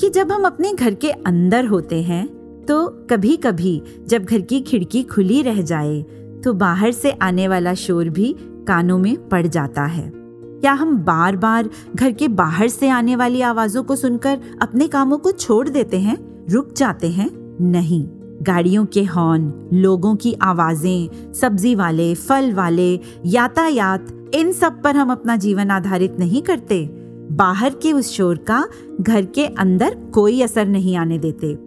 कि 0.00 0.08
जब 0.08 0.32
हम 0.32 0.44
अपने 0.44 0.72
घर 0.72 0.94
के 0.94 1.10
अंदर 1.10 1.66
होते 1.66 2.02
हैं 2.02 2.26
तो 2.66 2.86
कभी 3.10 3.36
कभी 3.36 3.80
जब 4.08 4.24
घर 4.24 4.40
की 4.40 4.60
खिड़की 4.60 5.02
खुली 5.02 5.42
रह 5.42 5.60
जाए 5.62 6.00
तो 6.44 6.52
बाहर 6.54 6.92
से 6.92 7.10
आने 7.22 7.48
वाला 7.48 7.74
शोर 7.74 8.08
भी 8.08 8.34
कानों 8.68 8.98
में 8.98 9.28
पड़ 9.28 9.46
जाता 9.46 9.84
है 9.86 10.10
क्या 10.14 10.72
हम 10.72 10.96
बार 11.04 11.36
बार 11.36 11.68
घर 11.94 12.12
के 12.12 12.28
बाहर 12.38 12.68
से 12.68 12.88
आने 12.88 13.16
वाली 13.16 13.40
आवाजों 13.42 13.82
को 13.84 13.96
सुनकर 13.96 14.38
अपने 14.62 14.88
कामों 14.88 15.18
को 15.18 15.32
छोड़ 15.32 15.68
देते 15.68 15.98
हैं 15.98 16.16
रुक 16.52 16.72
जाते 16.76 17.10
हैं? 17.10 17.30
नहीं। 17.60 18.06
गाड़ियों 18.42 18.86
के 18.86 19.04
हॉर्न, 19.04 19.70
लोगों 19.72 20.16
की 20.16 20.34
आवाज़ें, 20.42 21.32
सब्ज़ी 21.32 21.74
वाले, 21.74 22.14
फल 22.14 22.52
वाले, 22.52 23.00
यातायात, 23.26 24.30
इन 24.34 24.52
सब 24.52 24.82
पर 24.82 24.96
हम 24.96 25.12
अपना 25.12 25.36
जीवन 25.36 25.70
आधारित 25.70 26.18
नहीं 26.18 26.42
करते। 26.42 26.88
बाहर 27.32 27.70
के 27.70 27.92
उस 27.92 28.12
शोर 28.12 28.36
का 28.36 28.68
घर 29.00 29.24
के 29.24 29.46
अंदर 29.46 29.94
कोई 29.94 30.42
असर 30.42 30.66
नहीं 30.66 30.96
आने 30.96 31.18
देते। 31.18 31.58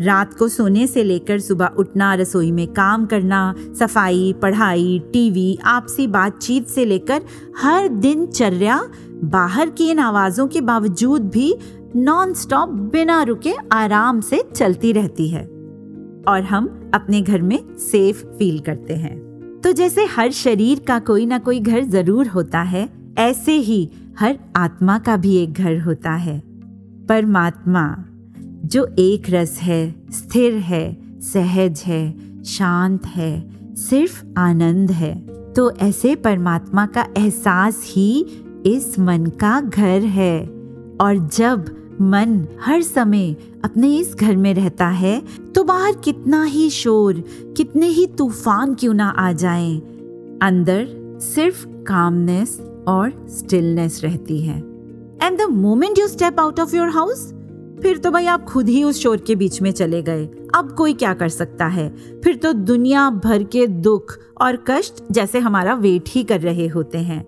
रात 0.00 0.34
को 0.34 0.48
सोने 0.48 0.86
से 0.86 1.04
लेकर 1.04 1.40
सुबह 1.40 1.66
उठना, 1.66 2.14
रसोई 2.14 2.52
में 2.52 2.66
काम 2.66 3.06
करना, 3.06 3.54
सफ़ाई, 3.78 4.34
पढ़ाई, 4.42 5.02
टीवी, 5.12 5.58
आपसी 5.64 6.06
बातचीत 6.06 6.68
से 6.68 6.84
लेकर 6.84 7.22
हर 7.62 7.88
दिनचर्या, 7.88 8.88
बाहर 9.24 9.70
की 9.70 9.90
इन 9.90 9.98
आवाजों 9.98 10.46
के 10.46 10.60
बावजूद 10.60 11.22
भी 11.22 11.56
नॉन 11.98 12.34
स्टॉप 12.34 12.68
बिना 12.68 13.22
रुके 13.22 13.54
आराम 13.72 14.20
से 14.20 14.44
चलती 14.56 14.92
रहती 14.92 15.28
है। 15.28 15.42
और 16.28 16.46
हम 16.50 16.90
अपने 16.94 17.22
घर 17.22 17.42
में 17.42 17.76
सेफ़ 17.78 18.24
फील 18.24 18.58
करते 18.60 18.94
हैं। 18.94 19.18
तो 19.64 19.72
जैसे 19.72 20.04
हर 20.04 20.30
शरीर 20.30 20.80
का 20.88 20.98
कोई 20.98 21.26
ना 21.26 21.38
कोई 21.38 21.60
घर 21.60 21.84
ज़रूर 21.84 22.26
होता 22.26 22.60
है, 22.60 22.88
ऐसे 23.18 23.52
ही 23.52 23.90
हर 24.18 24.38
आत्मा 24.56 24.98
का 24.98 25.16
भी 25.16 25.36
एक 25.36 25.52
घर 25.52 25.80
होता 25.80 26.12
है। 26.12 26.42
परमात्मा, 27.08 28.04
जो 28.64 28.88
एक 28.98 29.22
रस 29.30 29.58
है, 29.62 29.94
स्थिर 30.10 30.54
है, 30.54 30.98
सहज 31.20 31.82
है, 31.86 32.14
शांत 32.44 33.06
है, 33.06 33.50
सिर्फ़ 33.74 34.24
आनंद 34.38 34.90
है। 34.90 35.26
तो 35.52 35.70
ऐसे 35.70 36.14
परमात्मा 36.14 36.86
का 36.86 37.06
एहसास 37.16 37.82
ही 37.86 38.26
इस 38.66 38.98
मन 38.98 39.26
का 39.26 39.60
घर 39.60 40.02
है। 40.02 40.56
और 41.00 41.28
जब 41.28 41.75
मन 42.00 42.46
हर 42.60 42.82
समय 42.82 43.34
अपने 43.64 43.96
इस 43.96 44.14
घर 44.14 44.36
में 44.36 44.52
रहता 44.54 44.88
है 44.88 45.20
तो 45.54 45.64
बाहर 45.64 45.92
कितना 45.94 46.42
ही 46.44 46.68
शोर 46.70 47.22
कितने 47.56 47.86
ही 47.86 48.06
तूफ़ान 48.08 48.74
क्यों 48.74 48.94
ना 48.94 49.08
आ 49.08 49.30
जाएँ, 49.32 49.76
अंदर 50.42 50.86
सिर्फ़ 51.24 51.66
कामनेस 51.86 52.58
और 52.88 53.12
स्टिलनेस 53.28 54.00
रहती 54.04 54.40
है। 54.42 54.58
And 55.22 55.38
the 55.38 55.48
moment 55.50 55.98
you 55.98 56.08
step 56.08 56.40
out 56.40 56.60
of 56.60 56.76
your 56.76 56.88
house 56.88 57.32
फिर 57.82 57.98
तो 57.98 58.10
भाई 58.10 58.26
आप 58.26 58.44
खुद 58.44 58.68
ही 58.68 58.82
उस 58.84 59.00
शोर 59.02 59.16
के 59.16 59.34
बीच 59.34 59.60
में 59.62 59.70
चले 59.70 60.02
गए। 60.02 60.24
अब 60.54 60.74
कोई 60.78 60.92
क्या 60.94 61.14
कर 61.14 61.28
सकता 61.28 61.66
है? 61.66 61.88
फिर 62.24 62.36
तो 62.36 62.52
दुनिया 62.52 63.08
भर 63.24 63.42
के 63.42 63.66
दुख 63.66 64.18
और 64.40 64.56
कष्ट 64.68 65.02
जैसे 65.12 65.38
हमारा 65.38 65.74
वेट 65.74 66.08
ही 66.08 66.22
कर 66.24 66.40
रहे 66.40 66.66
होते 66.66 66.98
हैं। 66.98 67.22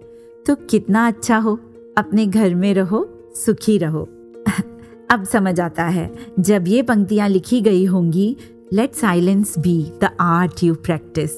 तो 0.47 0.55
कितना 0.71 1.07
अच्छा 1.07 1.39
हो 1.39 1.59
अपने 1.99 2.27
घर 2.27 2.55
में 2.55 2.73
रहो 2.75 3.09
सुखी 3.37 3.77
रहो। 3.79 4.09
अब 5.11 5.25
समझ 5.25 5.59
आता 5.61 5.85
है। 5.85 6.11
जब 6.41 6.65
ये 6.69 6.83
पंक्तियाँ 6.83 7.29
लिखी 7.29 7.61
गई 7.61 7.85
होंगी 7.85 8.37
let 8.73 8.95
silence 8.95 9.59
be 9.59 9.83
the 10.03 10.11
art 10.21 10.63
you 10.65 10.75
practise 10.75 11.31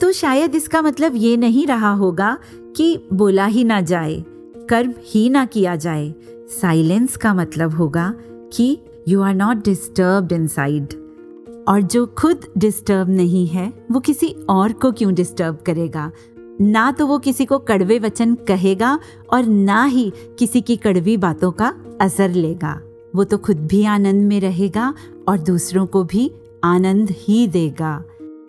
तो 0.00 0.10
शायद 0.12 0.54
इसका 0.54 0.82
मतलब 0.82 1.12
ये 1.16 1.36
नहीं 1.36 1.66
रहा 1.66 1.92
होगा 1.92 2.36
कि 2.76 3.08
बोला 3.12 3.46
ही 3.46 3.64
ना 3.64 3.80
जाए, 3.80 4.24
कर्म 4.68 4.92
ही 5.04 5.28
ना 5.30 5.44
किया 5.44 5.76
जाए। 5.76 6.14
साइलेंस 6.50 7.16
का 7.16 7.32
मतलब 7.34 7.74
होगा 7.74 8.12
कि 8.52 8.76
you 9.08 9.22
are 9.22 9.34
not 9.34 9.64
disturb 9.64 10.32
inside 10.46 10.94
और 11.68 11.82
जो 11.82 12.06
खुद 12.18 12.46
डिस्टर्ब 12.58 13.08
नहीं 13.08 13.46
है, 13.46 13.72
वो 13.92 14.00
किसी 14.00 14.28
और 14.48 14.72
को 14.72 14.92
क्यों 14.92 15.14
डिस्टर्ब 15.14 15.58
करेगा? 15.66 16.10
ना 16.60 16.90
तो 16.92 17.06
वो 17.06 17.18
किसी 17.18 17.44
को 17.44 17.58
कड़वे 17.60 17.98
वचन 17.98 18.34
कहेगा 18.48 18.98
और 19.32 19.44
ना 19.44 19.84
ही 19.84 20.12
किसी 20.38 20.60
की 20.60 20.76
कड़वी 20.76 21.16
बातों 21.16 21.50
का 21.52 21.74
असर 22.00 22.30
लेगा। 22.30 22.80
वो 23.16 23.24
तो 23.24 23.38
खुद 23.38 23.66
भी 23.66 23.84
आनंद 23.84 24.24
में 24.24 24.40
रहेगा 24.40 24.94
और 25.28 25.38
दूसरों 25.38 25.86
को 25.86 26.04
भी 26.04 26.30
आनंद 26.64 27.10
ही 27.10 27.46
देगा। 27.48 28.04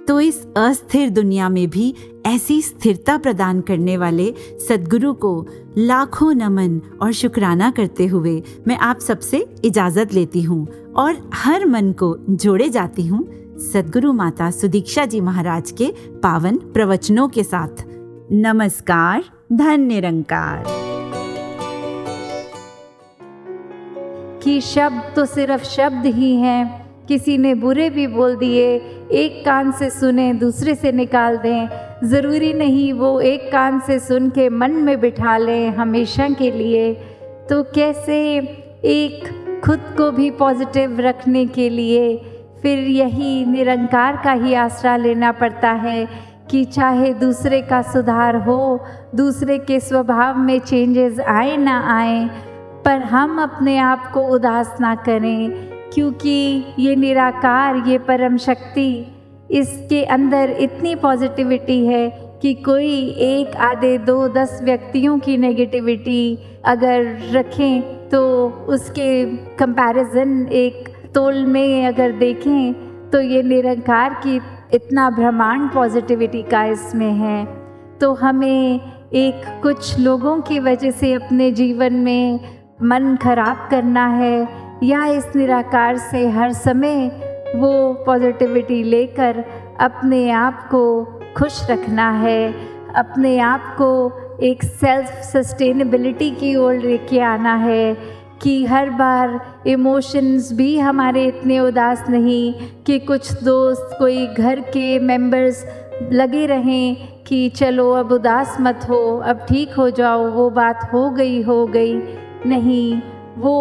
तो 0.08 0.20
इस 0.20 0.46
अस्थिर 0.58 1.10
दुनिया 1.10 1.50
में 1.50 1.70
भी 1.70 1.94
ऐसी 2.26 2.62
स्थिरता 2.62 3.18
प्रदान 3.18 3.62
करने 3.62 3.98
वाले 3.98 4.34
सदगुरु 4.68 5.14
को 5.14 5.48
लाखों 5.78 6.34
नमन 6.34 6.80
और 7.02 7.12
शुक्राना 7.12 7.72
करते 7.72 8.06
हुए 8.06 8.44
मैं 8.68 8.78
आप 8.78 9.00
सबसे 9.00 9.46
इजाज़त 9.66 10.14
लेती 10.14 10.42
हूँ 10.42 10.68
और 10.96 11.30
हर 11.34 11.66
मन 11.66 11.92
को 11.92 12.16
जोड़े 12.30 12.70
जाती 12.70 13.08
हूँ 13.08 13.24
सदगुरु 13.74 14.14
माता 14.14 14.52
सुदीक्षा 14.52 15.06
जी 15.06 15.22
महाराज 15.22 15.72
के 15.72 15.94
पावन 16.24 16.58
प्रवचनों 16.58 17.28
के 17.28 17.44
साथ। 17.44 17.84
नमस्कार, 18.32 19.24
धन्य 19.54 19.78
निरंकार 19.78 20.77
कि 24.48 24.62
शब्द 24.62 25.16
तो 25.16 25.26
सिर्फ़ 25.26 25.64
शब्द 25.64 26.06
ही 26.06 26.36
हैं। 26.36 26.90
किसी 27.08 27.38
ने 27.38 27.56
बुरे 27.56 27.90
भी 27.90 28.08
बोल 28.08 28.36
दिए, 28.36 28.76
एक 29.12 29.46
कान 29.46 29.72
से 29.72 29.90
सुने, 29.90 30.34
दूसरे 30.34 30.76
से 30.76 30.92
निकाल 30.92 31.38
दें। 31.38 31.70
ज़रूरी 32.04 32.54
नहीं 32.54 32.94
वो 32.94 33.20
एक 33.20 33.52
कान 33.52 33.80
से 33.80 34.00
सुन 34.00 34.30
के 34.30 34.50
मन 34.50 34.72
में 34.72 35.00
बिठा 35.00 35.38
लें 35.38 35.70
हमेशा 35.70 36.30
के 36.30 36.52
लिए। 36.52 36.94
तो 37.50 37.64
कैसे 37.64 38.38
एक 38.86 39.30
खुद 39.66 39.80
को 39.98 40.12
भी 40.12 40.32
पॉजिटिव 40.32 41.00
रखने 41.00 41.46
के 41.46 41.70
लिए? 41.70 42.18
फिर 42.62 42.80
यही 42.80 43.46
निरंकार 43.46 44.22
का 44.24 44.32
ही 44.32 44.54
आसरा 44.54 44.98
लेना 44.98 45.32
पड़ता 45.32 45.72
है 45.72 46.08
कि 46.52 46.66
चाहे 46.66 47.14
दूसरे 47.14 47.62
का 47.62 47.82
सुधार 47.82 48.36
हो, 48.36 48.84
दूसरे 49.16 49.58
के 49.58 49.80
स्वभाव 49.80 50.38
में 50.38 50.60
चेंजेस 50.60 51.20
आए 51.20 51.58
ना 51.58 52.00
आए 52.00 52.30
पर 52.88 53.02
हम 53.04 53.42
अपने 53.42 53.78
आप 53.78 54.06
को 54.14 54.22
उदास 54.26 54.78
ना 54.82 54.94
करें, 54.96 55.50
क्योंकि 55.94 56.76
ये 56.80 56.96
निराकार, 56.96 57.76
ये 57.88 57.98
परम 57.98 58.38
शक्ति, 58.38 59.06
इसके 59.52 60.04
अंदर 60.06 60.50
इतनी 60.60 60.94
पॉजिटिविटी 60.96 61.86
है 61.86 62.08
कि 62.42 62.54
कोई 62.54 62.94
एक 63.10 63.56
आधे 63.56 63.98
दो 63.98 64.28
दस 64.30 64.60
व्यक्तियों 64.64 65.18
की 65.20 65.38
नेगेटिविटी 65.38 66.38
अगर 66.66 67.06
रखें 67.32 68.10
तो 68.10 68.24
उसके 68.70 69.26
कंपैरिजन 69.58 70.48
एक 70.54 70.90
तोल 71.16 71.46
में 71.46 71.86
अगर 71.88 72.12
देखें 72.18 73.10
तो 73.10 73.22
ये 73.22 73.44
निरंकार 73.44 74.22
की 74.26 74.40
इतना 74.74 75.10
ब्रह्मांड 75.10 75.70
पॉजिटिविटी 75.72 76.44
का 76.44 76.66
इसमें 76.66 77.12
है। 77.14 77.46
तो 78.00 78.14
हमें 78.14 78.80
एक 79.14 79.46
कुछ 79.64 79.98
लोगों 80.00 80.40
की 80.42 80.60
वजह 80.60 80.92
से 80.92 81.14
अपने 81.14 81.52
जीवन 81.52 81.94
में 81.94 82.57
मन 82.84 83.16
खराब 83.16 83.68
करना 83.72 84.06
है 84.08 84.48
या 84.84 85.06
इस 85.06 85.26
निराकार 85.36 85.98
से 85.98 86.28
हर 86.30 86.52
समय 86.54 87.08
वो 87.56 87.72
पॉजिटिविटी 88.06 88.84
लेकर 88.84 89.44
अपने 89.80 90.30
आप 90.32 90.68
को 90.72 90.84
खुश 91.38 91.60
रखना 91.70 92.10
है, 92.12 92.54
अपने 92.96 93.38
आप 93.40 93.74
को 93.78 93.90
एक 94.44 94.64
सेल्फ 94.64 95.10
सस्टेनेबिलिटी 95.24 96.30
की 96.32 96.56
ओर 96.56 96.74
लेके 96.74 97.20
आना 97.20 97.56
है 97.56 97.94
कि 98.44 98.66
हर 98.66 98.90
बार 98.90 99.40
इमोशंस 99.68 100.52
भी 100.54 100.78
हमारे 100.78 101.26
इतने 101.26 101.60
उदास 101.60 102.06
नहीं 102.10 102.54
कि 102.86 103.00
कुछ 103.00 103.32
दोस्त, 103.44 103.96
कोई 104.00 104.28
घर 104.28 104.60
के 104.60 105.00
मेंबर्स 105.00 105.66
लगे 106.12 106.46
रहें 106.46 106.96
कि 107.24 107.50
चलो 107.50 107.92
अब 107.92 108.12
उदास 108.12 108.58
मत 108.62 108.88
हो, 108.90 109.18
अब 109.18 109.46
ठीक 109.50 109.74
हो 109.74 109.90
जाओ, 109.90 110.30
वो 110.30 110.50
बात 110.50 110.90
हो 110.94 111.10
गई 111.10 111.42
हो 111.42 111.66
गई। 111.68 112.00
नहीं, 112.48 113.02
वो 113.38 113.56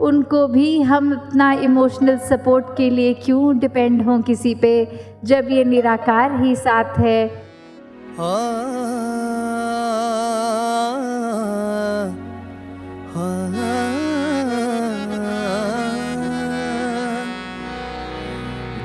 उनको 0.00 0.46
भी 0.46 0.80
हम 0.82 1.12
अपना 1.12 1.52
इमोशनल 1.52 2.18
सपोर्ट 2.18 2.66
के 2.76 2.90
लिए 2.90 3.14
क्यों 3.14 3.58
डिपेंड 3.58 4.02
हों 4.02 4.22
किसी 4.22 4.54
पे, 4.54 4.72
जब 5.24 5.48
ये 5.50 5.64
निराकार 5.64 6.42
ही 6.42 6.56
साथ 6.56 6.98
है? 6.98 7.42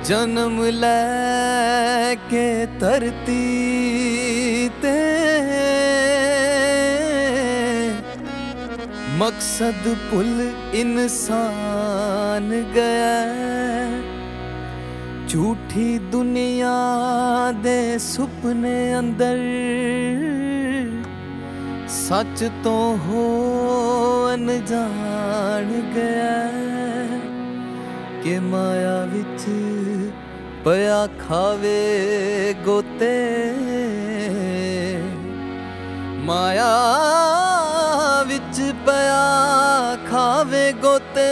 जन्म 0.06 0.60
के 2.30 2.66
तरती 2.66 3.67
मकसद 9.20 9.86
पुल 10.10 10.34
इंसान 10.80 12.50
गया 12.74 13.16
झूठी 15.28 15.88
दुनिया 16.12 16.74
दे 17.64 17.80
सुपने 18.00 18.76
अंदर 18.94 19.40
सच 21.96 22.44
तो 22.64 22.76
हो 23.08 23.26
अनजान 24.34 25.74
गया 25.96 26.38
कि 28.24 28.40
माया 28.52 28.96
विच 29.14 29.46
पया 30.66 31.02
खावे 31.20 31.84
गोते 32.68 33.14
माया 36.28 36.72
ਵਿੱਚ 37.06 37.47
ਪਿਆ 38.88 39.96
ਖਾਵੇ 40.10 40.72
ਗੋਤੇ। 40.74 41.24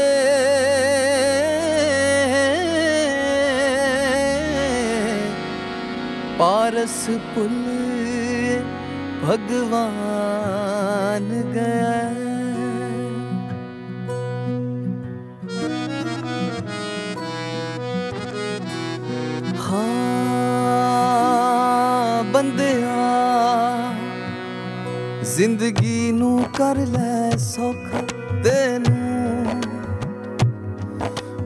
ਪਾਰਸ 6.39 6.97
ਪੁੱਲ 7.35 7.63
ਭਗਵਾਨ 9.23 11.27
ਗਿਆ 11.53 11.93
ਹਾਂ 19.61 20.13
ਬੰਦਿਆ 22.23 22.99
ਜ਼ਿੰਦਗੀ 25.35 26.11
ਨੂੰ 26.11 26.43
ਕਰ 26.57 26.77
ਲੈ। 26.87 27.24
ਸੌਖਾ 27.37 27.97
ਤੈਨੂੰ। 28.43 29.45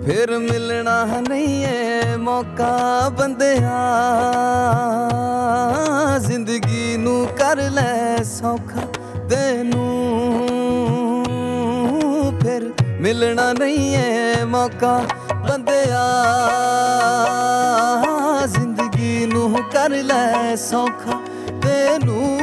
ਫਿਰ 0.05 0.37
ਮਿਲਣਾ 0.37 1.05
ਨਹੀਂ 1.29 1.65
ਏ 1.65 2.15
ਮੌਕਾ 2.15 3.09
ਬੰਦਿਆ। 3.09 3.95
ਜ਼ਿੰਦਗੀ 6.19 6.97
ਨੂੰ 6.97 7.27
ਕਰ 7.27 7.55
ਲੈ 7.55 8.23
ਸੌਖਾ 8.23 8.81
ਤੈਨੂੰ। 9.29 9.95
ਫਿਰ 12.41 12.73
ਮਿਲਣਾ 13.01 13.53
ਨਹੀਂ 13.53 13.95
ਏ 13.95 14.43
ਮੌਕਾ 14.43 15.01
ਬੰਦਿਆ। 15.49 16.05
ਜ਼ਿੰਦਗੀ 18.45 19.25
ਨੂੰ 19.25 19.55
ਕਰ 19.71 19.89
ਲੈ 19.89 20.55
ਸੌਖਾ 20.55 21.19
ਤੈਨੂੰ। 21.61 22.39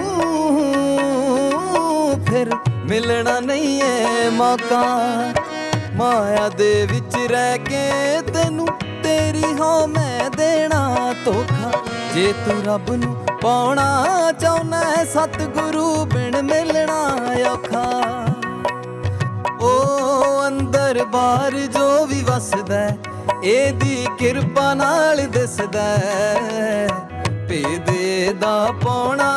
ਫਿਰ 2.37 2.51
ਮਿਲਣਾ 2.84 3.39
ਨਹੀਂ 3.41 3.80
ਏ 3.82 4.28
ਮੌਕਾ। 4.30 4.80
ਮਾਇਆ 5.95 6.49
ਦੇ 6.49 6.87
ਵਿੱਚ 6.87 7.16
ਰਹਿ 7.26 7.59
ਕੇ 7.59 8.20
ਤੈਨੂੰ 8.32 8.66
ਤੇਰੀ 9.03 9.53
ਹੋ 9.61 9.87
ਮੈਂ 9.87 10.30
ਦੇਣਾ 10.30 11.14
ਧੋਖਾ। 11.24 11.70
ਜੇ 12.14 12.32
ਤੂੰ 12.45 12.62
ਰੱਬ 12.64 12.91
ਨੂੰ 12.95 13.14
ਪਾਉਣਾ 13.43 14.32
ਚਾਹੁੰਦਾ 14.41 14.80
ਹੈ 14.80 15.05
ਸਤਿਗੁਰੂ 15.05 16.05
ਬਿਨ 16.05 16.41
ਮਿਲਣਾ 16.43 17.01
ਔਖਾ। 17.53 17.87
ਉਹ 19.61 20.47
ਅੰਦਰ 20.47 21.05
ਬਾਹਰ 21.05 21.59
ਜੋ 21.72 22.07
ਵੀ 22.07 22.22
ਵਸਦਾ 22.22 22.74
ਹੈ, 22.74 22.97
ਇਹਦੀ 23.45 24.07
ਕਿਰਪਾ 24.18 24.72
ਨਾਲ 24.74 25.26
ਦਿਸਦਾ 25.28 25.89
ਹੈ। 25.99 26.89
ਭੇਦ 27.49 27.91
ਦਾ 28.39 28.66
ਪਾਉਣਾ 28.84 29.32